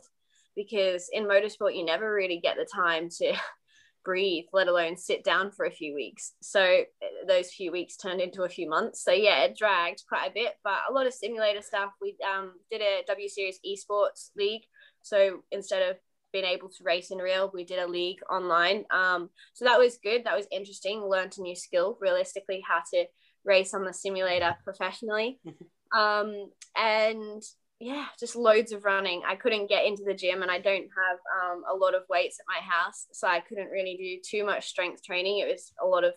because 0.55 1.09
in 1.13 1.25
motorsport, 1.25 1.75
you 1.75 1.85
never 1.85 2.11
really 2.11 2.39
get 2.39 2.57
the 2.57 2.65
time 2.65 3.09
to 3.19 3.33
breathe, 4.03 4.45
let 4.53 4.67
alone 4.67 4.97
sit 4.97 5.23
down 5.23 5.51
for 5.51 5.65
a 5.65 5.71
few 5.71 5.93
weeks. 5.93 6.33
So 6.41 6.61
eh, 6.61 6.85
those 7.27 7.51
few 7.51 7.71
weeks 7.71 7.97
turned 7.97 8.19
into 8.19 8.43
a 8.43 8.49
few 8.49 8.67
months. 8.67 9.03
So 9.03 9.11
yeah, 9.11 9.43
it 9.43 9.55
dragged 9.55 10.03
quite 10.09 10.27
a 10.27 10.33
bit, 10.33 10.53
but 10.63 10.79
a 10.89 10.93
lot 10.93 11.05
of 11.05 11.13
simulator 11.13 11.61
stuff. 11.61 11.91
We 12.01 12.15
um, 12.27 12.53
did 12.71 12.81
a 12.81 13.03
W 13.07 13.29
Series 13.29 13.59
esports 13.65 14.31
league. 14.35 14.63
So 15.07 15.43
instead 15.51 15.89
of 15.89 15.97
being 16.33 16.45
able 16.45 16.69
to 16.69 16.83
race 16.83 17.11
in 17.11 17.17
real, 17.17 17.49
we 17.53 17.63
did 17.63 17.79
a 17.79 17.87
league 17.87 18.19
online. 18.29 18.85
Um, 18.91 19.29
so 19.53 19.65
that 19.65 19.79
was 19.79 19.97
good. 19.97 20.23
That 20.25 20.37
was 20.37 20.47
interesting. 20.51 21.01
Learned 21.01 21.35
a 21.37 21.41
new 21.41 21.55
skill, 21.55 21.97
realistically, 22.01 22.63
how 22.67 22.81
to 22.93 23.05
race 23.43 23.73
on 23.73 23.85
the 23.85 23.93
simulator 23.93 24.55
professionally. 24.63 25.39
Um, 25.95 26.49
and 26.75 27.41
yeah, 27.79 28.07
just 28.19 28.35
loads 28.35 28.71
of 28.71 28.83
running. 28.83 29.21
I 29.25 29.35
couldn't 29.35 29.69
get 29.69 29.85
into 29.85 30.03
the 30.03 30.13
gym 30.13 30.41
and 30.41 30.51
I 30.51 30.59
don't 30.59 30.87
have 30.97 31.17
um, 31.41 31.63
a 31.71 31.75
lot 31.75 31.95
of 31.95 32.03
weights 32.09 32.39
at 32.39 32.45
my 32.47 32.59
house. 32.59 33.05
So 33.13 33.27
I 33.27 33.39
couldn't 33.39 33.69
really 33.69 33.95
do 33.95 34.19
too 34.21 34.45
much 34.45 34.67
strength 34.67 35.03
training. 35.03 35.39
It 35.39 35.47
was 35.49 35.71
a 35.81 35.85
lot 35.87 36.03
of 36.03 36.13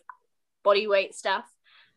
body 0.64 0.86
weight 0.86 1.14
stuff. 1.14 1.44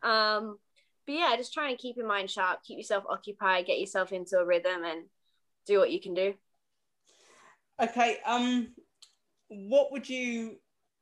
Um, 0.02 0.58
but 1.06 1.14
yeah, 1.14 1.34
just 1.36 1.52
trying 1.52 1.74
to 1.74 1.82
keep 1.82 1.96
your 1.96 2.06
mind 2.06 2.30
sharp, 2.30 2.62
keep 2.62 2.78
yourself 2.78 3.04
occupied, 3.08 3.66
get 3.66 3.80
yourself 3.80 4.12
into 4.12 4.38
a 4.38 4.44
rhythm 4.44 4.84
and 4.84 5.04
do 5.66 5.78
what 5.78 5.90
you 5.90 6.00
can 6.00 6.14
do. 6.14 6.34
Okay. 7.80 8.18
Um, 8.24 8.68
what 9.48 9.92
would 9.92 10.08
you 10.08 10.58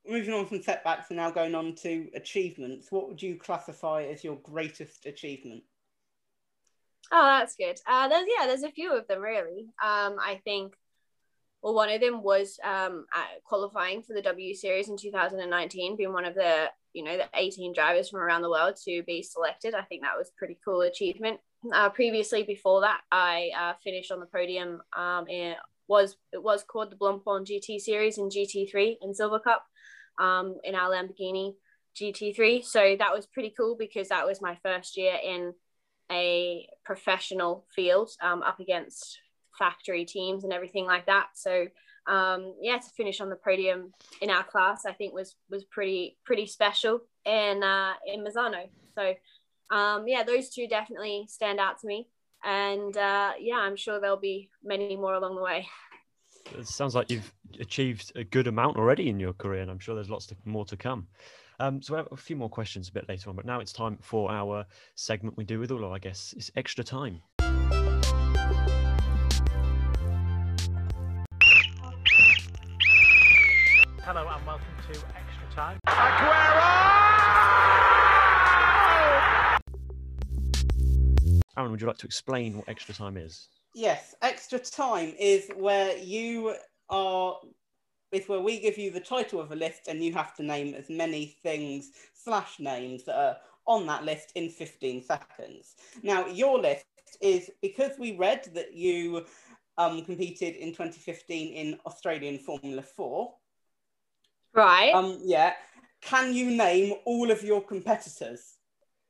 moving 0.06 0.34
on 0.34 0.46
from 0.46 0.62
setbacks 0.62 1.10
and 1.10 1.16
now 1.16 1.30
going 1.30 1.54
on 1.54 1.74
to 1.76 2.08
achievements, 2.14 2.90
what 2.90 3.08
would 3.08 3.22
you 3.22 3.36
classify 3.36 4.04
as 4.04 4.24
your 4.24 4.36
greatest 4.36 5.06
achievement? 5.06 5.62
Oh, 7.10 7.38
that's 7.38 7.56
good. 7.56 7.78
Uh, 7.86 8.08
there's 8.08 8.26
yeah, 8.38 8.46
there's 8.46 8.62
a 8.62 8.70
few 8.70 8.96
of 8.96 9.06
them 9.06 9.20
really. 9.20 9.66
Um, 9.82 10.16
I 10.18 10.40
think, 10.44 10.74
well, 11.62 11.74
one 11.74 11.90
of 11.90 12.00
them 12.00 12.22
was 12.22 12.58
um, 12.64 13.06
qualifying 13.44 14.02
for 14.02 14.14
the 14.14 14.22
W 14.22 14.54
Series 14.54 14.88
in 14.88 14.96
2019, 14.96 15.96
being 15.96 16.12
one 16.12 16.24
of 16.24 16.34
the 16.34 16.66
you 16.92 17.04
know 17.04 17.16
the 17.16 17.28
18 17.34 17.72
drivers 17.72 18.08
from 18.08 18.20
around 18.20 18.42
the 18.42 18.50
world 18.50 18.76
to 18.84 19.02
be 19.06 19.22
selected. 19.22 19.74
I 19.74 19.82
think 19.82 20.02
that 20.02 20.16
was 20.16 20.32
pretty 20.36 20.58
cool 20.64 20.80
achievement. 20.82 21.40
Uh, 21.72 21.90
previously, 21.90 22.42
before 22.42 22.80
that, 22.80 23.02
I 23.12 23.50
uh, 23.58 23.72
finished 23.84 24.10
on 24.10 24.20
the 24.20 24.26
podium. 24.26 24.80
Um, 24.96 25.28
in, 25.28 25.54
was 25.92 26.16
it 26.32 26.42
was 26.42 26.64
called 26.64 26.90
the 26.90 26.96
Blancpain 26.96 27.46
GT 27.46 27.78
Series 27.78 28.16
in 28.16 28.30
GT3 28.30 28.96
in 29.02 29.14
Silver 29.14 29.38
Cup 29.38 29.64
um, 30.18 30.56
in 30.64 30.74
our 30.74 30.90
Lamborghini 30.90 31.54
GT3. 32.00 32.64
So 32.64 32.96
that 32.98 33.14
was 33.14 33.26
pretty 33.26 33.52
cool 33.56 33.76
because 33.78 34.08
that 34.08 34.26
was 34.26 34.40
my 34.40 34.56
first 34.62 34.96
year 34.96 35.16
in 35.22 35.52
a 36.10 36.66
professional 36.84 37.66
field 37.76 38.10
um, 38.22 38.42
up 38.42 38.58
against 38.58 39.18
factory 39.58 40.06
teams 40.06 40.44
and 40.44 40.52
everything 40.52 40.86
like 40.86 41.06
that. 41.06 41.26
So 41.34 41.66
um, 42.06 42.54
yeah, 42.60 42.78
to 42.78 42.90
finish 42.96 43.20
on 43.20 43.28
the 43.28 43.36
podium 43.36 43.92
in 44.22 44.30
our 44.30 44.44
class, 44.44 44.86
I 44.86 44.92
think 44.92 45.12
was 45.12 45.36
was 45.50 45.64
pretty 45.64 46.16
pretty 46.24 46.46
special 46.46 47.02
in 47.26 47.62
uh, 47.62 47.92
in 48.06 48.24
Misano. 48.24 48.68
So 48.96 49.14
um, 49.76 50.08
yeah, 50.08 50.24
those 50.24 50.48
two 50.48 50.66
definitely 50.66 51.26
stand 51.28 51.60
out 51.60 51.80
to 51.80 51.86
me. 51.86 52.08
And 52.44 52.96
uh, 52.96 53.32
yeah, 53.38 53.56
I'm 53.56 53.76
sure 53.76 54.00
there'll 54.00 54.16
be 54.16 54.50
many 54.64 54.96
more 54.96 55.14
along 55.14 55.36
the 55.36 55.42
way. 55.42 55.68
It 56.58 56.66
sounds 56.66 56.94
like 56.94 57.10
you've 57.10 57.32
achieved 57.60 58.12
a 58.16 58.24
good 58.24 58.46
amount 58.46 58.76
already 58.76 59.08
in 59.08 59.20
your 59.20 59.32
career, 59.32 59.62
and 59.62 59.70
I'm 59.70 59.78
sure 59.78 59.94
there's 59.94 60.10
lots 60.10 60.26
to, 60.26 60.36
more 60.44 60.64
to 60.66 60.76
come. 60.76 61.06
Um, 61.60 61.80
so 61.80 61.94
we 61.94 61.98
have 61.98 62.08
a 62.10 62.16
few 62.16 62.34
more 62.34 62.48
questions 62.48 62.88
a 62.88 62.92
bit 62.92 63.08
later 63.08 63.30
on, 63.30 63.36
but 63.36 63.44
now 63.44 63.60
it's 63.60 63.72
time 63.72 63.96
for 64.00 64.30
our 64.32 64.66
segment 64.96 65.36
we 65.36 65.44
do 65.44 65.60
with 65.60 65.70
all, 65.70 65.84
of, 65.84 65.92
I 65.92 65.98
guess, 65.98 66.34
it's 66.36 66.50
extra 66.56 66.82
time. 66.82 67.22
Hello 74.04 74.26
and 74.28 74.44
welcome 74.44 74.66
to 74.92 74.98
Extra 75.14 75.46
Time. 75.54 75.78
Aaron, 81.56 81.70
would 81.70 81.80
you 81.80 81.86
like 81.86 81.98
to 81.98 82.06
explain 82.06 82.56
what 82.56 82.68
extra 82.68 82.94
time 82.94 83.16
is? 83.16 83.48
Yes, 83.74 84.14
extra 84.22 84.58
time 84.58 85.14
is 85.18 85.50
where 85.56 85.96
you 85.98 86.54
are 86.88 87.36
is 88.12 88.28
where 88.28 88.40
we 88.40 88.60
give 88.60 88.76
you 88.76 88.90
the 88.90 89.00
title 89.00 89.40
of 89.40 89.52
a 89.52 89.56
list 89.56 89.88
and 89.88 90.04
you 90.04 90.12
have 90.12 90.34
to 90.36 90.42
name 90.42 90.74
as 90.74 90.90
many 90.90 91.38
things 91.42 91.92
slash 92.12 92.60
names 92.60 93.04
that 93.04 93.16
are 93.16 93.36
on 93.66 93.86
that 93.86 94.04
list 94.04 94.32
in 94.34 94.50
15 94.50 95.02
seconds. 95.02 95.76
Now, 96.02 96.26
your 96.26 96.58
list 96.58 96.84
is 97.22 97.50
because 97.62 97.92
we 97.98 98.16
read 98.16 98.50
that 98.54 98.74
you 98.74 99.24
um, 99.78 100.04
competed 100.04 100.56
in 100.56 100.70
2015 100.72 101.54
in 101.54 101.78
Australian 101.86 102.38
Formula 102.38 102.82
4. 102.82 103.32
Right. 104.54 104.92
Um, 104.92 105.18
yeah. 105.24 105.54
Can 106.02 106.34
you 106.34 106.50
name 106.50 106.94
all 107.06 107.30
of 107.30 107.42
your 107.42 107.62
competitors? 107.62 108.58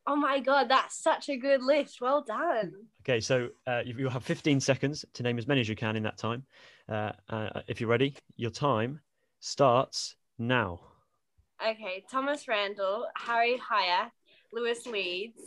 Oh 0.06 0.16
my 0.16 0.40
god, 0.40 0.68
that's 0.68 1.00
such 1.00 1.28
a 1.28 1.36
good 1.36 1.62
list. 1.62 2.00
Well 2.00 2.22
done. 2.22 2.72
Okay, 3.02 3.20
so 3.20 3.48
uh, 3.66 3.82
you- 3.84 3.94
you'll 3.98 4.10
have 4.10 4.24
15 4.24 4.60
seconds 4.60 5.04
to 5.14 5.22
name 5.22 5.38
as 5.38 5.46
many 5.46 5.60
as 5.60 5.68
you 5.68 5.76
can 5.76 5.94
in 5.96 6.02
that 6.02 6.18
time. 6.18 6.44
Uh, 6.88 7.12
uh, 7.28 7.60
if 7.68 7.80
you're 7.80 7.90
ready, 7.90 8.14
your 8.36 8.50
time 8.50 9.00
starts 9.40 10.16
now. 10.38 10.80
Okay, 11.64 12.04
Thomas 12.10 12.48
Randle, 12.48 13.06
Harry 13.16 13.56
Hyatt, 13.58 14.10
Lewis 14.52 14.84
Leeds. 14.86 15.40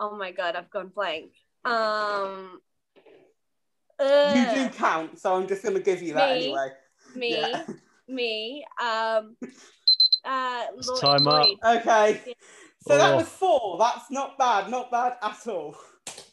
Oh 0.00 0.16
my 0.16 0.32
god, 0.32 0.56
I've 0.56 0.70
gone 0.70 0.88
blank. 0.94 1.32
Um. 1.64 2.60
You 4.00 4.44
do 4.54 4.68
count, 4.70 5.18
so 5.18 5.34
I'm 5.36 5.46
just 5.46 5.62
going 5.62 5.74
to 5.76 5.80
give 5.82 6.02
you 6.02 6.14
that 6.14 6.30
Me? 6.36 6.44
anyway. 6.46 6.68
me, 7.14 7.30
Yeah. 7.40 7.64
me. 8.08 8.64
Um. 8.82 9.36
Uh. 10.26 10.64
Lloyd- 10.74 11.00
time 11.02 11.28
up. 11.28 11.46
Lloyd. 11.48 11.58
Okay. 11.80 12.34
So 12.86 12.98
that 12.98 13.12
Oh. 13.12 13.16
was 13.16 13.28
four. 13.28 13.78
That's 13.78 14.10
not 14.10 14.36
bad. 14.38 14.70
Not 14.70 14.90
bad 14.90 15.16
at 15.22 15.46
all. 15.48 15.76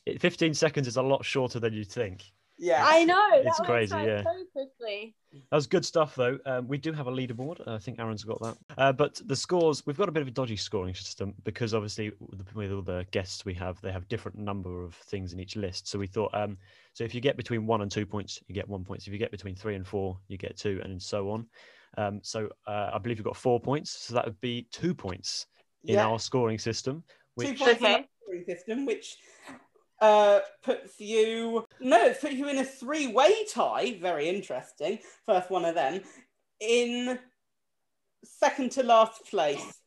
It- 0.05 0.19
15 0.21 0.53
seconds 0.53 0.87
is 0.87 0.97
a 0.97 1.01
lot 1.01 1.23
shorter 1.23 1.59
than 1.59 1.73
you 1.73 1.83
think. 1.85 2.25
Yeah. 2.57 2.83
I 2.85 3.05
know. 3.05 3.29
It's 3.33 3.57
that 3.57 3.65
crazy, 3.65 3.95
yeah. 3.95 4.21
So 4.23 4.45
quickly. 4.51 5.15
That 5.33 5.55
was 5.55 5.65
good 5.65 5.85
stuff, 5.85 6.13
though. 6.15 6.37
Um, 6.45 6.67
we 6.67 6.77
do 6.77 6.91
have 6.93 7.07
a 7.07 7.11
leaderboard. 7.11 7.65
I 7.67 7.79
think 7.79 7.97
Aaron's 7.99 8.23
got 8.23 8.39
that. 8.41 8.57
Uh, 8.77 8.91
but 8.91 9.19
the 9.25 9.35
scores, 9.35 9.83
we've 9.85 9.97
got 9.97 10.09
a 10.09 10.11
bit 10.11 10.21
of 10.21 10.27
a 10.27 10.31
dodgy 10.31 10.57
scoring 10.57 10.93
system 10.93 11.33
because 11.43 11.73
obviously 11.73 12.11
with 12.19 12.45
the- 12.45 12.53
with 12.53 12.71
all 12.71 12.81
the 12.81 13.07
guests 13.11 13.45
we 13.45 13.53
have, 13.55 13.79
they 13.81 13.91
have 13.91 14.07
different 14.09 14.37
number 14.37 14.83
of 14.83 14.93
things 14.93 15.33
in 15.33 15.39
each 15.39 15.55
list. 15.55 15.87
So 15.87 15.97
we 15.97 16.05
thought, 16.05 16.33
um, 16.35 16.57
so 16.93 17.03
if 17.03 17.15
you 17.15 17.21
get 17.21 17.37
between 17.37 17.65
one 17.65 17.81
and 17.81 17.89
two 17.89 18.05
points, 18.05 18.43
you 18.47 18.53
get 18.53 18.67
one 18.67 18.83
point. 18.83 19.01
So 19.01 19.09
If 19.09 19.13
you 19.13 19.19
get 19.19 19.31
between 19.31 19.55
three 19.55 19.75
and 19.75 19.87
four, 19.87 20.19
you 20.27 20.37
get 20.37 20.57
two, 20.57 20.81
and 20.83 21.01
so 21.01 21.31
on. 21.31 21.47
Um, 21.97 22.19
so 22.23 22.49
uh, 22.67 22.91
I 22.93 22.97
believe 22.99 23.17
you've 23.17 23.25
got 23.25 23.35
four 23.37 23.59
points. 23.59 23.91
So 23.91 24.13
that 24.13 24.25
would 24.25 24.39
be 24.41 24.63
two 24.71 24.93
points 24.93 25.47
in 25.85 25.95
Yeah. 25.95 26.07
our 26.07 26.19
scoring 26.19 26.59
system. 26.59 27.03
Two 27.39 27.47
Which 27.49 27.59
points 27.59 27.81
in 27.81 27.85
Okay. 27.87 28.07
scoring 28.21 28.45
system, 28.45 28.85
which 28.85 29.17
uh, 30.01 30.39
puts 30.63 30.99
you 30.99 31.65
no, 31.79 32.05
it 32.07 32.19
puts 32.19 32.33
you 32.33 32.49
in 32.49 32.57
a 32.57 32.65
three-way 32.65 33.45
tie. 33.45 33.97
Very 34.01 34.27
interesting. 34.29 34.99
First 35.25 35.49
one 35.49 35.65
of 35.65 35.75
them 35.75 36.01
in 36.59 37.19
second 38.23 38.71
to 38.73 38.83
last 38.83 39.25
place. 39.25 39.79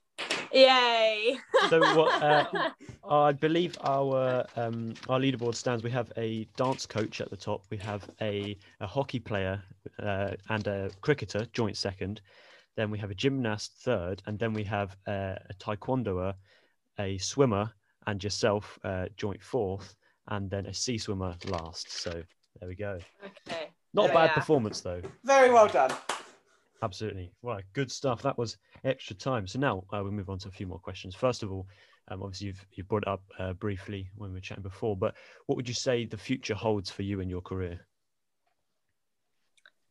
Yay. 0.52 1.36
so 1.68 1.80
what 1.96 2.22
uh, 2.22 2.70
I 3.10 3.32
believe 3.32 3.76
our 3.82 4.46
um, 4.56 4.94
our 5.08 5.18
leaderboard 5.18 5.56
stands. 5.56 5.82
We 5.82 5.90
have 5.90 6.12
a 6.16 6.44
dance 6.56 6.86
coach 6.86 7.20
at 7.20 7.30
the 7.30 7.36
top. 7.36 7.64
We 7.70 7.76
have 7.78 8.08
a, 8.20 8.56
a 8.80 8.86
hockey 8.86 9.18
player 9.18 9.60
uh, 10.00 10.30
and 10.48 10.66
a 10.68 10.90
cricketer 11.00 11.46
joint 11.52 11.76
second. 11.76 12.20
Then 12.76 12.90
we 12.90 12.98
have 12.98 13.10
a 13.10 13.14
gymnast 13.14 13.72
third, 13.82 14.22
and 14.26 14.38
then 14.38 14.52
we 14.52 14.64
have 14.64 14.96
a, 15.06 15.38
a 15.50 15.54
taekwondoer, 15.54 16.34
a 16.98 17.18
swimmer, 17.18 17.72
and 18.06 18.22
yourself 18.22 18.78
uh, 18.84 19.06
joint 19.16 19.42
fourth, 19.42 19.94
and 20.28 20.50
then 20.50 20.66
a 20.66 20.74
sea 20.74 20.98
swimmer 20.98 21.36
last. 21.46 21.90
So 21.90 22.10
there 22.60 22.68
we 22.68 22.74
go. 22.74 22.98
okay. 23.48 23.70
Not 23.92 24.10
a 24.10 24.12
bad 24.12 24.32
performance 24.32 24.80
though. 24.80 25.00
Very 25.24 25.50
well 25.50 25.68
done. 25.68 25.92
Absolutely. 26.82 27.32
Right. 27.42 27.64
Good 27.72 27.90
stuff. 27.90 28.22
That 28.22 28.36
was 28.36 28.58
extra 28.84 29.16
time. 29.16 29.46
So 29.46 29.58
now 29.58 29.84
uh, 29.92 30.02
we 30.04 30.10
move 30.10 30.28
on 30.28 30.38
to 30.40 30.48
a 30.48 30.50
few 30.50 30.66
more 30.66 30.78
questions. 30.78 31.14
First 31.14 31.42
of 31.42 31.52
all, 31.52 31.66
um, 32.08 32.22
obviously 32.22 32.48
you've 32.48 32.66
you 32.72 32.84
brought 32.84 33.04
it 33.04 33.08
up 33.08 33.22
uh, 33.38 33.54
briefly 33.54 34.10
when 34.16 34.30
we 34.30 34.34
were 34.34 34.40
chatting 34.40 34.62
before, 34.62 34.96
but 34.96 35.14
what 35.46 35.56
would 35.56 35.68
you 35.68 35.74
say 35.74 36.04
the 36.04 36.18
future 36.18 36.54
holds 36.54 36.90
for 36.90 37.02
you 37.02 37.20
in 37.20 37.30
your 37.30 37.40
career? 37.40 37.80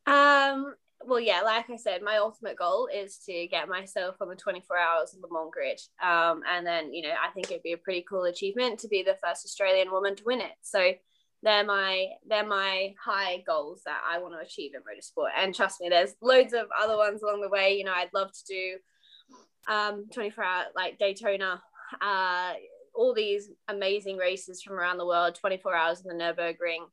Um, 0.06 0.76
well, 1.06 1.20
yeah, 1.20 1.42
like 1.42 1.70
I 1.70 1.78
said, 1.78 2.02
my 2.02 2.18
ultimate 2.18 2.58
goal 2.58 2.88
is 2.94 3.18
to 3.26 3.48
get 3.48 3.70
myself 3.70 4.16
on 4.22 4.30
the 4.30 4.36
24 4.36 4.78
hours 4.78 5.16
Le 5.22 5.28
Mans 5.32 5.52
grid. 5.52 5.80
Um, 6.02 6.42
and 6.50 6.66
then, 6.66 6.94
you 6.94 7.04
know, 7.04 7.14
I 7.14 7.30
think 7.32 7.50
it'd 7.50 7.64
be 7.64 7.74
a 7.74 7.78
pretty 7.78 8.06
cool 8.08 8.24
achievement 8.24 8.80
to 8.80 8.88
be 8.88 9.04
the 9.04 9.18
first 9.24 9.46
Australian 9.46 9.92
woman 9.92 10.16
to 10.16 10.24
win 10.26 10.42
it. 10.42 10.54
So 10.62 10.94
they're 11.44 11.66
my 11.66 12.08
they're 12.26 12.48
my 12.48 12.96
high 13.04 13.44
goals 13.46 13.82
that 13.86 14.02
I 14.10 14.20
want 14.20 14.34
to 14.34 14.40
achieve 14.40 14.72
in 14.74 14.82
motorsport. 14.82 15.32
And 15.38 15.54
trust 15.54 15.82
me, 15.82 15.90
there's 15.90 16.16
loads 16.22 16.54
of 16.54 16.68
other 16.82 16.98
ones 16.98 17.22
along 17.22 17.42
the 17.42 17.50
way. 17.50 17.78
You 17.78 17.84
know, 17.84 17.94
I'd 17.94 18.14
love 18.14 18.32
to 18.32 18.46
do 18.48 18.78
um 19.72 20.06
24 20.14 20.44
hour 20.44 20.64
like 20.76 20.98
Daytona, 21.00 21.62
uh, 22.02 22.54
all 22.96 23.14
these 23.14 23.50
amazing 23.68 24.18
races 24.18 24.62
from 24.62 24.76
around 24.76 24.98
the 24.98 25.06
world, 25.06 25.36
24 25.36 25.76
hours 25.76 26.02
in 26.02 26.18
the 26.18 26.24
Nürburgring. 26.24 26.86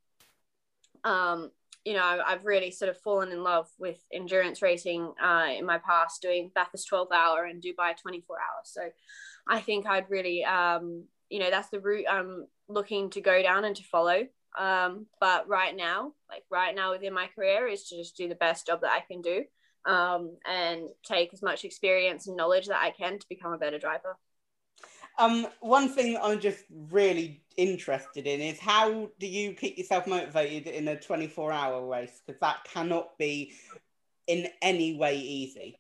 Um, 1.05 1.51
you 1.85 1.95
know, 1.95 2.23
I've 2.27 2.45
really 2.45 2.71
sort 2.71 2.91
of 2.91 2.99
fallen 2.99 3.33
in 3.33 3.43
love 3.43 3.69
with 3.79 3.99
endurance 4.13 4.61
racing 4.61 5.13
uh, 5.23 5.47
in 5.57 5.65
my 5.65 5.79
past, 5.79 6.21
doing 6.21 6.51
Bathurst 6.55 6.89
12 6.89 7.09
hour 7.13 7.45
and 7.45 7.63
Dubai 7.63 7.97
24 7.97 8.37
hours. 8.37 8.65
So 8.65 8.83
I 9.49 9.61
think 9.61 9.87
I'd 9.87 10.11
really, 10.11 10.45
um, 10.45 11.05
you 11.31 11.39
know, 11.39 11.51
that's 11.51 11.71
the 11.71 11.81
route 11.81 12.07
I'm 12.11 12.47
looking 12.69 13.11
to 13.11 13.21
go 13.21 13.43
down 13.43 13.65
and 13.65 13.75
to 13.77 13.83
follow. 13.85 14.27
Um, 14.59 15.07
but 15.21 15.49
right 15.49 15.75
now, 15.75 16.13
like 16.29 16.45
right 16.51 16.75
now 16.75 16.93
within 16.93 17.15
my 17.15 17.29
career, 17.35 17.67
is 17.67 17.89
to 17.89 17.97
just 17.97 18.17
do 18.17 18.29
the 18.29 18.35
best 18.35 18.67
job 18.67 18.83
that 18.83 18.91
I 18.91 19.01
can 19.01 19.23
do 19.23 19.45
um, 19.87 20.37
and 20.47 20.89
take 21.05 21.33
as 21.33 21.43
much 21.43 21.65
experience 21.65 22.27
and 22.27 22.37
knowledge 22.37 22.67
that 22.67 22.83
I 22.83 22.91
can 22.91 23.19
to 23.19 23.27
become 23.29 23.53
a 23.53 23.59
better 23.59 23.79
driver. 23.79 24.19
Um, 25.19 25.47
one 25.61 25.89
thing 25.89 26.19
I'm 26.21 26.41
just 26.41 26.65
really 26.71 27.43
interested 27.61 28.27
in 28.27 28.41
is 28.41 28.59
how 28.59 29.11
do 29.19 29.27
you 29.27 29.53
keep 29.53 29.77
yourself 29.77 30.07
motivated 30.07 30.67
in 30.73 30.89
a 30.89 30.99
24 30.99 31.53
hour 31.53 31.87
race? 31.87 32.23
Because 32.27 32.41
that 32.41 32.65
cannot 32.65 33.19
be 33.19 33.53
in 34.27 34.49
any 34.63 34.97
way 34.97 35.19
easy. 35.19 35.79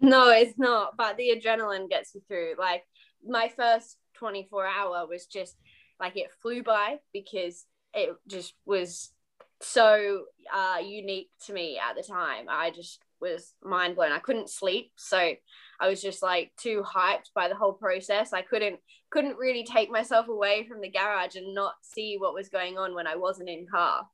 No, 0.00 0.28
it's 0.30 0.58
not. 0.58 0.96
But 0.98 1.16
the 1.16 1.34
adrenaline 1.34 1.88
gets 1.88 2.14
you 2.14 2.20
through. 2.28 2.54
Like 2.58 2.84
my 3.26 3.50
first 3.56 3.96
24 4.14 4.66
hour 4.66 5.06
was 5.06 5.26
just 5.26 5.56
like 5.98 6.16
it 6.16 6.30
flew 6.42 6.62
by 6.62 6.98
because 7.12 7.64
it 7.94 8.14
just 8.28 8.54
was 8.66 9.12
so 9.62 10.24
uh, 10.52 10.78
unique 10.84 11.30
to 11.46 11.52
me 11.52 11.78
at 11.78 11.96
the 11.96 12.02
time. 12.02 12.46
I 12.48 12.70
just 12.70 13.00
was 13.20 13.54
mind 13.62 13.96
blown. 13.96 14.12
I 14.12 14.18
couldn't 14.18 14.50
sleep, 14.50 14.92
so 14.96 15.32
I 15.80 15.88
was 15.88 16.02
just 16.02 16.22
like 16.22 16.52
too 16.56 16.84
hyped 16.86 17.32
by 17.34 17.48
the 17.48 17.54
whole 17.54 17.72
process. 17.72 18.32
I 18.32 18.42
couldn't 18.42 18.80
couldn't 19.10 19.38
really 19.38 19.64
take 19.64 19.90
myself 19.90 20.28
away 20.28 20.66
from 20.68 20.80
the 20.80 20.90
garage 20.90 21.34
and 21.34 21.54
not 21.54 21.74
see 21.82 22.16
what 22.18 22.34
was 22.34 22.48
going 22.48 22.78
on 22.78 22.94
when 22.94 23.06
I 23.06 23.16
wasn't 23.16 23.48
in 23.48 23.66
car, 23.66 24.06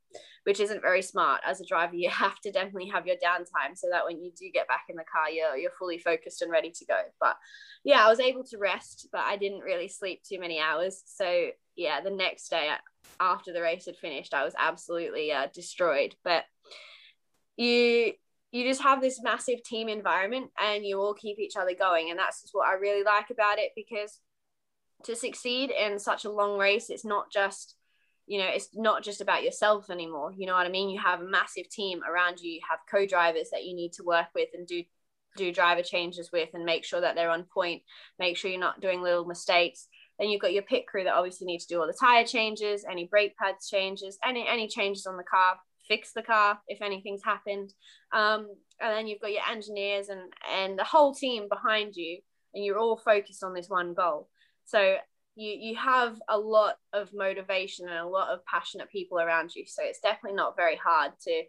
which 0.44 0.58
isn't 0.58 0.80
very 0.80 1.02
smart 1.02 1.42
as 1.44 1.60
a 1.60 1.66
driver. 1.66 1.96
You 1.96 2.08
have 2.10 2.40
to 2.40 2.52
definitely 2.52 2.88
have 2.88 3.06
your 3.06 3.16
downtime 3.16 3.76
so 3.76 3.88
that 3.90 4.06
when 4.06 4.22
you 4.22 4.30
do 4.38 4.48
get 4.52 4.68
back 4.68 4.84
in 4.88 4.96
the 4.96 5.04
car, 5.04 5.28
you're 5.28 5.56
you're 5.56 5.72
fully 5.78 5.98
focused 5.98 6.40
and 6.42 6.52
ready 6.52 6.70
to 6.70 6.86
go. 6.86 7.00
But 7.20 7.36
yeah, 7.84 8.06
I 8.06 8.08
was 8.08 8.20
able 8.20 8.44
to 8.44 8.58
rest, 8.58 9.08
but 9.10 9.22
I 9.22 9.36
didn't 9.36 9.60
really 9.60 9.88
sleep 9.88 10.22
too 10.22 10.38
many 10.38 10.60
hours. 10.60 11.02
So 11.06 11.48
yeah, 11.74 12.00
the 12.00 12.10
next 12.10 12.48
day 12.48 12.70
after 13.18 13.52
the 13.52 13.62
race 13.62 13.86
had 13.86 13.96
finished, 13.96 14.34
I 14.34 14.44
was 14.44 14.54
absolutely 14.58 15.32
uh, 15.32 15.48
destroyed. 15.52 16.14
But 16.22 16.44
you 17.56 18.12
you 18.56 18.64
just 18.66 18.82
have 18.82 19.02
this 19.02 19.22
massive 19.22 19.62
team 19.62 19.88
environment 19.88 20.50
and 20.58 20.84
you 20.84 20.98
all 20.98 21.12
keep 21.12 21.38
each 21.38 21.56
other 21.56 21.74
going. 21.74 22.10
And 22.10 22.18
that's 22.18 22.40
just 22.42 22.54
what 22.54 22.68
i 22.68 22.72
really 22.72 23.04
like 23.04 23.30
about 23.30 23.58
it 23.58 23.72
because 23.76 24.20
to 25.04 25.14
succeed 25.14 25.70
in 25.70 25.98
such 25.98 26.24
a 26.24 26.30
long 26.30 26.58
race 26.58 26.88
it's 26.88 27.04
not 27.04 27.30
just 27.30 27.76
you 28.26 28.38
know 28.38 28.48
it's 28.48 28.70
not 28.74 29.02
just 29.02 29.20
about 29.20 29.44
yourself 29.44 29.90
anymore. 29.90 30.32
You 30.36 30.46
know 30.46 30.54
what 30.54 30.66
i 30.66 30.70
mean? 30.70 30.90
You 30.90 31.00
have 31.00 31.20
a 31.20 31.28
massive 31.28 31.68
team 31.68 32.00
around 32.02 32.40
you. 32.40 32.50
You 32.50 32.60
have 32.68 32.80
co-drivers 32.90 33.50
that 33.52 33.64
you 33.64 33.76
need 33.76 33.92
to 33.94 34.04
work 34.04 34.28
with 34.34 34.48
and 34.54 34.66
do 34.66 34.82
do 35.36 35.52
driver 35.52 35.82
changes 35.82 36.30
with 36.32 36.48
and 36.54 36.64
make 36.64 36.82
sure 36.82 37.02
that 37.02 37.14
they're 37.14 37.30
on 37.30 37.44
point. 37.44 37.82
Make 38.18 38.38
sure 38.38 38.50
you're 38.50 38.58
not 38.58 38.80
doing 38.80 39.02
little 39.02 39.26
mistakes. 39.26 39.86
Then 40.18 40.30
you've 40.30 40.40
got 40.40 40.54
your 40.54 40.62
pit 40.62 40.86
crew 40.86 41.04
that 41.04 41.14
obviously 41.14 41.46
need 41.46 41.60
to 41.60 41.66
do 41.66 41.78
all 41.78 41.86
the 41.86 41.92
tire 41.92 42.24
changes, 42.24 42.86
any 42.90 43.06
brake 43.06 43.36
pads 43.36 43.68
changes, 43.68 44.18
any 44.26 44.48
any 44.48 44.66
changes 44.66 45.06
on 45.06 45.18
the 45.18 45.22
car, 45.22 45.56
fix 45.88 46.12
the 46.12 46.22
car 46.22 46.58
if 46.68 46.82
anything's 46.82 47.22
happened. 47.22 47.72
Um, 48.12 48.48
and 48.80 48.92
then 48.92 49.06
you've 49.06 49.20
got 49.20 49.32
your 49.32 49.48
engineers 49.50 50.08
and 50.08 50.32
and 50.50 50.78
the 50.78 50.84
whole 50.84 51.14
team 51.14 51.48
behind 51.48 51.96
you, 51.96 52.18
and 52.54 52.64
you're 52.64 52.78
all 52.78 52.96
focused 52.96 53.42
on 53.42 53.54
this 53.54 53.68
one 53.68 53.94
goal. 53.94 54.28
So 54.64 54.96
you 55.36 55.52
you 55.52 55.76
have 55.76 56.20
a 56.28 56.38
lot 56.38 56.76
of 56.92 57.12
motivation 57.14 57.88
and 57.88 57.98
a 57.98 58.08
lot 58.08 58.30
of 58.30 58.44
passionate 58.46 58.90
people 58.90 59.18
around 59.18 59.54
you. 59.54 59.64
So 59.66 59.82
it's 59.84 60.00
definitely 60.00 60.36
not 60.36 60.56
very 60.56 60.76
hard 60.76 61.12
to 61.22 61.42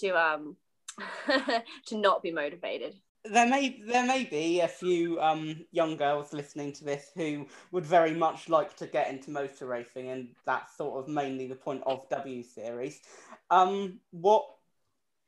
to 0.00 0.10
um 0.10 0.56
to 1.86 1.96
not 1.96 2.22
be 2.22 2.32
motivated 2.32 2.94
there 3.30 3.48
may 3.48 3.80
there 3.86 4.06
may 4.06 4.24
be 4.24 4.60
a 4.60 4.68
few 4.68 5.20
um, 5.20 5.64
young 5.72 5.96
girls 5.96 6.32
listening 6.32 6.72
to 6.74 6.84
this 6.84 7.10
who 7.14 7.46
would 7.72 7.84
very 7.84 8.14
much 8.14 8.48
like 8.48 8.76
to 8.76 8.86
get 8.86 9.08
into 9.10 9.30
motor 9.30 9.66
racing, 9.66 10.10
and 10.10 10.28
that's 10.44 10.76
sort 10.76 10.98
of 11.02 11.08
mainly 11.08 11.46
the 11.46 11.54
point 11.54 11.82
of 11.86 12.08
W 12.10 12.42
Series. 12.42 13.00
Um, 13.50 14.00
what 14.10 14.44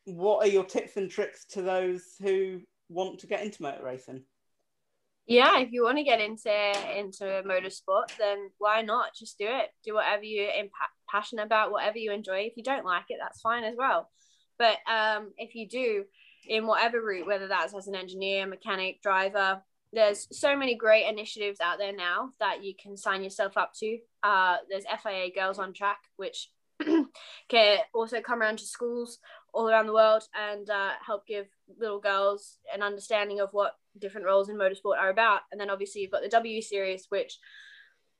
what 0.05 0.45
are 0.45 0.51
your 0.51 0.65
tips 0.65 0.97
and 0.97 1.11
tricks 1.11 1.45
to 1.47 1.63
those 1.63 2.03
who 2.21 2.61
want 2.89 3.19
to 3.21 3.27
get 3.27 3.43
into 3.43 3.63
motor 3.63 3.85
racing? 3.85 4.23
Yeah, 5.27 5.59
if 5.59 5.73
you 5.73 5.83
want 5.85 5.99
to 5.99 6.05
get 6.05 6.21
into 6.21 6.51
into 6.99 7.25
motorsport, 7.25 8.17
then 8.19 8.51
why 8.57 8.81
not? 8.81 9.15
Just 9.15 9.39
do 9.39 9.47
it. 9.47 9.69
Do 9.85 9.95
whatever 9.95 10.23
you're 10.23 10.51
passionate 11.11 11.45
about, 11.45 11.71
whatever 11.71 11.99
you 11.99 12.13
enjoy. 12.13 12.41
If 12.41 12.57
you 12.57 12.63
don't 12.63 12.87
like 12.87 13.05
it, 13.11 13.19
that's 13.21 13.43
fine 13.43 13.65
as 13.65 13.75
well. 13.77 14.09
But 14.59 14.79
um, 14.91 15.33
if 15.37 15.55
you 15.55 15.69
do, 15.69 16.05
in 16.49 16.67
whatever 16.67 17.01
route, 17.03 17.27
whether 17.27 17.47
that's 17.47 17.75
as 17.75 17.87
an 17.87 17.95
engineer, 17.95 18.47
mechanic, 18.47 19.03
driver. 19.03 19.63
There's 19.93 20.27
so 20.37 20.57
many 20.57 20.75
great 20.75 21.07
initiatives 21.07 21.61
out 21.61 21.79
there 21.79 21.95
now 21.95 22.31
that 22.41 22.65
you 22.65 22.75
can 22.81 22.97
sign 22.97 23.23
yourself 23.23 23.57
up 23.57 23.73
to. 23.81 23.99
Uh, 24.23 24.57
there's 24.69 24.85
FIA 25.03 25.31
Girls 25.35 25.59
on 25.59 25.73
Track, 25.73 25.99
which 26.17 26.51
can 27.49 27.79
also 27.95 28.21
come 28.21 28.41
around 28.41 28.59
to 28.59 28.67
schools 28.67 29.19
all 29.53 29.69
around 29.69 29.87
the 29.87 29.95
world 29.95 30.23
and 30.39 30.69
uh, 30.69 30.91
help 31.05 31.27
give 31.27 31.47
little 31.79 32.01
girls 32.01 32.59
an 32.73 32.83
understanding 32.83 33.41
of 33.41 33.51
what 33.53 33.77
different 33.99 34.27
roles 34.27 34.49
in 34.49 34.57
motorsport 34.57 34.99
are 34.99 35.11
about. 35.11 35.41
And 35.51 35.61
then 35.61 35.71
obviously 35.71 36.03
you've 36.03 36.11
got 36.11 36.23
the 36.23 36.29
W 36.29 36.63
Series, 36.63 37.07
which 37.09 37.39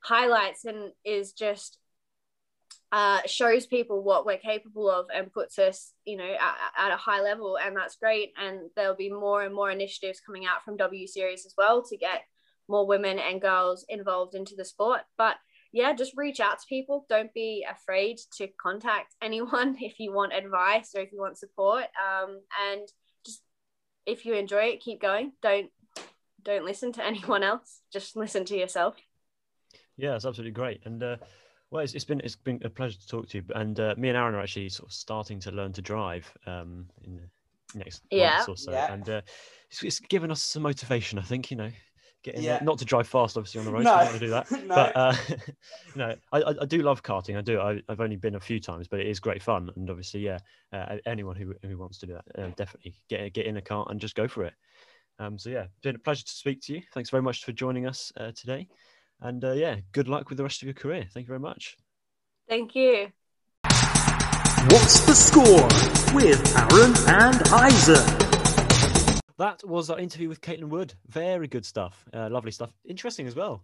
highlights 0.01 0.65
and 0.65 0.91
is 1.05 1.33
just 1.33 1.77
uh, 2.91 3.19
shows 3.25 3.67
people 3.67 4.01
what 4.01 4.25
we're 4.25 4.37
capable 4.37 4.89
of 4.89 5.07
and 5.13 5.31
puts 5.31 5.59
us, 5.59 5.93
you 6.05 6.17
know, 6.17 6.23
at, 6.39 6.57
at, 6.77 6.91
a 6.91 6.97
high 6.97 7.21
level, 7.21 7.57
and 7.57 7.75
that's 7.75 7.97
great. 7.97 8.33
And 8.37 8.69
there'll 8.75 8.95
be 8.95 9.11
more 9.11 9.43
and 9.43 9.53
more 9.53 9.69
initiatives 9.69 10.19
coming 10.19 10.45
out 10.45 10.63
from 10.63 10.77
W 10.77 11.05
Series 11.05 11.45
as 11.45 11.53
well 11.57 11.83
to 11.83 11.97
get 11.97 12.23
more 12.67 12.87
women 12.87 13.19
and 13.19 13.41
girls 13.41 13.85
involved 13.89 14.33
into 14.33 14.55
the 14.55 14.65
sport. 14.65 15.01
But 15.17 15.35
yeah, 15.71 15.93
just 15.93 16.17
reach 16.17 16.39
out 16.39 16.59
to 16.59 16.65
people. 16.67 17.05
Don't 17.09 17.33
be 17.33 17.65
afraid 17.69 18.19
to 18.37 18.47
contact 18.59 19.15
anyone 19.21 19.77
if 19.79 19.99
you 19.99 20.11
want 20.11 20.33
advice 20.33 20.93
or 20.95 21.01
if 21.01 21.11
you 21.11 21.19
want 21.19 21.37
support. 21.37 21.83
Um, 21.83 22.41
and 22.71 22.87
just 23.23 23.41
if 24.05 24.25
you 24.25 24.33
enjoy 24.33 24.63
it, 24.65 24.81
keep 24.81 25.01
going. 25.01 25.33
Don't 25.41 25.69
don't 26.41 26.65
listen 26.65 26.91
to 26.93 27.05
anyone 27.05 27.43
else. 27.43 27.81
Just 27.93 28.15
listen 28.15 28.45
to 28.45 28.57
yourself. 28.57 28.95
Yeah, 29.95 30.15
it's 30.15 30.25
absolutely 30.25 30.53
great. 30.53 30.81
And 30.85 31.03
uh, 31.03 31.17
well, 31.71 31.83
it's, 31.83 31.93
it's 31.93 32.05
been 32.05 32.19
it's 32.21 32.35
been 32.35 32.59
a 32.63 32.69
pleasure 32.69 32.97
to 32.97 33.07
talk 33.07 33.29
to 33.29 33.37
you, 33.37 33.43
and 33.55 33.79
uh, 33.79 33.93
me 33.97 34.09
and 34.09 34.17
Aaron 34.17 34.35
are 34.35 34.41
actually 34.41 34.69
sort 34.69 34.89
of 34.89 34.93
starting 34.93 35.39
to 35.41 35.51
learn 35.51 35.71
to 35.73 35.81
drive 35.81 36.31
um, 36.47 36.87
in 37.03 37.17
the 37.17 37.77
next 37.77 38.03
yeah. 38.11 38.37
months 38.37 38.49
or 38.49 38.57
so, 38.57 38.71
yeah. 38.71 38.91
and 38.91 39.07
uh, 39.09 39.21
it's, 39.69 39.83
it's 39.83 39.99
given 39.99 40.31
us 40.31 40.41
some 40.41 40.63
motivation. 40.63 41.19
I 41.19 41.23
think 41.23 41.51
you 41.51 41.57
know, 41.57 41.69
getting 42.23 42.41
Yeah. 42.41 42.57
there. 42.57 42.65
not 42.65 42.79
to 42.79 42.85
drive 42.85 43.07
fast, 43.07 43.37
obviously 43.37 43.59
on 43.59 43.65
the 43.65 43.71
road. 43.71 43.83
No. 43.83 43.91
No. 43.91 44.03
want 44.03 44.13
to 44.13 44.19
do 44.19 44.29
that, 44.29 44.51
No. 44.65 44.75
but 44.75 44.95
uh, 44.95 45.15
you 45.29 45.95
know, 45.95 46.15
I, 46.31 46.41
I 46.41 46.55
I 46.61 46.65
do 46.65 46.81
love 46.81 47.03
karting. 47.03 47.37
I 47.37 47.41
do. 47.41 47.59
I, 47.59 47.81
I've 47.87 48.01
only 48.01 48.15
been 48.15 48.35
a 48.35 48.39
few 48.39 48.59
times, 48.59 48.87
but 48.87 48.99
it 48.99 49.07
is 49.07 49.19
great 49.19 49.43
fun, 49.43 49.69
and 49.75 49.89
obviously, 49.89 50.21
yeah, 50.21 50.39
uh, 50.73 50.97
anyone 51.05 51.35
who 51.35 51.53
who 51.63 51.77
wants 51.77 51.99
to 51.99 52.07
do 52.07 52.13
that, 52.13 52.41
uh, 52.43 52.49
definitely 52.55 52.95
get 53.09 53.31
get 53.33 53.45
in 53.45 53.57
a 53.57 53.61
car 53.61 53.85
and 53.89 53.99
just 53.99 54.15
go 54.15 54.27
for 54.27 54.43
it. 54.45 54.53
Um, 55.19 55.37
so 55.37 55.49
yeah, 55.49 55.63
it's 55.63 55.79
been 55.83 55.95
a 55.95 55.99
pleasure 55.99 56.23
to 56.23 56.31
speak 56.31 56.61
to 56.63 56.73
you. 56.73 56.81
Thanks 56.93 57.09
very 57.09 57.21
much 57.21 57.43
for 57.43 57.51
joining 57.51 57.85
us 57.85 58.11
uh, 58.17 58.31
today. 58.31 58.67
And 59.21 59.43
uh, 59.43 59.51
yeah, 59.53 59.77
good 59.91 60.07
luck 60.07 60.29
with 60.29 60.37
the 60.37 60.43
rest 60.43 60.61
of 60.61 60.67
your 60.67 60.73
career. 60.73 61.05
Thank 61.13 61.25
you 61.25 61.27
very 61.29 61.39
much. 61.39 61.77
Thank 62.47 62.75
you. 62.75 63.11
What's 63.63 64.99
the 65.05 65.13
score 65.13 65.67
with 66.15 66.55
Aaron 66.57 66.93
and 67.07 67.41
Isaac? 67.53 69.19
That 69.37 69.63
was 69.65 69.89
our 69.89 69.99
interview 69.99 70.27
with 70.27 70.41
Caitlin 70.41 70.69
Wood. 70.69 70.93
Very 71.07 71.47
good 71.47 71.65
stuff. 71.65 72.03
Uh, 72.13 72.29
lovely 72.29 72.51
stuff. 72.51 72.71
Interesting 72.85 73.25
as 73.27 73.35
well. 73.35 73.63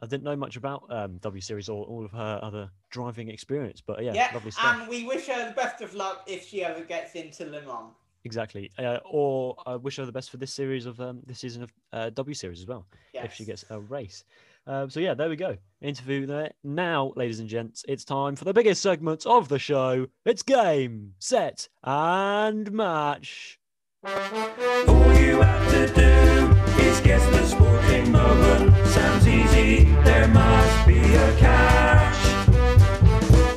I 0.00 0.06
didn't 0.06 0.24
know 0.24 0.36
much 0.36 0.56
about 0.56 0.84
um, 0.90 1.16
W 1.18 1.40
Series 1.40 1.68
or 1.68 1.84
all 1.84 2.04
of 2.04 2.12
her 2.12 2.38
other 2.42 2.70
driving 2.90 3.28
experience, 3.30 3.80
but 3.84 4.02
yeah, 4.04 4.12
Yeah, 4.12 4.30
lovely 4.34 4.50
stuff. 4.50 4.76
and 4.80 4.88
we 4.88 5.04
wish 5.06 5.26
her 5.26 5.48
the 5.48 5.54
best 5.54 5.80
of 5.82 5.94
luck 5.94 6.22
if 6.26 6.46
she 6.46 6.62
ever 6.62 6.84
gets 6.84 7.14
into 7.14 7.44
Le 7.46 7.62
Mans. 7.62 7.92
Exactly. 8.24 8.70
Uh, 8.78 8.98
or 9.04 9.56
I 9.66 9.76
wish 9.76 9.96
her 9.96 10.04
the 10.04 10.12
best 10.12 10.30
for 10.30 10.36
this 10.36 10.52
series 10.52 10.84
of 10.84 11.00
um, 11.00 11.22
this 11.26 11.38
season 11.40 11.62
of 11.62 11.72
uh, 11.92 12.10
W 12.10 12.34
Series 12.34 12.60
as 12.60 12.66
well, 12.66 12.86
Yes. 13.14 13.24
if 13.26 13.34
she 13.34 13.44
gets 13.44 13.64
a 13.70 13.80
race. 13.80 14.24
Um, 14.66 14.90
so 14.90 15.00
yeah, 15.00 15.14
there 15.14 15.28
we 15.28 15.36
go. 15.36 15.56
Interview 15.80 16.26
there. 16.26 16.52
Now, 16.64 17.12
ladies 17.16 17.38
and 17.38 17.48
gents, 17.48 17.84
it's 17.86 18.04
time 18.04 18.34
for 18.34 18.44
the 18.44 18.52
biggest 18.52 18.82
segment 18.82 19.24
of 19.26 19.48
the 19.48 19.58
show. 19.58 20.06
It's 20.24 20.42
game, 20.42 21.14
set, 21.18 21.68
and 21.84 22.72
match. 22.72 23.58
All 24.04 25.12
you 25.14 25.40
have 25.40 25.70
to 25.72 25.86
do 25.94 26.82
is 26.82 27.00
guess 27.00 27.24
the 27.26 27.46
sporting 27.46 28.10
moment. 28.10 28.74
Sounds 28.88 29.26
easy, 29.28 29.84
there 30.04 30.28
must 30.28 30.86
be 30.86 30.98
a 30.98 31.36
catch. 31.38 32.26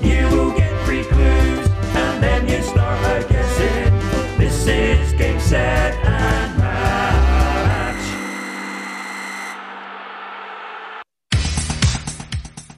You 0.03 0.27
will 0.35 0.51
get 0.57 0.85
three 0.85 1.03
clues, 1.03 1.67
and 1.95 2.23
then 2.23 2.47
you 2.47 2.61
start 2.61 3.29
guessing. 3.29 4.37
This 4.37 4.67
is 4.67 5.13
game, 5.13 5.39
set, 5.39 6.08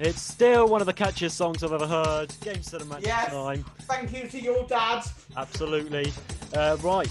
It's 0.03 0.19
still 0.19 0.67
one 0.67 0.81
of 0.81 0.87
the 0.87 0.93
catchiest 0.93 1.33
songs 1.33 1.63
I've 1.63 1.73
ever 1.73 1.85
heard. 1.85 2.33
Game, 2.41 2.63
set, 2.63 2.81
and 2.81 2.89
match 2.89 3.03
Yes. 3.03 3.29
time. 3.29 3.63
Thank 3.81 4.11
you 4.11 4.27
to 4.27 4.39
your 4.41 4.65
dad. 4.67 5.03
Absolutely. 5.37 6.11
Uh, 6.55 6.75
right, 6.81 7.07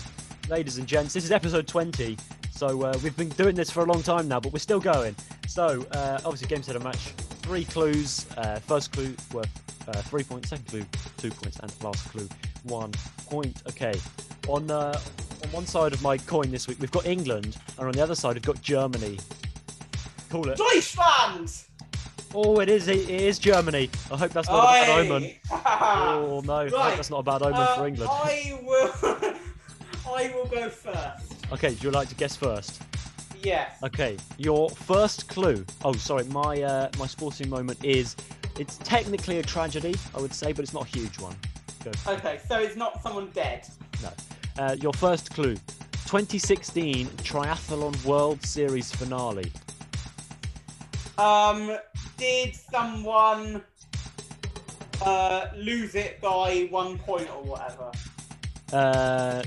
ladies 0.48 0.76
and 0.79 0.88
gents, 0.88 1.14
this 1.14 1.24
is 1.24 1.31
episode 1.31 1.68
20. 1.68 2.16
So 2.50 2.83
uh, 2.83 2.98
we've 3.00 3.16
been 3.16 3.29
doing 3.29 3.55
this 3.55 3.70
for 3.70 3.83
a 3.83 3.87
long 3.87 4.03
time 4.03 4.26
now, 4.26 4.40
but 4.40 4.53
we're 4.53 4.59
still 4.59 4.81
going. 4.81 5.14
So 5.46 5.87
uh, 5.92 6.18
obviously, 6.24 6.48
game 6.48 6.64
set 6.64 6.74
a 6.74 6.81
match. 6.81 6.98
Three 7.42 7.64
clues. 7.64 8.26
Uh, 8.37 8.59
first 8.59 8.90
clue 8.90 9.14
worth 9.33 9.48
uh, 9.88 9.92
three 10.03 10.24
points. 10.24 10.48
Second 10.48 10.66
clue 10.66 10.85
two 11.16 11.31
points, 11.31 11.61
and 11.61 11.72
last 11.85 12.09
clue 12.11 12.29
one 12.64 12.90
point. 13.29 13.62
Okay. 13.68 13.94
On 14.48 14.68
uh, 14.68 14.98
on 15.44 15.48
one 15.53 15.64
side 15.64 15.92
of 15.92 16.03
my 16.03 16.18
coin 16.18 16.50
this 16.50 16.66
week, 16.66 16.79
we've 16.81 16.90
got 16.90 17.07
England, 17.07 17.57
and 17.79 17.87
on 17.87 17.92
the 17.92 18.03
other 18.03 18.16
side, 18.16 18.35
we've 18.35 18.42
got 18.42 18.61
Germany. 18.61 19.16
Call 20.29 20.48
it. 20.48 20.59
Deutschland! 20.59 21.53
Oh, 22.35 22.61
it 22.61 22.69
is. 22.69 22.88
It 22.88 23.09
is 23.11 23.38
Germany. 23.38 23.90
I 24.11 24.16
hope 24.16 24.31
that's 24.33 24.49
not 24.49 24.64
a 24.64 24.87
bad 24.87 25.07
omen. 25.12 25.31
Oh 25.53 26.43
no, 26.45 26.55
I 26.55 26.69
hope 26.69 26.97
that's 26.97 27.11
not 27.11 27.19
a 27.19 27.23
bad 27.23 27.43
omen 27.43 27.55
Uh, 27.61 27.77
for 27.77 27.87
England. 27.88 28.11
I 28.12 28.59
will. 28.62 29.35
I 30.14 30.33
will 30.35 30.47
go 30.47 30.69
first. 30.69 31.35
Okay, 31.53 31.75
do 31.75 31.87
you 31.88 31.90
like 31.90 32.09
to 32.09 32.14
guess 32.14 32.37
first? 32.37 32.83
Yes. 33.43 33.79
Okay, 33.83 34.16
your 34.38 34.71
first 34.71 35.29
clue. 35.29 35.64
Oh, 35.85 35.93
sorry, 35.95 36.25
my 36.25 36.62
uh, 36.62 36.90
my 36.99 37.07
sporting 37.07 37.49
moment 37.49 37.85
is. 37.85 38.16
It's 38.59 38.77
technically 38.79 39.38
a 39.38 39.43
tragedy, 39.43 39.95
I 40.14 40.21
would 40.21 40.35
say, 40.35 40.53
but 40.53 40.62
it's 40.62 40.75
not 40.75 40.83
a 40.85 40.88
huge 40.99 41.19
one. 41.19 41.35
Go. 41.83 41.93
Okay, 42.07 42.40
so 42.47 42.59
it's 42.59 42.77
not 42.77 43.01
someone 43.03 43.31
dead. 43.33 43.66
No. 44.03 44.11
Uh, 44.59 44.77
your 44.81 44.93
first 44.93 45.31
clue. 45.31 45.55
2016 46.07 47.07
Triathlon 47.23 48.05
World 48.05 48.45
Series 48.45 48.93
finale. 48.93 49.51
Um, 51.16 51.77
did 52.20 52.54
someone 52.54 53.62
uh, 55.00 55.46
lose 55.56 55.94
it 55.94 56.20
by 56.20 56.68
one 56.70 56.98
point 56.98 57.28
or 57.30 57.42
whatever? 57.42 57.90
Uh, 58.74 59.42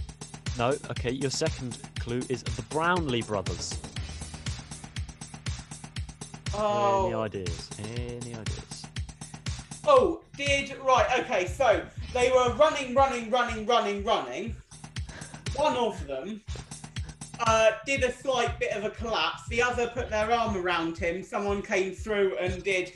no. 0.58 0.70
Okay, 0.90 1.12
your 1.12 1.30
second 1.30 1.78
clue 2.00 2.22
is 2.30 2.42
the 2.42 2.64
Brownlee 2.64 3.22
brothers. 3.22 3.80
Oh. 6.56 7.06
Any 7.06 7.16
ideas? 7.16 7.70
Any 7.80 8.34
ideas? 8.34 8.86
Oh, 9.86 10.22
did 10.36 10.76
right? 10.84 11.20
Okay, 11.20 11.46
so 11.46 11.86
they 12.12 12.32
were 12.32 12.54
running, 12.56 12.96
running, 12.96 13.30
running, 13.30 13.68
running, 13.68 14.04
running. 14.04 14.56
One 15.56 15.76
of 15.76 16.08
them 16.08 16.42
uh, 17.48 17.72
did 17.86 18.04
a 18.04 18.12
slight 18.12 18.60
bit 18.60 18.72
of 18.74 18.84
a 18.84 18.90
collapse. 18.90 19.48
The 19.48 19.62
other 19.62 19.88
put 19.88 20.10
their 20.10 20.32
arm 20.32 20.58
around 20.58 20.98
him. 20.98 21.24
Someone 21.24 21.62
came 21.62 21.94
through 21.94 22.38
and 22.38 22.64
did. 22.64 22.94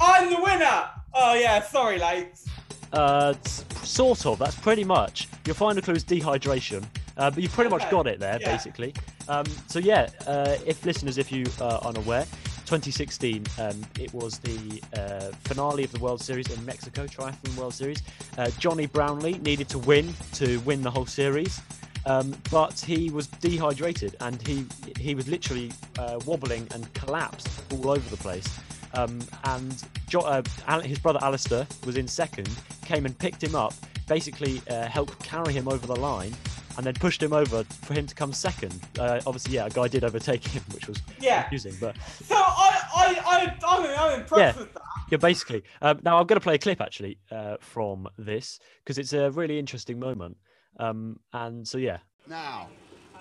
I'm 0.00 0.30
the 0.30 0.40
winner. 0.40 0.88
Oh 1.14 1.34
yeah, 1.34 1.62
sorry, 1.62 1.98
lates. 1.98 2.48
Uh, 2.92 3.34
sort 3.82 4.26
of. 4.26 4.38
That's 4.38 4.56
pretty 4.56 4.84
much. 4.84 5.28
Your 5.46 5.54
final 5.54 5.82
clue 5.82 5.94
is 5.94 6.04
dehydration, 6.04 6.84
uh, 7.16 7.30
but 7.30 7.42
you've 7.42 7.52
pretty 7.52 7.70
much 7.70 7.88
got 7.90 8.06
it 8.06 8.18
there, 8.18 8.38
yeah. 8.40 8.52
basically. 8.52 8.94
Um, 9.28 9.46
so 9.66 9.78
yeah, 9.78 10.08
uh, 10.26 10.56
if 10.66 10.84
listeners, 10.84 11.18
if 11.18 11.32
you 11.32 11.46
are 11.60 11.80
unaware, 11.84 12.26
2016. 12.72 13.44
Um, 13.58 13.84
it 14.00 14.12
was 14.14 14.38
the 14.38 14.80
uh, 14.96 15.34
finale 15.44 15.84
of 15.84 15.92
the 15.92 15.98
World 15.98 16.22
Series 16.22 16.50
in 16.50 16.64
Mexico, 16.64 17.06
Triathlon 17.06 17.54
World 17.56 17.74
Series. 17.74 18.02
Uh, 18.38 18.50
Johnny 18.58 18.86
Brownlee 18.86 19.38
needed 19.40 19.68
to 19.68 19.78
win 19.78 20.14
to 20.34 20.58
win 20.60 20.80
the 20.80 20.90
whole 20.90 21.04
series. 21.04 21.60
Um, 22.04 22.34
but 22.50 22.78
he 22.80 23.10
was 23.10 23.26
dehydrated 23.28 24.16
and 24.20 24.40
he 24.46 24.66
he 24.98 25.14
was 25.14 25.28
literally 25.28 25.70
uh, 25.98 26.18
wobbling 26.26 26.66
and 26.74 26.92
collapsed 26.94 27.48
all 27.72 27.90
over 27.90 28.08
the 28.10 28.16
place. 28.16 28.46
Um, 28.94 29.20
and 29.44 29.82
jo- 30.08 30.20
uh, 30.20 30.42
Al- 30.66 30.80
his 30.80 30.98
brother 30.98 31.20
Alistair 31.22 31.66
was 31.86 31.96
in 31.96 32.06
second, 32.08 32.48
came 32.84 33.06
and 33.06 33.18
picked 33.18 33.42
him 33.42 33.54
up, 33.54 33.72
basically 34.06 34.60
uh, 34.68 34.82
helped 34.86 35.18
carry 35.22 35.52
him 35.52 35.66
over 35.68 35.86
the 35.86 35.96
line, 35.96 36.34
and 36.76 36.84
then 36.84 36.92
pushed 36.94 37.22
him 37.22 37.32
over 37.32 37.64
for 37.64 37.94
him 37.94 38.06
to 38.06 38.14
come 38.14 38.32
second. 38.34 38.78
Uh, 38.98 39.20
obviously, 39.26 39.54
yeah, 39.54 39.66
a 39.66 39.70
guy 39.70 39.88
did 39.88 40.04
overtake 40.04 40.44
him, 40.46 40.62
which 40.74 40.88
was 40.88 41.00
Yeah. 41.20 41.42
confusing, 41.42 41.74
but 41.80 41.96
So 42.24 42.34
I, 42.34 42.80
I, 42.94 43.22
I, 43.24 43.56
I'm, 43.66 43.84
I'm 44.12 44.20
impressed 44.20 44.56
Yeah. 44.56 44.62
with 44.62 44.74
that. 44.74 44.82
yeah, 45.10 45.18
basically. 45.18 45.62
Um, 45.80 46.00
now 46.02 46.18
I'm 46.18 46.26
going 46.26 46.38
to 46.38 46.44
play 46.44 46.56
a 46.56 46.58
clip 46.58 46.80
actually 46.82 47.16
uh, 47.30 47.56
from 47.60 48.08
this 48.18 48.58
because 48.84 48.98
it's 48.98 49.14
a 49.14 49.30
really 49.30 49.58
interesting 49.58 49.98
moment. 49.98 50.36
Um, 50.78 51.18
and 51.32 51.66
so 51.66 51.78
yeah, 51.78 51.98
Now, 52.28 52.68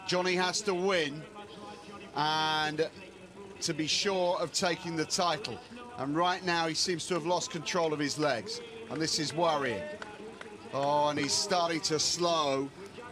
Johnny 0.08 0.36
has 0.36 0.62
to 0.62 0.74
win 0.74 1.22
and 2.16 2.90
to 3.62 3.74
be 3.74 3.88
sure 3.88 4.40
of 4.40 4.52
taking 4.52 4.96
the 4.96 5.06
title. 5.06 5.58
And 5.98 6.16
right 6.16 6.44
now, 6.44 6.68
he 6.68 6.74
seems 6.74 7.06
to 7.08 7.14
have 7.14 7.26
lost 7.26 7.52
control 7.52 7.94
of 7.94 8.00
his 8.00 8.18
legs, 8.18 8.60
and 8.90 9.00
this 9.00 9.20
is 9.20 9.36
worrying. 9.36 9.84
Oh, 10.74 11.10
and 11.10 11.20
he's 11.20 11.34
starting 11.34 11.82
to 11.82 12.00
slow, 12.00 12.70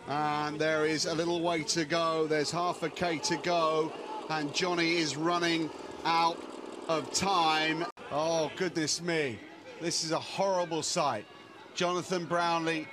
and 0.08 0.58
there 0.58 0.86
is 0.86 1.06
a 1.06 1.14
little 1.14 1.42
way 1.42 1.64
to 1.64 1.86
go. 1.86 2.26
There's 2.26 2.50
half 2.50 2.82
a 2.84 2.90
K 2.90 3.20
to 3.20 3.38
go, 3.38 3.92
and 4.30 4.54
Johnny 4.54 4.98
is 4.98 5.16
running 5.18 5.70
out 6.06 6.42
of 6.88 7.12
time. 7.14 7.86
Oh, 8.12 8.50
goodness 8.56 9.02
me. 9.02 9.38
This 9.82 10.04
is 10.04 10.12
a 10.12 10.20
horrible 10.20 10.82
sight. 10.82 11.26
Jonathan 11.76 12.26
Brownlee 12.26 12.88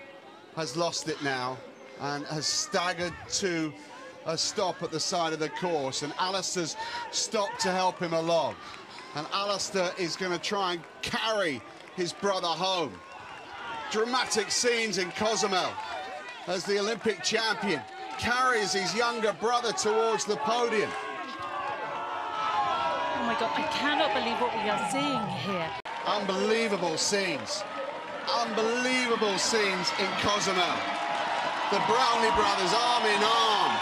has 0.56 0.76
lost 0.76 1.08
it 1.08 1.22
now 1.22 1.56
and 2.00 2.24
has 2.26 2.46
staggered 2.46 3.12
to 3.28 3.72
a 4.24 4.36
stop 4.36 4.82
at 4.82 4.90
the 4.90 4.98
side 4.98 5.32
of 5.32 5.38
the 5.38 5.50
course. 5.50 6.02
And 6.02 6.12
Alistair's 6.18 6.76
stopped 7.12 7.60
to 7.60 7.70
help 7.70 7.98
him 8.00 8.14
along. 8.14 8.56
And 9.14 9.26
Alistair 9.32 9.92
is 9.98 10.16
going 10.16 10.32
to 10.32 10.38
try 10.38 10.72
and 10.72 10.82
carry 11.02 11.62
his 11.94 12.12
brother 12.12 12.48
home. 12.48 12.92
Dramatic 13.90 14.50
scenes 14.50 14.98
in 14.98 15.10
Cozumel 15.12 15.70
as 16.46 16.64
the 16.64 16.78
Olympic 16.78 17.22
champion 17.22 17.80
carries 18.18 18.72
his 18.72 18.94
younger 18.94 19.32
brother 19.34 19.72
towards 19.72 20.24
the 20.24 20.36
podium. 20.36 20.90
Oh 23.18 23.22
my 23.22 23.36
god, 23.38 23.52
I 23.54 23.68
cannot 23.72 24.12
believe 24.14 24.40
what 24.40 24.54
we 24.54 24.68
are 24.68 24.90
seeing 24.90 25.26
here. 25.44 25.70
Unbelievable 26.06 26.96
scenes. 26.96 27.62
Unbelievable 28.28 29.38
scenes 29.38 29.90
in 29.98 30.06
Cozumel. 30.20 30.76
The 31.70 31.82
Brownlee 31.86 32.34
brothers 32.34 32.72
arm 32.74 33.04
in 33.06 33.22
arm, 33.22 33.72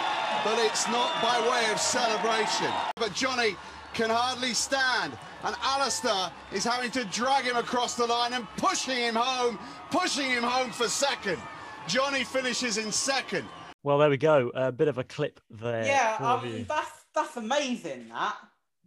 but 0.44 0.58
it's 0.58 0.86
not 0.88 1.12
by 1.22 1.38
way 1.48 1.70
of 1.72 1.78
celebration. 1.80 2.70
But 2.96 3.14
Johnny 3.14 3.56
can 3.94 4.10
hardly 4.10 4.54
stand, 4.54 5.16
and 5.44 5.54
Alistair 5.62 6.30
is 6.52 6.64
having 6.64 6.90
to 6.92 7.04
drag 7.06 7.44
him 7.44 7.56
across 7.56 7.94
the 7.94 8.06
line 8.06 8.32
and 8.32 8.46
pushing 8.56 8.96
him 8.96 9.14
home, 9.14 9.58
pushing 9.90 10.30
him 10.30 10.42
home 10.42 10.70
for 10.70 10.88
second. 10.88 11.38
Johnny 11.86 12.24
finishes 12.24 12.78
in 12.78 12.90
second. 12.90 13.46
well 13.82 13.98
there 13.98 14.10
we 14.10 14.16
go. 14.16 14.50
A 14.54 14.72
bit 14.72 14.88
of 14.88 14.98
a 14.98 15.04
clip 15.04 15.40
there. 15.50 15.84
Yeah, 15.84 16.16
for 16.18 16.46
um, 16.46 16.64
that's 16.68 16.90
that's 17.14 17.36
amazing. 17.36 18.08
That. 18.08 18.36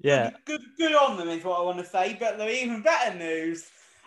yeah. 0.02 0.32
Good, 0.46 0.62
good 0.78 0.94
on 0.96 1.18
them 1.18 1.30
is 1.30 1.44
what 1.44 1.60
I 1.60 1.64
want 1.64 1.78
to 1.80 1.86
say. 1.86 2.18
But 2.20 2.38
the 2.38 2.50
even 2.64 2.82
better 2.82 3.16
news, 3.18 3.66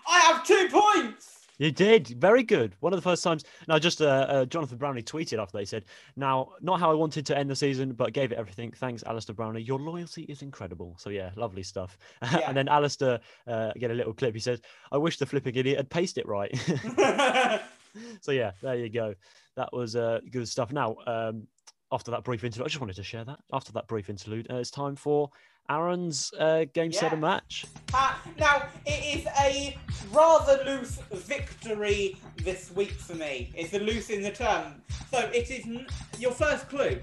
I 0.08 0.18
have 0.20 0.44
two 0.44 0.68
points. 0.70 1.39
You 1.60 1.70
did 1.70 2.08
very 2.08 2.42
good. 2.42 2.74
One 2.80 2.94
of 2.94 2.96
the 2.96 3.02
first 3.02 3.22
times. 3.22 3.44
Now, 3.68 3.78
just 3.78 4.00
uh, 4.00 4.06
uh, 4.06 4.44
Jonathan 4.46 4.78
Brownlee 4.78 5.02
tweeted 5.02 5.38
after 5.38 5.58
they 5.58 5.66
said, 5.66 5.84
"Now, 6.16 6.52
not 6.62 6.80
how 6.80 6.90
I 6.90 6.94
wanted 6.94 7.26
to 7.26 7.36
end 7.36 7.50
the 7.50 7.54
season, 7.54 7.92
but 7.92 8.14
gave 8.14 8.32
it 8.32 8.38
everything. 8.38 8.72
Thanks, 8.72 9.02
Alistair 9.02 9.34
Brownlee. 9.34 9.60
Your 9.60 9.78
loyalty 9.78 10.22
is 10.22 10.40
incredible." 10.40 10.96
So 10.98 11.10
yeah, 11.10 11.30
lovely 11.36 11.62
stuff. 11.62 11.98
Yeah. 12.32 12.48
and 12.48 12.56
then 12.56 12.68
Alistair 12.68 13.20
uh, 13.46 13.72
get 13.78 13.90
a 13.90 13.94
little 13.94 14.14
clip. 14.14 14.32
He 14.32 14.40
says, 14.40 14.62
"I 14.90 14.96
wish 14.96 15.18
the 15.18 15.26
flipping 15.26 15.54
idiot 15.54 15.76
had 15.76 15.90
paced 15.90 16.16
it 16.16 16.26
right." 16.26 16.50
so 18.22 18.32
yeah, 18.32 18.52
there 18.62 18.76
you 18.76 18.88
go. 18.88 19.14
That 19.56 19.70
was 19.70 19.96
uh, 19.96 20.20
good 20.30 20.48
stuff. 20.48 20.72
Now, 20.72 20.96
um, 21.06 21.46
after 21.92 22.10
that 22.12 22.24
brief 22.24 22.42
interlude, 22.42 22.66
I 22.66 22.68
just 22.70 22.80
wanted 22.80 22.96
to 22.96 23.02
share 23.02 23.24
that. 23.24 23.40
After 23.52 23.72
that 23.72 23.86
brief 23.86 24.08
interlude, 24.08 24.50
uh, 24.50 24.56
it's 24.56 24.70
time 24.70 24.96
for 24.96 25.28
Aaron's 25.70 26.32
uh, 26.38 26.64
game 26.74 26.92
set 26.92 27.04
Yeah. 27.04 27.12
and 27.12 27.20
match. 27.20 27.64
Uh, 27.94 28.14
now, 28.38 28.66
it 28.86 29.18
is 29.20 29.26
a 29.40 29.76
rather 30.12 30.62
loose 30.64 30.98
victory 31.12 32.16
this 32.38 32.70
week 32.74 32.90
for 32.92 33.14
me. 33.14 33.52
It's 33.54 33.72
a 33.74 33.78
loose 33.78 34.10
in 34.10 34.22
the 34.22 34.30
term. 34.32 34.82
So 35.10 35.18
it 35.32 35.50
is 35.50 35.64
n- 35.66 35.86
your 36.18 36.32
first 36.32 36.68
clue. 36.68 36.98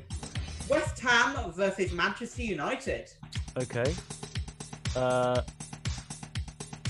West 0.69 0.99
Ham 0.99 1.51
versus 1.53 1.93
Manchester 1.93 2.41
United. 2.43 3.09
Okay. 3.57 3.93
Uh, 4.95 5.41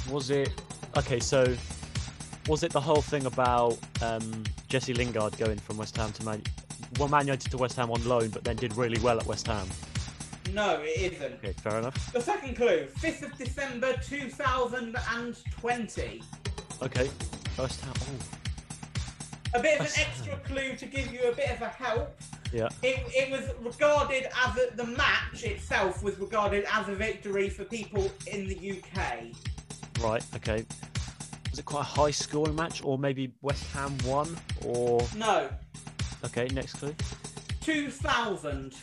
was 0.10 0.30
it 0.32 0.50
okay? 0.98 1.20
So, 1.20 1.56
was 2.48 2.64
it 2.64 2.72
the 2.72 2.82
whole 2.82 3.02
thing 3.02 3.26
about 3.28 3.78
um, 4.02 4.44
Jesse 4.68 4.94
Lingard 4.94 5.38
going 5.38 5.60
from 5.60 5.78
West 5.78 5.96
Ham 5.98 6.12
to 6.14 6.24
Man? 6.26 6.42
Well, 6.98 7.08
Man 7.10 7.28
United 7.28 7.52
to 7.52 7.58
West 7.58 7.76
Ham 7.76 7.92
on 7.92 8.04
loan, 8.08 8.30
but 8.30 8.44
then 8.44 8.56
did 8.56 8.76
really 8.76 9.00
well 9.02 9.20
at 9.20 9.26
West 9.28 9.46
Ham. 9.48 9.68
No, 10.54 10.80
it 10.82 11.14
isn't. 11.14 11.34
Okay, 11.36 11.54
fair 11.54 11.80
enough. 11.80 12.12
The 12.14 12.22
second 12.22 12.56
clue, 12.56 12.88
5th 13.00 13.24
of 13.24 13.38
December 13.38 13.94
2020. 14.04 16.22
Okay, 16.82 17.10
first 17.56 17.82
Ham. 17.82 17.94
Oh, 19.54 19.60
A 19.60 19.62
bit 19.62 19.80
of 19.80 19.86
an 19.86 19.92
extra 19.98 20.38
clue 20.38 20.76
to 20.76 20.86
give 20.86 21.12
you 21.14 21.30
a 21.30 21.36
bit 21.36 21.52
of 21.52 21.62
a 21.62 21.70
help. 21.70 22.16
yeah. 22.54 22.70
It, 22.84 23.04
it 23.16 23.32
was 23.32 23.50
regarded 23.62 24.28
as 24.46 24.58
a, 24.58 24.76
the 24.76 24.86
match 24.86 25.44
itself 25.44 26.04
was 26.04 26.18
regarded 26.20 26.66
as 26.72 26.88
a 26.90 26.96
victory 26.96 27.50
for 27.50 27.64
people 27.66 28.12
in 28.28 28.48
the 28.48 28.82
UK. 28.82 29.24
Right. 30.02 30.24
Okay. 30.36 30.66
Was 31.50 31.60
it 31.60 31.66
quite 31.66 31.82
a 31.82 31.84
high 31.84 32.12
scoring 32.12 32.56
match, 32.56 32.84
or 32.84 32.98
maybe 33.00 33.32
West 33.42 33.66
Ham 33.74 33.98
won? 34.06 34.38
Or 34.64 35.02
No, 35.16 35.50
okay, 36.26 36.48
next 36.54 36.74
clue. 36.74 36.94
2000. 37.62 38.76
I 38.76 38.78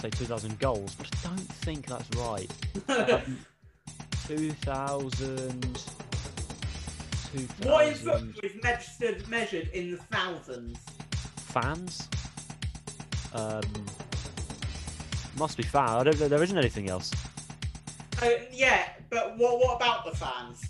say 0.00 0.10
2,000 0.10 0.58
goals, 0.58 0.94
but 0.94 1.08
I 1.24 1.28
don't 1.28 1.40
think 1.40 1.86
that's 1.86 2.08
right. 2.16 2.50
Um, 4.26 4.36
2000. 4.36 5.78
What 7.62 7.86
in 7.86 7.94
2000 7.94 8.32
football 8.34 8.50
is 8.50 8.62
measured, 8.62 9.28
measured 9.28 9.68
in 9.72 9.90
the 9.92 9.96
thousands? 9.96 10.78
fans. 11.36 12.08
Um, 13.34 13.62
must 15.36 15.56
be 15.56 15.64
fan. 15.64 15.88
I 15.88 16.02
don't 16.04 16.20
know. 16.20 16.28
There 16.28 16.42
isn't 16.42 16.56
anything 16.56 16.88
else. 16.88 17.12
Uh, 18.22 18.28
yeah, 18.52 18.90
but 19.10 19.36
what 19.36 19.58
what 19.58 19.76
about 19.76 20.04
the 20.04 20.16
fans? 20.16 20.62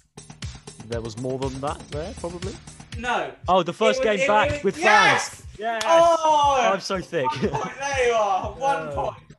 There 0.88 1.00
was 1.02 1.18
more 1.18 1.38
than 1.38 1.60
that 1.60 1.78
there, 1.90 2.14
probably. 2.18 2.54
No. 2.98 3.30
Oh, 3.48 3.62
the 3.62 3.72
first 3.74 4.00
was- 4.04 4.16
game 4.16 4.26
back 4.26 4.50
was- 4.52 4.64
with 4.64 4.78
yes! 4.78 5.28
fans. 5.28 5.39
Yes. 5.61 5.82
Oh! 5.86 6.70
I'm 6.72 6.80
so 6.80 7.00
thick. 7.00 7.26
Point, 7.26 7.42
there 7.78 8.06
you 8.06 8.12
are. 8.14 8.50
One 8.58 8.88
Oh. 8.88 8.94
point. 8.94 9.36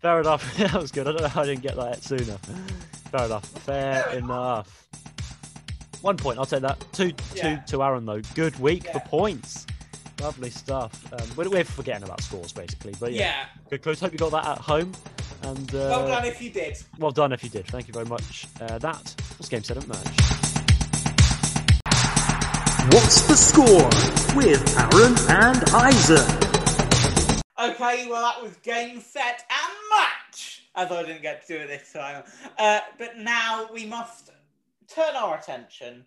Fair 0.00 0.20
enough. 0.20 0.56
that 0.58 0.72
was 0.72 0.90
good. 0.90 1.06
I 1.06 1.12
don't 1.12 1.20
know 1.20 1.28
how 1.28 1.42
I 1.42 1.44
didn't 1.44 1.60
get 1.62 1.76
that 1.76 2.02
sooner. 2.02 2.38
Fair 3.12 3.26
enough. 3.26 3.44
Fair 3.44 4.08
enough. 4.14 4.88
One 6.00 6.16
point. 6.16 6.38
I'll 6.38 6.46
take 6.46 6.62
that. 6.62 6.82
Two, 6.92 7.12
Yeah. 7.34 7.56
two 7.56 7.62
to 7.76 7.82
Aaron 7.82 8.06
though. 8.06 8.22
Good 8.34 8.58
week 8.58 8.86
for 8.90 9.00
points. 9.00 9.66
Lovely 10.22 10.48
stuff. 10.48 11.12
Um, 11.12 11.26
we're, 11.36 11.50
we're 11.50 11.64
forgetting 11.64 12.04
about 12.04 12.22
scores 12.22 12.52
basically, 12.52 12.94
but 12.98 13.12
yeah. 13.12 13.20
Yeah. 13.20 13.44
Good 13.68 13.82
close. 13.82 14.00
Hope 14.00 14.12
you 14.12 14.18
got 14.18 14.30
that 14.32 14.46
at 14.46 14.58
home. 14.58 14.92
And 15.42 15.68
uh, 15.74 15.78
Well 15.90 16.08
done 16.08 16.24
if 16.24 16.40
you 16.40 16.48
did. 16.50 16.78
Well 16.98 17.10
done 17.10 17.32
if 17.34 17.44
you 17.44 17.50
did. 17.50 17.66
Thank 17.66 17.88
you 17.88 17.92
very 17.92 18.06
much. 18.06 18.46
Uh, 18.58 18.78
that 18.78 19.14
was 19.36 19.50
Game 19.50 19.62
Set 19.62 19.76
and 19.76 19.86
Match. 19.88 20.55
What's 22.92 23.22
the 23.22 23.34
score 23.34 23.88
with 24.36 24.78
Aaron 24.78 25.16
and 25.28 25.64
Isaac? 25.70 26.28
Okay, 27.58 28.06
well 28.08 28.22
that 28.22 28.40
was 28.40 28.54
game, 28.58 29.00
set, 29.00 29.44
and 29.50 29.72
match. 29.90 30.62
As 30.76 30.92
I 30.92 31.02
didn't 31.02 31.22
get 31.22 31.44
to 31.46 31.52
do 31.52 31.64
it 31.64 31.66
this 31.66 31.92
time. 31.92 32.22
Uh, 32.56 32.80
but 32.96 33.18
now 33.18 33.68
we 33.72 33.86
must 33.86 34.30
turn 34.86 35.16
our 35.16 35.36
attention 35.36 36.04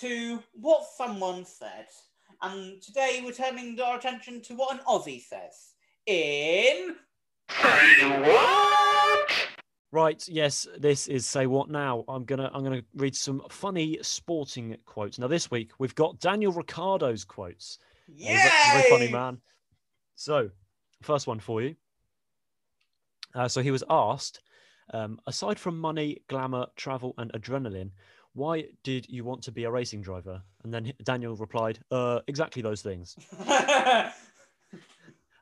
to 0.00 0.42
what 0.54 0.86
someone 0.96 1.44
said. 1.44 1.88
And 2.40 2.80
today 2.80 3.20
we're 3.22 3.32
turning 3.32 3.78
our 3.78 3.98
attention 3.98 4.40
to 4.42 4.54
what 4.54 4.72
an 4.74 4.80
Aussie 4.86 5.20
says. 5.22 5.74
In 6.06 6.96
Right, 9.90 10.22
yes, 10.28 10.66
this 10.78 11.08
is 11.08 11.26
say 11.26 11.46
what 11.46 11.70
now. 11.70 12.04
I'm 12.08 12.24
gonna 12.24 12.50
I'm 12.52 12.62
gonna 12.62 12.82
read 12.94 13.16
some 13.16 13.42
funny 13.48 13.98
sporting 14.02 14.76
quotes. 14.84 15.18
Now 15.18 15.28
this 15.28 15.50
week 15.50 15.70
we've 15.78 15.94
got 15.94 16.20
Daniel 16.20 16.52
Ricciardo's 16.52 17.24
quotes. 17.24 17.78
He's 18.14 18.28
a 18.28 18.72
very 18.72 18.90
funny 18.90 19.10
man. 19.10 19.38
So, 20.14 20.50
first 21.02 21.26
one 21.26 21.40
for 21.40 21.62
you. 21.62 21.74
Uh, 23.34 23.48
so 23.48 23.62
he 23.62 23.70
was 23.70 23.84
asked, 23.88 24.40
um, 24.92 25.20
aside 25.26 25.58
from 25.58 25.78
money, 25.78 26.22
glamour, 26.28 26.66
travel, 26.76 27.14
and 27.18 27.32
adrenaline, 27.34 27.90
why 28.32 28.64
did 28.82 29.08
you 29.08 29.24
want 29.24 29.42
to 29.42 29.52
be 29.52 29.64
a 29.64 29.70
racing 29.70 30.00
driver? 30.00 30.42
And 30.64 30.72
then 30.72 30.92
Daniel 31.04 31.36
replied, 31.36 31.78
uh, 31.90 32.20
exactly 32.26 32.62
those 32.62 32.82
things. 32.82 33.16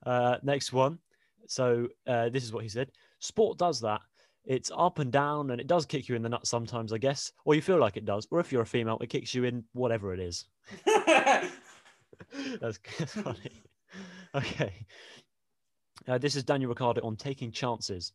Uh, 0.07 0.39
next 0.45 0.73
one. 0.73 0.99
So 1.49 1.89
uh, 2.07 2.29
this 2.29 2.45
is 2.45 2.53
what 2.53 2.63
he 2.63 2.69
said. 2.69 2.93
Sport 3.19 3.59
does 3.59 3.81
that. 3.81 4.01
It's 4.47 4.71
up 4.77 5.01
and 5.01 5.11
down, 5.11 5.51
and 5.51 5.61
it 5.61 5.67
does 5.67 5.87
kick 5.87 6.09
you 6.09 6.15
in 6.15 6.23
the 6.23 6.29
nuts 6.29 6.49
sometimes, 6.49 6.93
I 6.93 6.99
guess, 6.99 7.33
or 7.45 7.55
you 7.55 7.63
feel 7.63 7.79
like 7.79 7.97
it 7.97 8.05
does. 8.05 8.27
Or 8.31 8.41
if 8.41 8.53
you're 8.53 8.63
a 8.63 8.67
female, 8.67 8.99
it 9.01 9.09
kicks 9.09 9.35
you 9.35 9.45
in 9.45 9.65
whatever 9.73 10.15
it 10.15 10.21
is. 10.21 10.45
That's, 12.61 12.79
that's 12.99 13.13
funny. 13.13 13.63
Okay. 14.35 14.87
Uh, 16.09 16.19
this 16.19 16.37
is 16.37 16.45
Daniel 16.45 16.69
Ricciardo 16.69 17.01
on 17.03 17.17
taking 17.17 17.51
chances. 17.51 18.13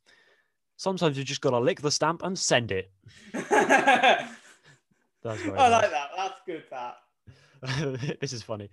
Sometimes 0.77 1.17
you 1.17 1.23
just 1.23 1.41
got 1.41 1.51
to 1.51 1.59
lick 1.59 1.81
the 1.81 1.91
stamp 1.91 2.23
and 2.23 2.37
send 2.37 2.71
it. 2.71 2.91
I 3.33 4.27
very 5.23 5.51
like 5.51 5.69
nice. 5.71 5.91
that. 5.91 6.09
That's 6.17 6.41
good. 6.45 6.63
That. 6.71 8.19
this 8.21 8.33
is 8.33 8.41
funny. 8.41 8.69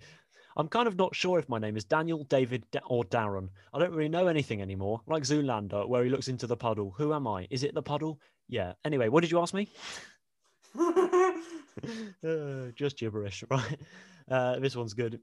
I'm 0.59 0.67
kind 0.67 0.89
of 0.89 0.97
not 0.97 1.15
sure 1.15 1.39
if 1.39 1.47
my 1.47 1.57
name 1.57 1.77
is 1.77 1.85
Daniel, 1.85 2.25
David, 2.25 2.65
Da- 2.71 2.81
or 2.85 3.05
Darren. 3.05 3.47
I 3.73 3.79
don't 3.79 3.93
really 3.93 4.09
know 4.09 4.27
anything 4.27 4.61
anymore. 4.61 4.99
Like 5.07 5.23
Zoolander, 5.23 5.87
where 5.87 6.03
he 6.03 6.09
looks 6.09 6.27
into 6.27 6.47
the 6.47 6.57
puddle. 6.57 6.93
Who 6.97 7.13
am 7.13 7.27
I? 7.27 7.47
Is 7.49 7.63
it 7.63 7.73
the 7.73 7.81
puddle? 7.81 8.19
Yeah. 8.49 8.73
Anyway, 8.83 9.07
what 9.07 9.21
did 9.21 9.31
you 9.31 9.39
ask 9.39 9.53
me? 9.53 9.69
Uh, 10.77 11.31
just 12.75 12.97
gibberish, 12.97 13.45
right? 13.49 13.79
Uh, 14.29 14.59
this 14.59 14.75
one's 14.75 14.93
good. 14.93 15.21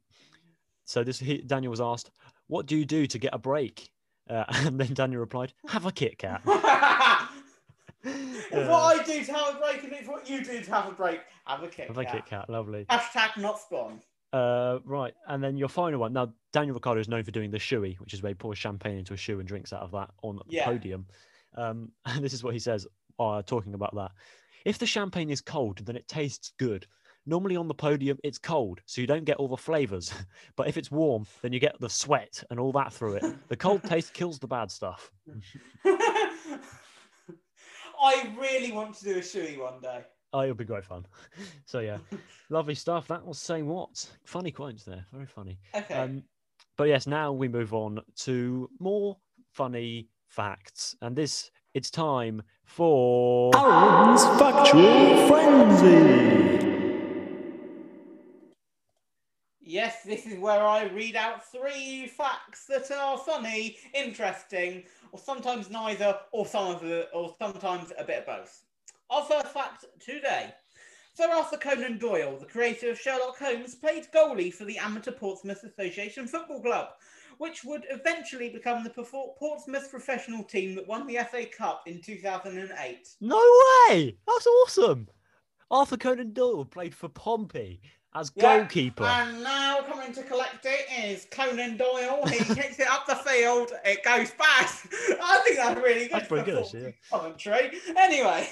So 0.87 1.05
this 1.05 1.19
he, 1.19 1.43
Daniel 1.43 1.71
was 1.71 1.83
asked, 1.83 2.13
"What 2.47 2.65
do 2.65 2.75
you 2.75 2.87
do 2.87 3.07
to 3.07 3.19
get 3.19 3.35
a 3.35 3.39
break?" 3.39 3.91
Uh, 4.31 4.45
and 4.49 4.81
then 4.81 4.95
Daniel 4.95 5.21
replied, 5.21 5.53
"Have 5.69 5.85
a 5.85 5.93
Kit 5.93 6.17
Kat." 6.17 6.41
It's 8.09 8.71
what 8.71 9.01
I 9.01 9.03
do 9.05 9.23
to 9.23 9.33
have 9.35 9.57
a 9.57 9.59
break, 9.59 9.85
and 9.85 9.93
it's 9.93 10.09
what 10.09 10.31
you 10.31 10.43
do 10.43 10.63
to 10.63 10.71
have 10.71 10.89
a 10.89 10.93
break. 10.93 11.21
Have 11.45 11.63
a 11.63 11.69
Kit 11.69 11.89
Have 11.89 11.99
a 11.99 12.05
Kat. 12.05 12.15
Kit 12.15 12.27
Kat, 12.27 12.49
lovely. 12.49 12.87
Hashtag 12.89 13.37
not 13.37 13.61
spawn. 13.61 14.01
Uh, 14.37 14.81
right, 14.85 15.15
and 15.29 15.43
then 15.43 15.57
your 15.57 15.69
final 15.69 15.99
one. 15.99 16.13
Now, 16.13 16.31
Daniel 16.53 16.75
Ricciardo 16.75 17.01
is 17.01 17.09
known 17.09 17.25
for 17.25 17.31
doing 17.31 17.51
the 17.51 17.57
shoey, 17.57 17.99
which 17.99 18.13
is 18.13 18.23
where 18.23 18.29
he 18.29 18.35
pours 18.35 18.59
champagne 18.59 18.99
into 18.99 19.15
a 19.15 19.17
shoe 19.17 19.39
and 19.39 19.49
drinks 19.49 19.73
out 19.73 19.81
of 19.81 19.93
that 19.93 20.11
on 20.23 20.39
the 20.51 20.61
podium. 20.61 21.07
Um, 21.57 21.91
and 22.05 22.23
this 22.23 22.35
is 22.35 22.45
what 22.45 22.53
he 22.53 22.59
says, 22.59 22.87
uh, 23.19 23.41
talking 23.41 23.73
about 23.73 23.95
that. 23.95 24.11
If 24.67 24.77
the 24.77 24.85
champagne 24.85 25.31
is 25.31 25.41
cold, 25.41 25.79
then 25.87 25.97
it 25.97 26.07
tastes 26.07 26.53
good. 26.59 26.87
Normally 27.25 27.57
on 27.57 27.67
the 27.67 27.73
podium, 27.73 28.19
it's 28.23 28.37
cold, 28.37 28.83
so 28.85 29.01
you 29.01 29.07
don't 29.07 29.25
get 29.25 29.39
all 29.39 29.49
the 29.49 29.57
flavors. 29.57 30.13
but 30.57 30.69
if 30.69 30.77
it's 30.77 30.91
warm, 30.91 31.27
then 31.41 31.55
you 31.55 31.59
get 31.59 31.81
the 31.81 31.89
sweat 31.89 32.45
and 32.51 32.61
all 32.61 32.73
that 32.73 32.93
through 32.93 33.15
it. 33.15 33.25
The 33.49 33.57
cold 33.57 33.85
taste 33.85 34.13
kills 34.13 34.39
the 34.39 34.47
bad 34.47 34.71
stuff. 34.71 35.11
I 37.99 38.31
really 38.39 38.73
want 38.73 38.97
to 38.97 39.05
do 39.05 39.17
a 39.17 39.23
shoey 39.23 39.59
one 39.59 39.81
day. 39.81 40.05
Oh, 40.33 40.43
it'll 40.43 40.55
be 40.55 40.65
great 40.65 40.85
fun. 40.85 41.07
So 41.67 41.81
yeah, 41.81 41.99
lovely 42.51 42.75
stuff. 42.75 43.09
That 43.09 43.25
was 43.25 43.39
saying 43.39 43.67
what 43.67 44.09
funny 44.25 44.51
quotes 44.53 44.85
there, 44.85 45.05
very 45.13 45.27
funny. 45.27 45.59
Okay. 45.75 45.95
Um, 45.95 46.23
but 46.77 46.85
yes, 46.85 47.07
now 47.07 47.33
we 47.33 47.49
move 47.49 47.75
on 47.75 48.01
to 48.21 48.71
more 48.79 49.17
funny 49.53 50.09
facts, 50.29 50.95
and 51.03 51.17
this 51.17 51.51
it's 51.75 51.91
time 51.91 52.43
for 52.65 53.51
Aaron's 53.57 54.25
Factual 54.39 55.29
Frenzy. 55.29 56.47
Yes, 59.61 60.05
this 60.05 60.27
is 60.27 60.39
where 60.39 60.63
I 60.63 60.85
read 60.85 61.17
out 61.17 61.45
three 61.51 62.07
facts 62.07 62.67
that 62.67 62.89
are 62.93 63.19
funny, 63.19 63.77
interesting, 63.93 64.85
or 65.11 65.19
sometimes 65.19 65.69
neither, 65.71 66.17
or 66.31 66.47
some 66.47 66.69
of 66.69 66.81
the, 66.83 67.11
or 67.13 67.35
sometimes 67.37 67.93
a 67.99 68.05
bit 68.05 68.21
of 68.21 68.27
both. 68.27 68.65
First 69.11 69.49
fact 69.49 69.85
today. 70.01 70.55
Sir 71.15 71.31
Arthur 71.31 71.57
Conan 71.57 71.99
Doyle, 71.99 72.37
the 72.39 72.47
creator 72.47 72.91
of 72.91 73.01
Sherlock 73.01 73.39
Holmes, 73.39 73.75
played 73.75 74.07
goalie 74.15 74.53
for 74.53 74.65
the 74.65 74.79
Amateur 74.79 75.13
Portsmouth 75.13 75.65
Association 75.65 76.29
Football 76.29 76.61
Club, 76.61 76.89
which 77.39 77.65
would 77.65 77.87
eventually 77.91 78.51
become 78.51 78.85
the 78.85 78.91
Portsmouth 78.91 79.91
professional 79.91 80.45
team 80.45 80.75
that 80.75 80.87
won 80.87 81.07
the 81.07 81.19
FA 81.31 81.47
Cup 81.47 81.83
in 81.87 82.01
2008. 82.03 83.09
No 83.21 83.61
way! 83.89 84.17
That's 84.27 84.47
awesome. 84.47 85.09
Arthur 85.71 85.97
Conan 85.97 86.33
Doyle 86.33 86.65
played 86.65 86.95
for 86.95 87.09
Pompey 87.09 87.81
as 88.15 88.31
Yeah, 88.35 88.59
goalkeeper. 88.59 89.05
And 89.05 89.43
now 89.43 89.81
coming 89.83 90.13
to 90.13 90.23
collect 90.23 90.65
it 90.65 90.87
is 91.05 91.27
Conan 91.31 91.77
Doyle. 91.77 92.27
He 92.27 92.39
kicks 92.55 92.79
it 92.79 92.89
up 92.89 93.07
the 93.07 93.17
field. 93.17 93.73
It 93.85 94.05
goes 94.05 94.31
past. 94.33 94.87
I 95.23 95.41
think 95.45 95.57
that's 95.57 95.81
really 95.81 96.03
good. 96.09 96.13
That's 96.13 96.29
pretty 96.29 96.45
good, 96.45 96.59
actually, 96.63 96.83
yeah. 96.83 96.91
Commentary. 97.11 97.71
Anyway, 97.97 98.49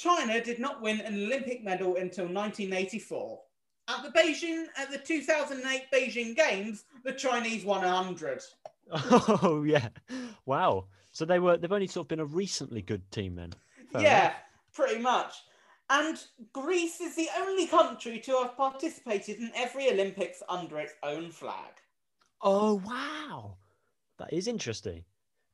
China 0.00 0.40
did 0.40 0.58
not 0.58 0.80
win 0.80 1.00
an 1.00 1.14
Olympic 1.14 1.62
medal 1.62 1.96
until 1.96 2.24
1984. 2.24 3.40
At 3.88 4.02
the 4.02 4.10
Beijing, 4.10 4.66
at 4.76 4.90
the 4.90 4.98
2008 4.98 5.82
Beijing 5.92 6.34
Games, 6.34 6.84
the 7.04 7.12
Chinese 7.12 7.64
won 7.64 7.82
100. 7.82 8.42
Oh 8.92 9.62
yeah, 9.64 9.88
wow. 10.46 10.86
So 11.12 11.24
they 11.24 11.38
were 11.38 11.56
they've 11.56 11.70
only 11.70 11.86
sort 11.86 12.04
of 12.06 12.08
been 12.08 12.20
a 12.20 12.24
recently 12.24 12.82
good 12.82 13.08
team 13.10 13.36
then. 13.36 13.52
Fair 13.92 14.02
yeah, 14.02 14.20
enough. 14.20 14.34
pretty 14.72 15.00
much. 15.00 15.34
And 15.90 16.18
Greece 16.52 17.00
is 17.00 17.14
the 17.14 17.28
only 17.38 17.66
country 17.66 18.18
to 18.20 18.32
have 18.42 18.56
participated 18.56 19.38
in 19.38 19.52
every 19.54 19.90
Olympics 19.90 20.42
under 20.48 20.78
its 20.78 20.94
own 21.02 21.30
flag. 21.30 21.72
Oh 22.42 22.82
wow, 22.84 23.58
that 24.18 24.32
is 24.32 24.48
interesting. 24.48 25.04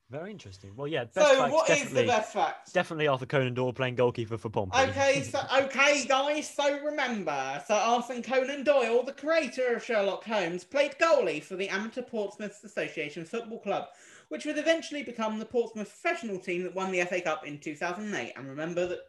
Very 0.09 0.31
interesting. 0.31 0.71
Well, 0.75 0.87
yeah. 0.87 1.03
Best 1.03 1.27
So, 1.27 1.49
what 1.49 1.69
is 1.69 1.89
the 1.89 2.05
best 2.05 2.31
fact? 2.31 2.73
Definitely 2.73 3.07
Arthur 3.07 3.25
Conan 3.25 3.53
Doyle 3.53 3.73
playing 3.73 3.95
goalkeeper 3.95 4.37
for 4.37 4.49
Pompey. 4.49 4.77
Okay, 4.77 5.21
so 5.31 5.41
okay, 5.63 6.05
guys. 6.05 6.49
So 6.49 6.79
remember, 6.81 7.61
Sir 7.67 7.73
Arthur 7.73 8.21
Conan 8.21 8.63
Doyle, 8.63 9.03
the 9.03 9.11
creator 9.11 9.75
of 9.75 9.83
Sherlock 9.83 10.23
Holmes, 10.23 10.63
played 10.63 10.95
goalie 10.97 11.43
for 11.43 11.57
the 11.57 11.67
Amateur 11.67 12.03
Portsmouth 12.03 12.57
Association 12.63 13.25
Football 13.25 13.59
Club, 13.59 13.87
which 14.29 14.45
would 14.45 14.57
eventually 14.57 15.03
become 15.03 15.39
the 15.39 15.45
Portsmouth 15.45 15.89
professional 16.01 16.39
team 16.39 16.63
that 16.63 16.73
won 16.73 16.91
the 16.91 17.03
FA 17.03 17.19
Cup 17.19 17.45
in 17.45 17.59
2008. 17.59 18.31
And 18.37 18.47
remember 18.47 18.87
that 18.87 18.99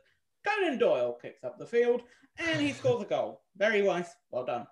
Conan 0.44 0.78
Doyle 0.78 1.16
kicks 1.22 1.44
up 1.44 1.58
the 1.58 1.66
field 1.66 2.02
and 2.38 2.60
he 2.60 2.72
scores 2.72 3.02
a 3.02 3.06
goal. 3.06 3.42
Very 3.56 3.82
wise. 3.82 4.16
Well 4.32 4.44
done. 4.44 4.66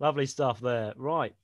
Lovely 0.00 0.26
stuff 0.26 0.60
there. 0.60 0.92
Right. 0.96 1.34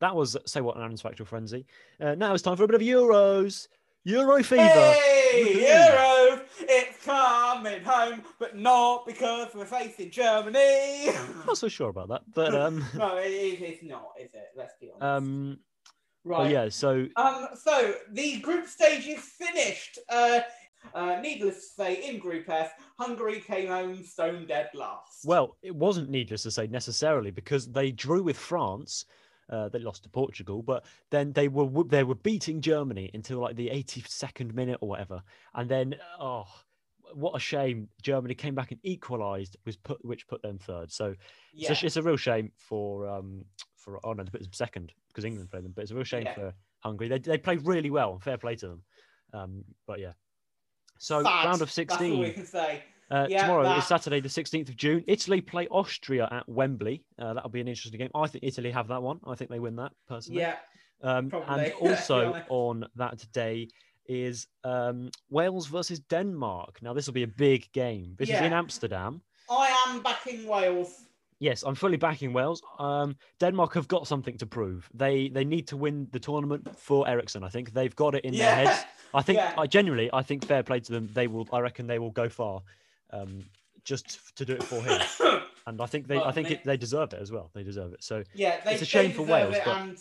That 0.00 0.14
was 0.14 0.36
Say 0.46 0.60
What 0.60 0.76
an 0.76 0.96
Factual 0.96 1.26
Frenzy. 1.26 1.66
Uh, 2.00 2.14
now 2.14 2.34
it's 2.34 2.42
time 2.42 2.56
for 2.56 2.64
a 2.64 2.68
bit 2.68 2.76
of 2.76 2.82
Euros. 2.82 3.68
Euro 4.04 4.42
fever. 4.42 4.62
Hey, 4.62 5.66
Euro! 5.66 6.40
It's 6.60 7.04
coming 7.04 7.82
home, 7.82 8.22
but 8.38 8.56
not 8.56 9.06
because 9.06 9.48
we're 9.54 9.66
facing 9.66 10.10
Germany. 10.10 11.10
I'm 11.10 11.42
not 11.46 11.58
so 11.58 11.68
sure 11.68 11.90
about 11.90 12.08
that, 12.08 12.22
but 12.34 12.54
um, 12.54 12.84
no, 12.94 13.16
it 13.18 13.30
is, 13.30 13.60
it's 13.60 13.82
not, 13.82 14.12
is 14.18 14.30
it? 14.32 14.48
Let's 14.56 14.74
be 14.80 14.90
honest. 14.90 15.02
um, 15.02 15.58
right. 16.24 16.50
yeah. 16.50 16.68
So 16.68 17.06
Um, 17.16 17.48
so 17.54 17.94
the 18.12 18.38
group 18.40 18.66
stage 18.66 19.06
is 19.06 19.20
finished. 19.20 19.98
Uh, 20.08 20.40
uh, 20.94 21.18
needless 21.20 21.56
to 21.56 21.74
say, 21.82 22.08
in 22.08 22.18
Group 22.18 22.48
F, 22.48 22.72
Hungary 22.98 23.40
came 23.40 23.68
home 23.68 24.02
stone 24.04 24.46
dead 24.46 24.70
last. 24.74 25.24
Well, 25.24 25.56
it 25.60 25.74
wasn't 25.74 26.08
needless 26.08 26.44
to 26.44 26.50
say 26.50 26.66
necessarily 26.66 27.30
because 27.30 27.66
they 27.70 27.90
drew 27.90 28.22
with 28.22 28.38
France. 28.38 29.04
Uh, 29.48 29.68
they 29.68 29.78
lost 29.78 30.02
to 30.02 30.08
Portugal, 30.10 30.62
but 30.62 30.84
then 31.10 31.32
they 31.32 31.48
were 31.48 31.84
they 31.84 32.04
were 32.04 32.14
beating 32.14 32.60
Germany 32.60 33.10
until 33.14 33.38
like 33.38 33.56
the 33.56 33.68
82nd 33.68 34.52
minute 34.54 34.78
or 34.82 34.88
whatever, 34.88 35.22
and 35.54 35.68
then 35.70 35.94
oh, 36.20 36.44
what 37.14 37.34
a 37.34 37.38
shame! 37.40 37.88
Germany 38.02 38.34
came 38.34 38.54
back 38.54 38.70
and 38.72 38.80
equalised, 38.82 39.56
was 39.64 39.76
put 39.76 40.04
which 40.04 40.28
put 40.28 40.42
them 40.42 40.58
third. 40.58 40.92
So 40.92 41.14
it's, 41.54 41.70
Yeah. 41.70 41.72
a, 41.72 41.86
it's 41.86 41.96
a 41.96 42.02
real 42.02 42.18
shame 42.18 42.52
for 42.56 43.08
um 43.08 43.44
for 43.76 43.98
oh 44.04 44.12
no, 44.12 44.22
they 44.24 44.30
put 44.30 44.42
them 44.42 44.52
second 44.52 44.92
because 45.08 45.24
England 45.24 45.50
played 45.50 45.64
them, 45.64 45.72
but 45.74 45.82
it's 45.82 45.92
a 45.92 45.94
real 45.94 46.04
shame 46.04 46.24
Yeah. 46.26 46.34
for 46.34 46.54
Hungary. 46.80 47.08
They 47.08 47.18
they 47.18 47.38
played 47.38 47.64
really 47.64 47.90
well, 47.90 48.18
fair 48.18 48.36
play 48.36 48.56
to 48.56 48.68
them. 48.68 48.82
Um, 49.32 49.64
but 49.86 49.98
yeah. 50.00 50.12
So 50.98 51.22
Sad. 51.22 51.44
round 51.46 51.62
of 51.62 51.68
That's 51.74 51.78
all 51.78 51.96
16. 51.96 52.18
we 52.20 52.30
can 52.32 52.44
say. 52.44 52.82
Uh, 53.10 53.26
Yeah, 53.28 53.42
tomorrow 53.42 53.64
that- 53.64 53.78
is 53.78 53.86
Saturday, 53.86 54.20
the 54.20 54.28
16th 54.28 54.68
of 54.68 54.76
June. 54.76 55.02
Italy 55.06 55.40
play 55.40 55.66
Austria 55.68 56.28
at 56.30 56.48
Wembley. 56.48 57.04
Uh, 57.18 57.34
that'll 57.34 57.50
be 57.50 57.60
an 57.60 57.68
interesting 57.68 57.98
game. 57.98 58.10
I 58.14 58.26
think 58.26 58.44
Italy 58.44 58.70
have 58.70 58.88
that 58.88 59.02
one. 59.02 59.20
I 59.26 59.34
think 59.34 59.50
they 59.50 59.60
win 59.60 59.76
that 59.76 59.92
personally. 60.06 60.40
Yeah. 60.42 60.56
Um, 61.02 61.30
and 61.46 61.72
also 61.80 62.42
on 62.48 62.84
that 62.96 63.24
day 63.32 63.68
is 64.06 64.46
um, 64.64 65.10
Wales 65.30 65.66
versus 65.66 66.00
Denmark. 66.00 66.80
Now 66.82 66.92
this 66.92 67.06
will 67.06 67.14
be 67.14 67.22
a 67.22 67.28
big 67.28 67.70
game. 67.72 68.14
This 68.18 68.28
is 68.30 68.40
in 68.40 68.52
Amsterdam. 68.52 69.22
I 69.50 69.68
am 69.86 70.02
backing 70.02 70.46
Wales. 70.46 71.04
Yes, 71.40 71.62
I'm 71.62 71.76
fully 71.76 71.96
backing 71.96 72.32
Wales. 72.32 72.60
Um, 72.80 73.16
Denmark 73.38 73.72
have 73.74 73.86
got 73.86 74.08
something 74.08 74.36
to 74.38 74.46
prove. 74.46 74.88
They 74.92 75.28
they 75.28 75.44
need 75.44 75.68
to 75.68 75.76
win 75.76 76.08
the 76.10 76.18
tournament 76.18 76.68
for 76.76 77.06
Eriksen. 77.08 77.44
I 77.44 77.48
think 77.48 77.72
they've 77.72 77.94
got 77.94 78.14
it 78.16 78.24
in 78.24 78.34
Yeah, 78.34 78.46
their 78.56 78.66
heads. 78.66 78.84
I 79.14 79.22
think 79.22 79.36
yeah. 79.42 79.54
I 79.56 79.66
genuinely 79.66 80.10
I 80.12 80.22
think 80.22 80.44
fair 80.44 80.62
play 80.64 80.80
to 80.80 80.92
them. 80.92 81.08
They 81.14 81.28
will. 81.28 81.46
I 81.52 81.60
reckon 81.60 81.86
they 81.86 82.00
will 82.00 82.10
go 82.10 82.28
far, 82.28 82.62
um, 83.10 83.44
just 83.84 84.36
to 84.36 84.44
do 84.44 84.52
it 84.54 84.62
for 84.62 84.82
him. 84.82 85.00
and 85.66 85.80
I 85.80 85.86
think 85.86 86.06
they 86.08 86.16
Well, 86.16 86.26
I 86.26 86.32
think 86.32 86.48
they- 86.48 86.54
it, 86.54 86.64
they 86.64 86.76
deserve 86.76 87.12
it 87.12 87.20
as 87.20 87.30
well. 87.32 87.50
They 87.54 87.62
deserve 87.62 87.92
it. 87.92 88.02
So 88.04 88.22
Yeah, 88.34 88.60
they, 88.64 88.72
it's 88.72 88.82
a 88.82 88.86
shame 88.86 89.12
for 89.12 89.22
Wales, 89.22 89.56
but 89.64 89.76
and 89.76 89.98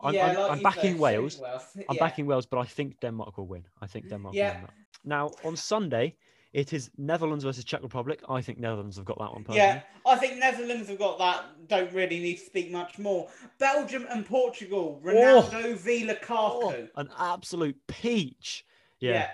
I'm, 0.00 0.14
Yeah, 0.14 0.26
I'm, 0.28 0.36
like 0.36 0.50
I'm 0.52 0.62
backing 0.62 0.92
said, 0.92 1.00
Wales. 1.00 1.38
Wales, 1.38 1.62
I'm 1.88 1.96
backing 1.96 2.26
Wales, 2.26 2.46
but 2.46 2.58
I 2.58 2.64
think 2.64 3.00
Denmark 3.00 3.36
will 3.36 3.46
win. 3.46 3.64
I 3.80 3.86
think 3.86 4.08
Denmark 4.08 4.32
will 4.32 4.38
Yeah. 4.38 4.52
win 4.54 4.62
that. 4.62 4.74
Now 5.04 5.30
on 5.44 5.56
Sunday, 5.56 6.16
it 6.52 6.72
is 6.72 6.90
Netherlands 6.96 7.44
versus 7.44 7.62
Czech 7.64 7.82
Republic. 7.82 8.20
I 8.28 8.40
think 8.40 8.58
Netherlands 8.58 8.96
have 8.96 9.04
got 9.04 9.18
that 9.18 9.32
one. 9.32 9.44
Personally. 9.44 9.58
Yeah, 9.58 9.82
I 10.06 10.16
think 10.16 10.38
Netherlands 10.38 10.88
have 10.88 10.98
got 10.98 11.18
that. 11.18 11.44
Don't 11.68 11.92
really 11.92 12.20
need 12.20 12.36
to 12.36 12.44
speak 12.44 12.70
much 12.70 12.98
more. 12.98 13.28
Belgium 13.58 14.06
and 14.08 14.24
Portugal. 14.24 15.00
Ronaldo 15.04 15.76
v 15.76 16.06
Lukaku. 16.08 16.88
an 16.96 17.10
absolute 17.18 17.76
peach. 17.86 18.64
Yeah. 19.00 19.12
Yeah. 19.12 19.28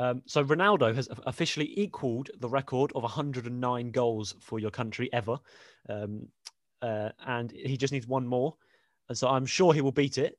Um, 0.00 0.22
so 0.24 0.42
Ronaldo 0.42 0.94
has 0.94 1.08
officially 1.26 1.78
equaled 1.78 2.30
the 2.40 2.48
record 2.48 2.90
of 2.94 3.02
109 3.02 3.90
goals 3.90 4.34
for 4.40 4.58
your 4.58 4.70
country 4.70 5.10
ever, 5.12 5.36
um, 5.90 6.26
uh, 6.80 7.10
and 7.26 7.50
he 7.52 7.76
just 7.76 7.92
needs 7.92 8.06
one 8.06 8.26
more. 8.26 8.56
And 9.10 9.18
so 9.18 9.28
I'm 9.28 9.44
sure 9.44 9.74
he 9.74 9.82
will 9.82 9.92
beat 9.92 10.16
it. 10.16 10.38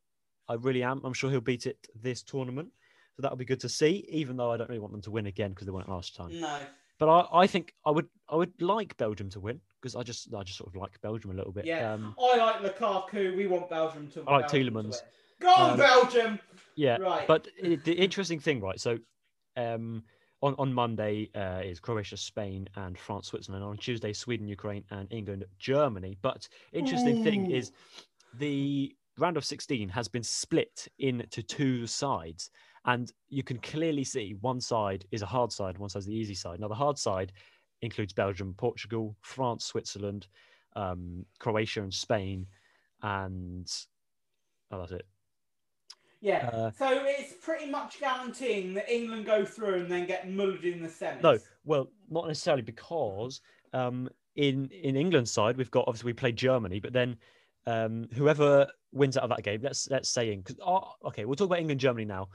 I 0.49 0.55
really 0.55 0.81
am. 0.81 1.01
I'm 1.03 1.13
sure 1.13 1.29
he'll 1.29 1.41
beat 1.41 1.67
it 1.67 1.77
this 1.93 2.23
tournament. 2.23 2.69
So 3.15 3.21
that'll 3.21 3.37
be 3.37 3.45
good 3.45 3.59
to 3.59 3.69
see. 3.69 4.05
Even 4.09 4.35
though 4.35 4.51
I 4.51 4.57
don't 4.57 4.67
really 4.69 4.79
want 4.79 4.93
them 4.93 5.01
to 5.03 5.11
win 5.11 5.27
again 5.27 5.51
because 5.51 5.65
they 5.67 5.71
won 5.71 5.83
it 5.83 5.89
last 5.89 6.15
time. 6.15 6.39
No. 6.39 6.57
But 6.97 7.09
I, 7.09 7.41
I 7.41 7.47
think 7.47 7.73
I 7.85 7.91
would 7.91 8.07
I 8.29 8.35
would 8.37 8.59
like 8.61 8.97
Belgium 8.97 9.29
to 9.31 9.39
win 9.39 9.59
because 9.79 9.95
I 9.95 10.01
just 10.01 10.33
I 10.33 10.41
just 10.43 10.57
sort 10.57 10.69
of 10.69 10.75
like 10.81 10.99
Belgium 11.01 11.29
a 11.31 11.33
little 11.35 11.51
bit. 11.51 11.65
Yeah. 11.65 11.93
Um, 11.93 12.15
I 12.19 12.37
like 12.37 12.55
Lukaku. 12.61 13.35
We 13.37 13.45
want 13.47 13.69
Belgium 13.69 14.07
to. 14.13 14.23
I 14.27 14.37
like 14.37 14.51
Belgium 14.51 14.73
Tielemans. 14.73 15.01
Go 15.39 15.49
on, 15.53 15.71
Um, 15.71 15.77
Belgium. 15.77 16.39
Yeah, 16.75 16.97
Right. 16.97 17.27
but 17.27 17.47
i- 17.63 17.75
the 17.83 17.93
interesting 17.93 18.39
thing, 18.39 18.61
right? 18.61 18.79
So, 18.79 18.97
um, 19.57 20.03
on 20.41 20.55
on 20.57 20.73
Monday 20.73 21.29
uh, 21.35 21.61
is 21.63 21.79
Croatia, 21.79 22.17
Spain, 22.17 22.67
and 22.75 22.97
France, 22.97 23.27
Switzerland. 23.27 23.63
On 23.63 23.77
Tuesday, 23.77 24.13
Sweden, 24.13 24.47
Ukraine, 24.47 24.83
and 24.91 25.07
England, 25.11 25.45
Germany. 25.59 26.17
But 26.21 26.47
interesting 26.73 27.23
thing 27.23 27.51
is 27.51 27.71
the 28.37 28.95
round 29.17 29.37
of 29.37 29.45
16 29.45 29.89
has 29.89 30.07
been 30.07 30.23
split 30.23 30.87
into 30.99 31.43
two 31.43 31.85
sides, 31.85 32.49
and 32.85 33.11
you 33.29 33.43
can 33.43 33.59
clearly 33.59 34.03
see 34.03 34.35
one 34.41 34.59
side 34.59 35.05
is 35.11 35.21
a 35.21 35.27
hard 35.27 35.51
side, 35.51 35.77
one 35.77 35.89
side 35.89 35.99
is 35.99 36.05
the 36.05 36.15
easy 36.15 36.35
side. 36.35 36.59
Now, 36.59 36.67
the 36.67 36.75
hard 36.75 36.97
side 36.97 37.31
includes 37.81 38.13
Belgium, 38.13 38.53
Portugal, 38.57 39.15
France, 39.21 39.65
Switzerland, 39.65 40.27
um, 40.75 41.25
Croatia, 41.39 41.81
and 41.81 41.93
Spain, 41.93 42.47
and 43.01 43.69
oh, 44.71 44.79
that's 44.79 44.91
it. 44.91 45.05
Yeah. 46.21 46.49
Uh, 46.53 46.71
so 46.71 47.03
it's 47.03 47.33
pretty 47.43 47.69
much 47.69 47.99
guaranteeing 47.99 48.75
that 48.75 48.89
England 48.89 49.25
go 49.25 49.43
through 49.43 49.75
and 49.75 49.91
then 49.91 50.05
get 50.05 50.29
mulled 50.29 50.63
in 50.63 50.81
the 50.81 50.87
semis. 50.87 51.23
No, 51.23 51.37
well, 51.65 51.87
not 52.09 52.27
necessarily 52.27 52.61
because 52.61 53.41
um, 53.73 54.07
in 54.35 54.69
in 54.69 54.95
England's 54.95 55.31
side 55.31 55.57
we've 55.57 55.71
got 55.71 55.85
obviously 55.87 56.09
we 56.09 56.13
play 56.13 56.31
Germany, 56.31 56.79
but 56.79 56.93
then 56.93 57.17
um, 57.65 58.07
whoever 58.13 58.67
wins 58.91 59.17
out 59.17 59.23
of 59.23 59.29
that 59.29 59.43
game, 59.43 59.61
let's 59.63 59.89
let's 59.89 60.09
say 60.09 60.31
in 60.31 60.41
because 60.41 60.57
okay, 61.05 61.25
we'll 61.25 61.35
talk 61.35 61.47
about 61.47 61.59
England 61.59 61.79
Germany 61.79 62.05
now. 62.05 62.29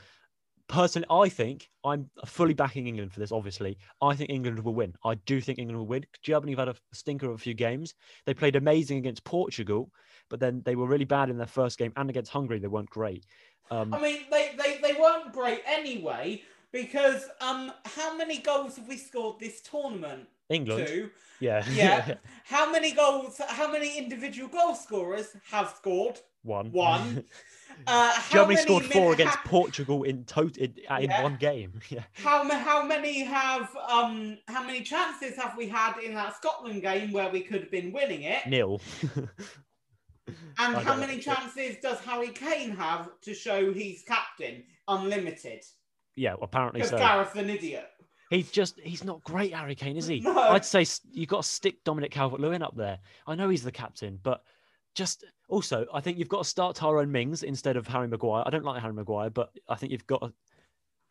Personally, 0.69 1.07
I 1.09 1.29
think 1.29 1.71
I'm 1.85 2.11
fully 2.25 2.55
backing 2.55 2.89
England 2.89 3.13
for 3.13 3.21
this. 3.21 3.31
Obviously, 3.31 3.79
I 4.03 4.17
think 4.17 4.31
England 4.31 4.59
will 4.59 4.75
win. 4.75 4.95
I 5.05 5.15
do 5.15 5.41
think 5.41 5.61
England 5.61 5.79
will 5.79 5.87
win. 5.87 6.05
Germany 6.23 6.53
have 6.53 6.67
had 6.67 6.69
a 6.69 6.77
stinker 6.93 7.27
of 7.27 7.35
a 7.35 7.39
few 7.39 7.55
games. 7.55 7.95
They 8.25 8.35
played 8.35 8.57
amazing 8.57 8.99
against 8.99 9.23
Portugal, 9.23 9.93
but 10.29 10.41
then 10.41 10.63
they 10.65 10.75
were 10.75 10.89
really 10.89 11.05
bad 11.05 11.31
in 11.31 11.39
their 11.39 11.47
first 11.47 11.79
game, 11.79 11.93
and 11.95 12.11
against 12.11 12.33
Hungary 12.33 12.59
they 12.59 12.67
weren't 12.67 12.91
great. 12.91 13.25
Um, 13.71 13.93
I 13.95 14.01
mean, 14.01 14.19
they, 14.31 14.53
they, 14.57 14.79
they 14.83 14.99
weren't 15.01 15.33
great 15.33 15.61
anyway 15.67 16.43
because 16.73 17.25
um, 17.41 17.73
how 17.85 18.17
many 18.17 18.39
goals 18.39 18.77
have 18.77 18.87
we 18.89 18.97
scored 18.97 19.39
this 19.41 19.61
tournament? 19.61 20.29
England, 20.49 20.87
Two. 20.87 21.11
yeah, 21.41 21.65
Yeah. 21.73 22.15
how 22.45 22.71
many 22.71 22.93
goals? 22.93 23.41
How 23.49 23.71
many 23.71 23.99
individual 23.99 24.49
goal 24.49 24.75
scorers 24.75 25.37
have 25.51 25.71
scored? 25.77 26.21
one, 26.43 26.71
One. 26.73 27.25
Uh, 27.87 28.11
how 28.15 28.39
Germany 28.39 28.55
many 28.55 28.63
scored 28.67 28.85
four 28.87 29.13
against 29.13 29.37
ha- 29.37 29.43
Portugal 29.45 30.05
in 30.05 30.25
total 30.25 30.63
in, 30.65 30.75
uh, 30.91 30.95
in 30.95 31.11
Yeah. 31.11 31.23
one 31.23 31.37
game. 31.37 31.79
Yeah, 31.91 32.05
How, 32.15 32.43
how 32.49 32.83
many 32.83 33.23
have 33.23 33.69
um 33.91 34.39
how 34.49 34.65
many 34.65 34.81
chances 34.81 35.37
have 35.37 35.59
we 35.59 35.69
had 35.69 35.99
in 35.99 36.15
that 36.15 36.35
Scotland 36.37 36.81
game 36.81 37.13
where 37.13 37.29
we 37.29 37.43
could 37.43 37.61
have 37.61 37.71
been 37.71 37.93
winning 37.93 38.23
it? 38.23 38.47
nil. 38.47 38.81
And 40.59 40.77
how 40.77 40.97
many 40.97 41.19
chances 41.19 41.77
does 41.83 41.99
Harry 42.01 42.29
Kane 42.31 42.71
have 42.77 43.09
to 43.23 43.35
show 43.35 43.73
he's 43.73 44.03
captain? 44.03 44.65
Unlimited. 44.89 45.63
yeah, 46.15 46.35
apparently 46.41 46.81
Because 46.81 46.91
so. 46.91 46.99
Gareth's 46.99 47.37
an 47.37 47.51
idiot. 47.51 47.89
He's 48.31 48.51
just 48.51 48.81
he's 48.81 49.05
not 49.05 49.23
great, 49.23 49.55
Harry 49.55 49.75
Kane, 49.77 49.97
is 49.97 50.07
he? 50.07 50.21
No. 50.21 50.37
I'd 50.37 50.65
say 50.65 50.85
you've 51.13 51.29
got 51.29 51.43
to 51.45 51.49
stick 51.49 51.85
Dominic 51.85 52.11
Calvert-Lewin 52.11 52.63
up 52.63 52.77
there. 52.77 52.99
I 53.27 53.35
know 53.37 53.49
he's 53.49 53.63
the 53.63 53.71
captain, 53.73 54.19
but 54.23 54.43
just 54.95 55.25
also 55.49 55.87
I 55.95 56.01
think 56.01 56.19
you've 56.19 56.29
got 56.29 56.43
to 56.43 56.49
start 56.49 56.75
Tyrone 56.75 57.13
Mings 57.13 57.43
instead 57.45 57.77
of 57.77 57.87
Harry 57.87 58.09
Maguire. 58.09 58.43
I 58.47 58.51
don't 58.51 58.65
like 58.65 58.81
Harry 58.83 58.95
Maguire, 58.95 59.31
but 59.31 59.51
I 59.69 59.77
think 59.77 59.93
you've 59.93 60.07
got 60.07 60.23
to. 60.23 60.33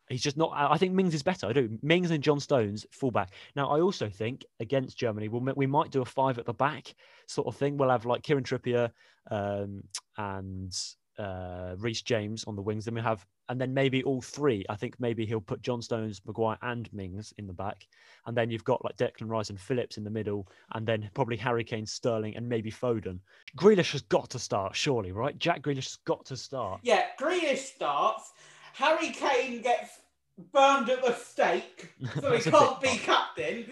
He's 0.08 0.22
just 0.22 0.36
not. 0.36 0.52
I 0.54 0.76
think 0.78 0.92
Mings 0.92 1.14
is 1.14 1.22
better. 1.22 1.48
I 1.48 1.52
do. 1.52 1.78
Mings 1.82 2.10
and 2.10 2.22
John 2.22 2.38
Stones 2.38 2.86
fullback. 2.92 3.32
Now 3.56 3.68
I 3.68 3.80
also 3.80 4.08
think 4.08 4.44
against 4.60 4.96
Germany, 4.96 5.28
we'll, 5.28 5.42
we 5.56 5.66
might 5.66 5.90
do 5.90 6.02
a 6.02 6.04
five 6.04 6.38
at 6.38 6.46
the 6.46 6.54
back 6.54 6.94
sort 7.26 7.48
of 7.48 7.56
thing. 7.56 7.76
We'll 7.76 7.90
have 7.90 8.06
like 8.06 8.22
Kieran 8.22 8.44
Trippier 8.44 8.90
um, 9.30 9.82
and 10.16 10.72
uh, 11.18 11.74
Reece 11.78 12.02
James 12.02 12.44
on 12.44 12.56
the 12.56 12.62
wings. 12.62 12.84
Then 12.84 12.94
we 12.94 13.00
have, 13.00 13.24
and 13.48 13.60
then 13.60 13.72
maybe 13.72 14.02
all 14.04 14.20
three. 14.20 14.64
I 14.68 14.76
think 14.76 14.94
maybe 14.98 15.24
he'll 15.24 15.40
put 15.40 15.62
John 15.62 15.80
Stones, 15.82 16.20
Maguire, 16.26 16.58
and 16.62 16.92
Mings 16.92 17.32
in 17.38 17.46
the 17.46 17.52
back, 17.52 17.86
and 18.26 18.36
then 18.36 18.50
you've 18.50 18.64
got 18.64 18.84
like 18.84 18.96
Declan 18.96 19.28
Rice 19.28 19.50
and 19.50 19.60
Phillips 19.60 19.96
in 19.96 20.04
the 20.04 20.10
middle, 20.10 20.46
and 20.74 20.86
then 20.86 21.10
probably 21.14 21.36
Harry 21.36 21.64
Kane, 21.64 21.86
Sterling, 21.86 22.36
and 22.36 22.48
maybe 22.48 22.70
Foden. 22.70 23.18
Grealish 23.56 23.92
has 23.92 24.02
got 24.02 24.30
to 24.30 24.38
start, 24.38 24.76
surely, 24.76 25.12
right? 25.12 25.36
Jack 25.38 25.62
Grealish 25.62 25.84
has 25.84 25.98
got 26.04 26.24
to 26.26 26.36
start. 26.36 26.80
Yeah, 26.82 27.04
Grealish 27.20 27.58
starts. 27.74 28.32
Harry 28.76 29.10
Kane 29.10 29.62
gets 29.62 29.90
burned 30.52 30.90
at 30.90 31.02
the 31.02 31.14
stake, 31.14 31.90
so 32.20 32.32
he 32.36 32.50
can't 32.50 32.80
be 32.80 32.88
captain. 33.04 33.64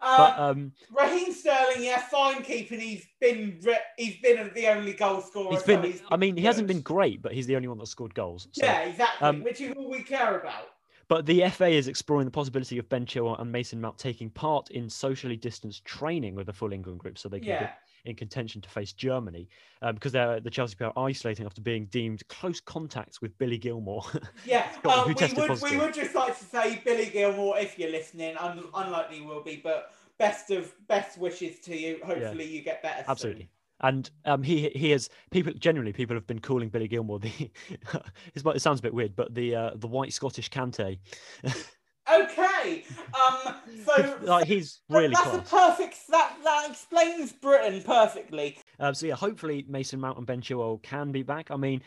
But 0.00 0.38
Uh, 0.38 0.50
um, 0.50 0.72
Raheem 0.96 1.32
Sterling, 1.32 1.82
yeah, 1.84 2.00
fine 2.00 2.42
keeping. 2.42 2.78
He's 2.80 3.04
been 3.20 3.58
re- 3.62 3.78
he's 3.96 4.16
been 4.20 4.50
the 4.54 4.68
only 4.68 4.92
goal 4.92 5.20
scorer. 5.20 5.50
he's 5.50 5.64
so 5.64 5.66
been. 5.80 6.00
I 6.10 6.16
mean, 6.16 6.36
he 6.36 6.44
hasn't 6.44 6.68
been 6.68 6.80
great, 6.82 7.20
but 7.22 7.32
he's 7.32 7.46
the 7.46 7.56
only 7.56 7.68
one 7.68 7.78
that 7.78 7.86
scored 7.86 8.14
goals. 8.14 8.48
So, 8.52 8.64
yeah, 8.64 8.80
exactly. 8.80 9.26
um, 9.28 9.42
which 9.42 9.60
is 9.60 9.74
all 9.76 9.90
we 9.90 10.02
care 10.02 10.38
about. 10.40 10.66
But 11.08 11.24
the 11.26 11.48
FA 11.50 11.68
is 11.68 11.88
exploring 11.88 12.26
the 12.26 12.30
possibility 12.30 12.78
of 12.78 12.88
Ben 12.88 13.06
Chilwell 13.06 13.40
and 13.40 13.50
Mason 13.50 13.80
Mount 13.80 13.96
taking 13.96 14.28
part 14.30 14.70
in 14.70 14.90
socially 14.90 15.36
distanced 15.36 15.84
training 15.84 16.34
with 16.34 16.46
the 16.46 16.52
full 16.52 16.72
England 16.72 17.00
group, 17.00 17.16
so 17.18 17.28
they 17.28 17.40
can 17.40 17.48
Yeah. 17.48 17.70
In 18.08 18.16
contention 18.16 18.60
to 18.62 18.68
face 18.68 18.92
Germany, 18.92 19.48
um, 19.82 19.94
because 19.94 20.12
they're 20.12 20.40
the 20.40 20.50
Chelsea 20.50 20.76
player 20.76 20.90
are 20.96 21.06
isolating 21.06 21.44
after 21.44 21.60
being 21.60 21.86
deemed 21.86 22.26
close 22.28 22.60
contacts 22.60 23.20
with 23.20 23.36
Billy 23.38 23.58
Gilmour. 23.58 24.02
Yeah, 24.46 24.66
uh, 24.84 25.02
who 25.02 25.14
we 25.14 25.48
would 25.48 25.62
we 25.62 25.76
would 25.76 25.92
just 25.92 26.14
like 26.14 26.38
to 26.38 26.44
say 26.44 26.80
Billy 26.84 27.06
Gilmour, 27.06 27.58
if 27.58 27.78
you're 27.78 27.90
listening, 27.90 28.36
un- 28.38 28.64
unlikely 28.74 29.18
you 29.18 29.24
will 29.24 29.42
be, 29.42 29.60
but 29.62 29.92
best 30.18 30.50
of 30.50 30.72
best 30.86 31.18
wishes 31.18 31.60
to 31.60 31.76
you. 31.76 32.00
Hopefully 32.04 32.46
you 32.46 32.62
get 32.62 32.82
better. 32.82 33.02
soon. 33.02 33.10
Absolutely. 33.10 33.50
And 33.80 34.10
um, 34.24 34.42
he 34.42 34.70
he 34.70 34.90
has 34.90 35.08
people 35.30 35.52
generally 35.52 35.92
people 35.92 36.16
have 36.16 36.26
been 36.26 36.40
calling 36.40 36.68
Billy 36.68 36.88
Gilmour 36.88 37.20
the 37.20 37.50
it 38.34 38.62
sounds 38.62 38.80
a 38.80 38.82
bit 38.82 38.94
weird, 38.94 39.14
but 39.14 39.34
the 39.34 39.54
uh, 39.54 39.70
the 39.76 39.86
white 39.86 40.12
Scottish 40.12 40.50
Kante. 40.50 40.98
Okay. 42.12 42.84
Um. 43.14 43.54
So 43.84 44.18
like 44.22 44.46
he's 44.46 44.80
really 44.88 45.08
that's 45.08 45.22
close. 45.22 45.38
a 45.38 45.42
perfect. 45.42 45.96
That 46.10 46.36
that 46.44 46.66
explains 46.70 47.32
Britain 47.32 47.82
perfectly. 47.84 48.58
Um, 48.78 48.94
so 48.94 49.06
yeah, 49.06 49.14
hopefully 49.14 49.64
Mason 49.68 50.00
Mount 50.00 50.18
and 50.18 50.26
Ben 50.26 50.40
Chilwell 50.40 50.82
can 50.82 51.12
be 51.12 51.22
back. 51.22 51.50
I 51.50 51.56
mean, 51.56 51.82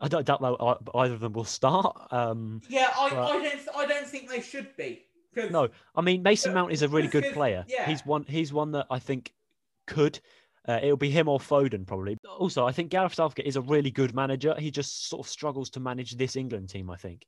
I 0.00 0.08
don't 0.08 0.26
doubt 0.26 0.40
that 0.40 0.78
either 0.94 1.14
of 1.14 1.20
them 1.20 1.32
will 1.32 1.44
start. 1.44 1.96
Um, 2.10 2.60
Yeah, 2.68 2.90
I, 2.98 3.10
but- 3.10 3.18
I 3.18 3.42
don't 3.42 3.68
I 3.76 3.86
don't 3.86 4.06
think 4.06 4.28
they 4.30 4.40
should 4.40 4.76
be. 4.76 5.02
no, 5.50 5.68
I 5.96 6.00
mean 6.00 6.22
Mason 6.22 6.52
Uh, 6.52 6.54
Mount 6.54 6.72
is 6.72 6.82
a 6.82 6.88
really 6.88 7.08
good 7.08 7.32
player. 7.32 7.64
yeah. 7.68 7.86
He's 7.88 8.04
one. 8.06 8.24
He's 8.28 8.52
one 8.52 8.72
that 8.72 8.86
I 8.90 8.98
think 8.98 9.32
could. 9.86 10.20
Uh, 10.66 10.78
it'll 10.82 10.96
be 10.96 11.10
him 11.10 11.28
or 11.28 11.38
Foden 11.38 11.86
probably. 11.86 12.16
Also, 12.38 12.64
I 12.64 12.72
think 12.72 12.90
Gareth 12.90 13.14
Southgate 13.14 13.44
is 13.46 13.56
a 13.56 13.60
really 13.60 13.90
good 13.90 14.14
manager. 14.14 14.54
He 14.58 14.70
just 14.70 15.08
sort 15.10 15.26
of 15.26 15.30
struggles 15.30 15.68
to 15.70 15.80
manage 15.80 16.12
this 16.12 16.36
England 16.36 16.70
team. 16.70 16.88
I 16.88 16.96
think 16.96 17.26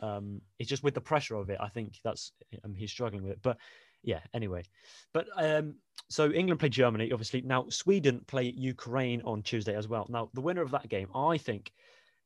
um, 0.00 0.40
it's 0.58 0.68
just 0.68 0.82
with 0.82 0.94
the 0.94 1.00
pressure 1.00 1.36
of 1.36 1.50
it. 1.50 1.58
I 1.60 1.68
think 1.68 1.98
that's 2.04 2.32
um, 2.64 2.74
he's 2.74 2.90
struggling 2.90 3.22
with 3.22 3.32
it. 3.32 3.38
But 3.42 3.58
yeah, 4.02 4.20
anyway. 4.34 4.64
But 5.12 5.28
um, 5.36 5.76
so 6.08 6.30
England 6.30 6.60
play 6.60 6.68
Germany, 6.68 7.12
obviously. 7.12 7.42
Now 7.42 7.66
Sweden 7.68 8.22
play 8.26 8.52
Ukraine 8.56 9.22
on 9.22 9.42
Tuesday 9.42 9.76
as 9.76 9.88
well. 9.88 10.06
Now 10.08 10.30
the 10.34 10.40
winner 10.40 10.62
of 10.62 10.70
that 10.72 10.88
game, 10.88 11.08
I 11.14 11.38
think 11.38 11.72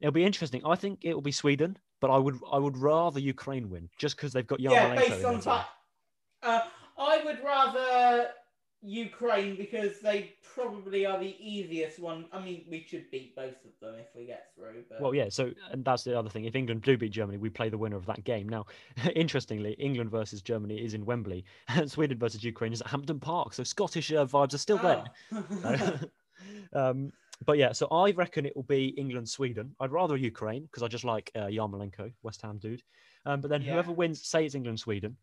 it'll 0.00 0.12
be 0.12 0.24
interesting. 0.24 0.62
I 0.64 0.76
think 0.76 1.00
it 1.02 1.14
will 1.14 1.22
be 1.22 1.32
Sweden, 1.32 1.76
but 2.00 2.10
I 2.10 2.18
would 2.18 2.38
I 2.50 2.58
would 2.58 2.76
rather 2.76 3.20
Ukraine 3.20 3.70
win 3.70 3.88
just 3.98 4.16
because 4.16 4.32
they've 4.32 4.46
got 4.46 4.60
yeah, 4.60 4.70
Yarmolenko 4.70 5.08
based 5.08 5.24
on 5.24 5.40
that. 5.40 5.68
Uh, 6.42 6.60
I 6.98 7.24
would 7.24 7.42
rather 7.42 8.28
Ukraine 8.84 9.56
because 9.56 10.00
they 10.00 10.34
probably 10.54 11.06
are 11.06 11.18
the 11.18 11.34
easiest 11.40 11.98
one. 11.98 12.26
I 12.32 12.40
mean, 12.40 12.64
we 12.70 12.84
should 12.86 13.10
beat 13.10 13.34
both 13.34 13.56
of 13.64 13.72
them 13.80 13.94
if 13.98 14.08
we 14.14 14.26
get 14.26 14.50
through. 14.54 14.84
But 14.90 15.00
Well, 15.00 15.14
yeah. 15.14 15.28
So, 15.30 15.52
and 15.70 15.84
that's 15.84 16.04
the 16.04 16.18
other 16.18 16.28
thing. 16.28 16.44
If 16.44 16.54
England 16.54 16.82
do 16.82 16.98
beat 16.98 17.12
Germany, 17.12 17.38
we 17.38 17.48
play 17.48 17.70
the 17.70 17.78
winner 17.78 17.96
of 17.96 18.04
that 18.06 18.24
game. 18.24 18.48
Now, 18.48 18.66
interestingly, 19.16 19.72
England 19.78 20.10
versus 20.10 20.42
Germany 20.42 20.76
is 20.76 20.92
in 20.92 21.06
Wembley, 21.06 21.44
and 21.68 21.90
Sweden 21.90 22.18
versus 22.18 22.44
Ukraine 22.44 22.72
is 22.74 22.82
at 22.82 22.88
Hampden 22.88 23.20
Park. 23.20 23.54
So 23.54 23.64
Scottish 23.64 24.12
uh, 24.12 24.26
vibes 24.26 24.54
are 24.54 24.58
still 24.58 24.78
there. 24.78 25.04
Oh. 25.64 25.98
um, 26.74 27.12
But 27.46 27.58
yeah, 27.58 27.72
so 27.72 27.86
I 27.90 28.10
reckon 28.12 28.46
it 28.46 28.54
will 28.54 28.64
be 28.64 28.88
England 28.88 29.28
Sweden. 29.28 29.74
I'd 29.80 29.92
rather 29.92 30.16
Ukraine 30.16 30.64
because 30.64 30.82
I 30.82 30.88
just 30.88 31.04
like 31.04 31.30
uh, 31.34 31.46
Yarmolenko, 31.46 32.12
West 32.22 32.42
Ham 32.42 32.58
dude. 32.58 32.82
Um, 33.26 33.40
but 33.40 33.48
then 33.48 33.62
Yeah. 33.62 33.72
whoever 33.72 33.92
wins, 33.92 34.26
say 34.26 34.44
it's 34.44 34.54
England 34.54 34.78
Sweden, 34.80 35.16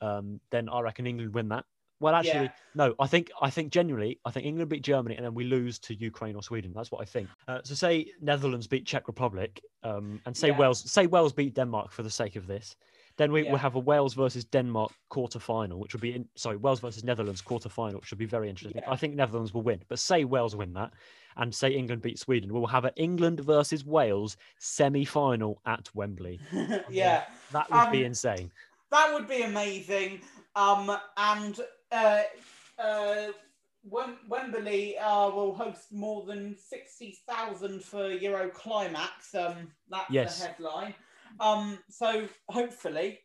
um, 0.00 0.40
then 0.50 0.68
I 0.68 0.80
reckon 0.80 1.06
England 1.06 1.34
win 1.34 1.48
that. 1.48 1.64
Well, 2.00 2.14
actually, 2.14 2.44
Yeah. 2.46 2.52
no. 2.74 2.94
I 2.98 3.06
think 3.06 3.30
I 3.42 3.50
think 3.50 3.70
genuinely, 3.72 4.18
I 4.24 4.30
think 4.30 4.46
England 4.46 4.70
beat 4.70 4.82
Germany 4.82 5.16
and 5.16 5.24
then 5.24 5.34
we 5.34 5.44
lose 5.44 5.78
to 5.80 5.94
Ukraine 5.94 6.34
or 6.34 6.42
Sweden. 6.42 6.72
That's 6.74 6.90
what 6.90 7.02
I 7.02 7.04
think. 7.04 7.28
Uh, 7.46 7.60
so 7.62 7.74
say 7.74 8.10
Netherlands 8.20 8.66
beat 8.66 8.86
Czech 8.86 9.06
Republic, 9.06 9.60
um, 9.82 10.20
and 10.26 10.34
say 10.36 10.48
Yeah. 10.48 10.58
Wales, 10.58 10.90
say 10.90 11.06
Wales 11.06 11.32
beat 11.32 11.54
Denmark 11.54 11.92
for 11.92 12.02
the 12.02 12.10
sake 12.10 12.36
of 12.36 12.46
this. 12.46 12.74
Then 13.16 13.32
we 13.32 13.42
Yeah. 13.44 13.50
will 13.50 13.58
have 13.58 13.74
a 13.74 13.78
Wales 13.78 14.14
versus 14.14 14.44
Denmark 14.46 14.92
quarter 15.10 15.38
final, 15.38 15.78
which 15.78 15.92
would 15.92 16.00
be 16.00 16.14
in, 16.14 16.26
sorry 16.36 16.56
Wales 16.56 16.80
versus 16.80 17.04
Netherlands 17.04 17.42
quarter 17.42 17.68
final, 17.68 18.00
which 18.00 18.10
would 18.10 18.18
be 18.18 18.24
very 18.24 18.48
interesting. 18.48 18.82
I 18.88 18.96
think 18.96 19.14
Netherlands 19.14 19.52
will 19.52 19.62
win, 19.62 19.82
but 19.88 19.98
say 19.98 20.24
Wales 20.24 20.56
win 20.56 20.72
that, 20.74 20.94
and 21.36 21.54
say 21.54 21.70
England 21.70 22.00
beat 22.00 22.18
Sweden, 22.18 22.50
we'll 22.52 22.66
have 22.66 22.86
an 22.86 22.92
England 22.96 23.40
versus 23.40 23.84
Wales 23.84 24.38
semi 24.58 25.04
final 25.04 25.60
at 25.66 25.94
Wembley. 25.94 26.40
yeah. 26.88 27.24
That 27.52 27.70
would 27.70 27.90
be 27.92 27.98
Um, 27.98 28.04
insane. 28.12 28.50
That 28.90 29.12
would 29.12 29.28
be 29.28 29.42
amazing. 29.42 30.22
Um, 30.56 30.96
and 31.16 31.60
uh, 31.92 32.22
uh, 32.78 33.26
Wem- 33.84 34.18
Wembley 34.28 34.98
uh, 34.98 35.30
will 35.30 35.54
host 35.54 35.92
more 35.92 36.24
than 36.26 36.56
60,000 36.56 37.82
for 37.82 38.10
Euro 38.10 38.48
Climax. 38.50 39.34
Um, 39.34 39.68
that's 39.88 40.10
Yes. 40.10 40.40
the 40.40 40.46
headline. 40.48 40.94
Um, 41.38 41.78
so 41.88 42.28
hopefully, 42.48 43.20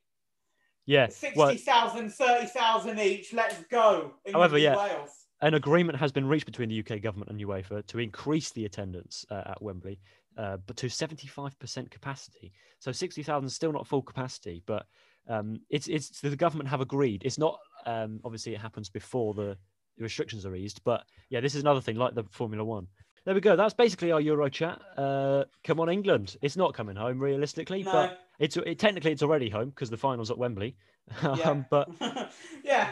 Yeah. 0.85 1.07
Well, 1.35 1.47
60,000, 1.49 2.09
30,000 2.11 2.99
each. 2.99 3.33
Let's 3.33 3.63
go. 3.71 4.13
England 4.25 4.33
However, 4.35 4.57
yeah. 4.59 4.75
Wales. 4.77 5.25
an 5.41 5.55
agreement 5.55 5.97
has 5.97 6.11
been 6.11 6.27
reached 6.27 6.45
between 6.45 6.69
the 6.69 6.79
UK 6.79 7.01
government 7.01 7.31
and 7.31 7.39
UEFA 7.41 7.85
to 7.87 7.99
increase 7.99 8.51
the 8.51 8.65
attendance 8.65 9.25
uh, 9.31 9.41
at 9.47 9.61
Wembley, 9.61 9.99
uh, 10.37 10.57
but 10.67 10.77
to 10.77 10.85
75% 10.87 11.89
capacity. 11.91 12.53
So 12.79 12.91
60,000 12.91 13.47
is 13.47 13.55
still 13.55 13.71
not 13.73 13.87
full 13.87 14.03
capacity, 14.03 14.61
but 14.67 14.85
um, 15.27 15.59
it's 15.71 15.87
it's 15.87 16.21
the 16.21 16.35
government 16.35 16.69
have 16.69 16.81
agreed. 16.81 17.23
It's 17.25 17.39
not 17.39 17.59
um, 17.85 18.19
obviously 18.23 18.53
it 18.53 18.61
happens 18.61 18.89
before 18.89 19.33
the 19.33 19.57
restrictions 19.97 20.45
are 20.45 20.55
eased, 20.55 20.81
but 20.83 21.03
yeah, 21.29 21.39
this 21.39 21.55
is 21.55 21.61
another 21.61 21.81
thing 21.81 21.95
like 21.95 22.15
the 22.15 22.23
Formula 22.31 22.63
One. 22.63 22.87
There 23.25 23.33
we 23.33 23.41
go. 23.41 23.55
That's 23.55 23.73
basically 23.73 24.11
our 24.11 24.21
Euro 24.21 24.49
chat. 24.49 24.79
Uh, 24.97 25.45
come 25.63 25.79
on, 25.79 25.89
England! 25.89 26.37
It's 26.41 26.55
not 26.55 26.75
coming 26.75 26.95
home 26.95 27.19
realistically, 27.19 27.81
No. 27.83 27.91
but 27.91 28.19
it's 28.39 28.55
it, 28.57 28.77
technically 28.77 29.11
it's 29.11 29.23
already 29.23 29.49
home 29.49 29.69
because 29.69 29.89
the 29.89 29.97
finals 29.97 30.31
at 30.31 30.37
Wembley. 30.37 30.75
Yeah. 31.23 31.51
um, 31.51 31.65
but 31.69 31.89
yeah. 32.63 32.91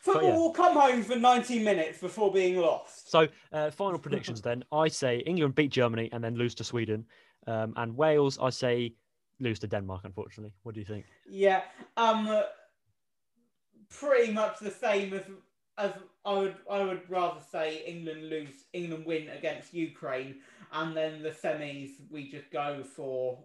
Football 0.00 0.28
yeah. 0.28 0.36
will 0.36 0.52
come 0.52 0.74
home 0.74 1.02
for 1.02 1.16
90 1.16 1.58
minutes 1.60 2.00
before 2.00 2.32
being 2.32 2.56
lost. 2.56 3.10
So, 3.10 3.26
uh, 3.52 3.70
final 3.70 3.98
predictions 3.98 4.40
then. 4.40 4.64
I 4.72 4.88
say 4.88 5.18
England 5.18 5.54
beat 5.54 5.70
Germany 5.70 6.08
and 6.12 6.22
then 6.22 6.36
lose 6.36 6.54
to 6.56 6.64
Sweden. 6.64 7.04
Um, 7.46 7.74
and 7.76 7.96
Wales, 7.96 8.38
I 8.40 8.50
say 8.50 8.94
lose 9.40 9.58
to 9.60 9.66
Denmark, 9.66 10.02
unfortunately. 10.04 10.54
What 10.62 10.74
do 10.74 10.80
you 10.80 10.86
think? 10.86 11.04
Yeah, 11.28 11.62
um, 11.96 12.42
pretty 13.90 14.32
much 14.32 14.58
the 14.58 14.70
same 14.70 15.12
as 15.14 15.22
as 15.78 15.92
I 16.24 16.32
would 16.32 16.56
I 16.70 16.82
would 16.82 17.08
rather 17.08 17.40
say 17.52 17.84
England 17.86 18.28
lose 18.28 18.64
England 18.72 19.06
win 19.06 19.28
against 19.28 19.72
Ukraine, 19.72 20.36
and 20.72 20.96
then 20.96 21.22
the 21.22 21.30
semis 21.30 21.90
we 22.10 22.30
just 22.30 22.50
go 22.50 22.82
for. 22.82 23.38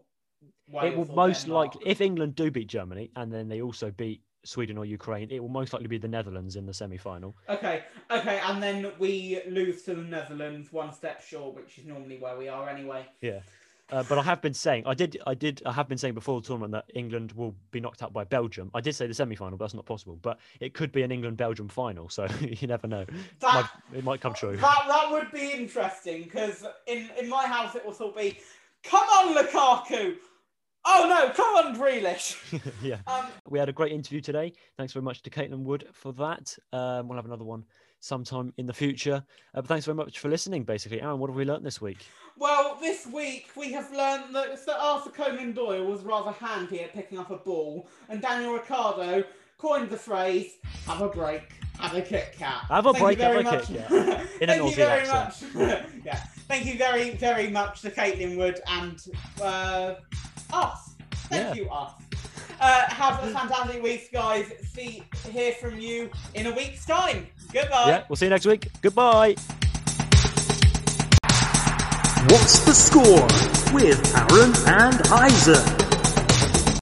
Wales 0.68 0.92
it 0.92 0.98
will 0.98 1.16
most 1.16 1.46
Denmark. 1.46 1.76
likely, 1.76 1.92
if 1.92 2.02
England 2.02 2.36
do 2.36 2.52
beat 2.52 2.68
Germany 2.68 3.10
and 3.16 3.32
then 3.32 3.48
they 3.48 3.62
also 3.62 3.92
beat 3.92 4.22
Sweden 4.44 4.78
or 4.78 4.84
Ukraine, 4.84 5.30
it 5.32 5.40
will 5.40 5.48
most 5.48 5.72
likely 5.72 5.88
be 5.88 5.98
the 5.98 6.08
Netherlands 6.08 6.58
in 6.58 6.66
the 6.66 6.74
semi 6.74 6.98
final. 6.98 7.36
Okay, 7.48 7.84
okay, 8.12 8.42
and 8.44 8.62
then 8.62 8.92
we 9.00 9.42
lose 9.48 9.84
to 9.84 9.96
the 9.96 10.02
Netherlands 10.02 10.74
one 10.74 10.92
step 10.92 11.22
short, 11.22 11.56
which 11.56 11.78
is 11.78 11.86
normally 11.86 12.18
where 12.18 12.38
we 12.38 12.50
are 12.50 12.68
anyway. 12.68 13.06
Yeah. 13.22 13.40
Uh, 13.94 14.02
but 14.10 14.18
I 14.18 14.24
have 14.24 14.42
been 14.42 14.56
saying, 14.56 14.84
I 14.88 14.96
did, 14.96 15.22
I 15.28 15.36
did, 15.36 15.62
I 15.68 15.72
have 15.72 15.88
been 15.88 16.00
saying 16.00 16.16
before 16.16 16.42
the 16.42 16.48
tournament 16.48 16.72
that 16.72 16.86
England 16.96 17.32
will 17.34 17.54
be 17.70 17.80
knocked 17.80 18.02
out 18.02 18.12
by 18.12 18.24
Belgium. 18.24 18.72
I 18.74 18.82
did 18.82 18.96
say 18.96 19.06
the 19.06 19.14
semi-final, 19.14 19.56
but 19.56 19.66
that's 19.66 19.76
not 19.76 19.86
possible. 19.86 20.18
But 20.20 20.40
it 20.60 20.74
could 20.74 20.92
be 20.92 21.04
an 21.04 21.12
England-Belgium 21.12 21.68
final, 21.70 22.10
so 22.10 22.26
you 22.42 22.66
never 22.68 22.88
know. 22.88 23.06
That- 23.40 23.70
Might- 23.92 23.98
it 24.00 24.04
might 24.04 24.20
come 24.20 24.34
true. 24.34 24.58
That 24.58 24.86
that 24.88 25.12
would 25.12 25.32
be 25.32 25.52
interesting 25.52 26.24
because 26.24 26.66
in 26.88 27.08
in 27.22 27.30
my 27.30 27.46
house 27.46 27.76
it 27.76 27.86
will 27.86 27.94
sort 27.94 28.16
of 28.16 28.20
be, 28.20 28.40
come 28.84 29.08
on 29.10 29.36
Lukaku, 29.36 30.16
oh 30.86 31.06
no, 31.08 31.30
come 31.34 31.56
on 31.68 31.76
Grealish. 31.76 32.38
yeah. 32.82 32.98
Um, 33.06 33.28
We 33.48 33.60
had 33.60 33.70
a 33.70 33.74
great 33.74 33.92
interview 33.92 34.22
today. 34.22 34.54
Thanks 34.76 34.92
very 34.94 35.04
much 35.04 35.22
to 35.22 35.30
Caitlin 35.30 35.60
Wood 35.66 35.86
for 35.94 36.14
that. 36.14 36.58
Um, 36.72 37.08
we'll 37.08 37.18
have 37.18 37.26
another 37.26 37.46
one 37.46 37.64
sometime 38.08 38.54
in 38.58 38.66
the 38.66 38.74
future. 38.74 39.24
Uh, 39.56 39.62
but 39.62 39.68
thanks 39.68 39.86
very 39.86 39.96
much 39.96 40.20
for 40.20 40.28
listening, 40.30 40.64
basically. 40.64 41.02
Aaron, 41.02 41.20
what 41.20 41.30
have 41.30 41.36
we 41.38 41.46
learnt 41.46 41.64
this 41.64 41.80
week? 41.82 42.06
Well, 42.38 42.78
this 42.82 43.08
week 43.08 43.50
we 43.56 43.72
have 43.72 43.92
learned 43.94 44.36
that 44.36 44.60
Sir 44.60 44.76
Arthur 44.78 45.10
Conan 45.12 45.54
Doyle 45.54 45.86
was 45.86 46.02
rather 46.04 46.32
handy 46.32 46.82
at 46.82 46.94
picking 46.94 47.18
up 47.18 47.32
a 47.32 47.38
ball, 47.38 47.88
and 48.10 48.22
Daniel 48.22 48.54
Ricciardo 48.54 49.24
coined 49.58 49.90
the 49.90 49.98
phrase 49.98 50.58
"Have 50.86 51.02
a 51.02 51.08
break, 51.08 51.44
have 51.80 51.96
a 51.96 52.02
Kit 52.02 52.36
Kat." 52.38 52.66
Have 52.70 52.88
a 52.88 52.92
Thank 52.94 53.04
break, 53.06 53.20
have 53.20 53.32
very 53.32 53.42
a 53.42 53.44
much. 53.44 53.68
Kit 53.68 53.88
Kat. 53.88 54.28
In 54.42 54.50
an 54.50 54.60
Thank 54.60 54.64
you 54.64 54.64
Aussie 54.64 54.76
very 54.76 55.08
accent. 55.08 55.56
much. 55.56 55.84
yeah, 56.06 56.16
thank 56.50 56.66
you 56.66 56.78
very, 56.78 57.12
very 57.12 57.48
much 57.50 57.82
to 57.82 57.92
Caitlin 57.92 58.36
Wood 58.38 58.60
and 58.68 59.02
uh, 59.42 59.96
us. 60.52 60.96
Thank 61.30 61.56
Yeah. 61.56 61.64
you, 61.64 61.70
us. 61.70 61.94
Uh, 62.60 62.82
have 62.90 63.24
a 63.24 63.28
fantastic 63.32 63.82
week, 63.84 64.10
guys. 64.12 64.52
See, 64.74 65.04
hear 65.32 65.54
from 65.54 65.80
you 65.80 66.10
in 66.34 66.48
a 66.48 66.52
week's 66.54 66.86
time. 66.86 67.28
Goodbye. 67.54 67.88
Yeah, 67.88 68.04
we'll 68.10 68.16
see 68.16 68.26
you 68.26 68.32
next 68.32 68.46
week. 68.46 68.68
Goodbye. 68.82 69.36
What's 72.30 72.60
the 72.66 72.74
score 72.74 73.28
with 73.74 74.00
Aaron 74.16 74.54
and 74.68 75.08
Isaac? 75.12 75.73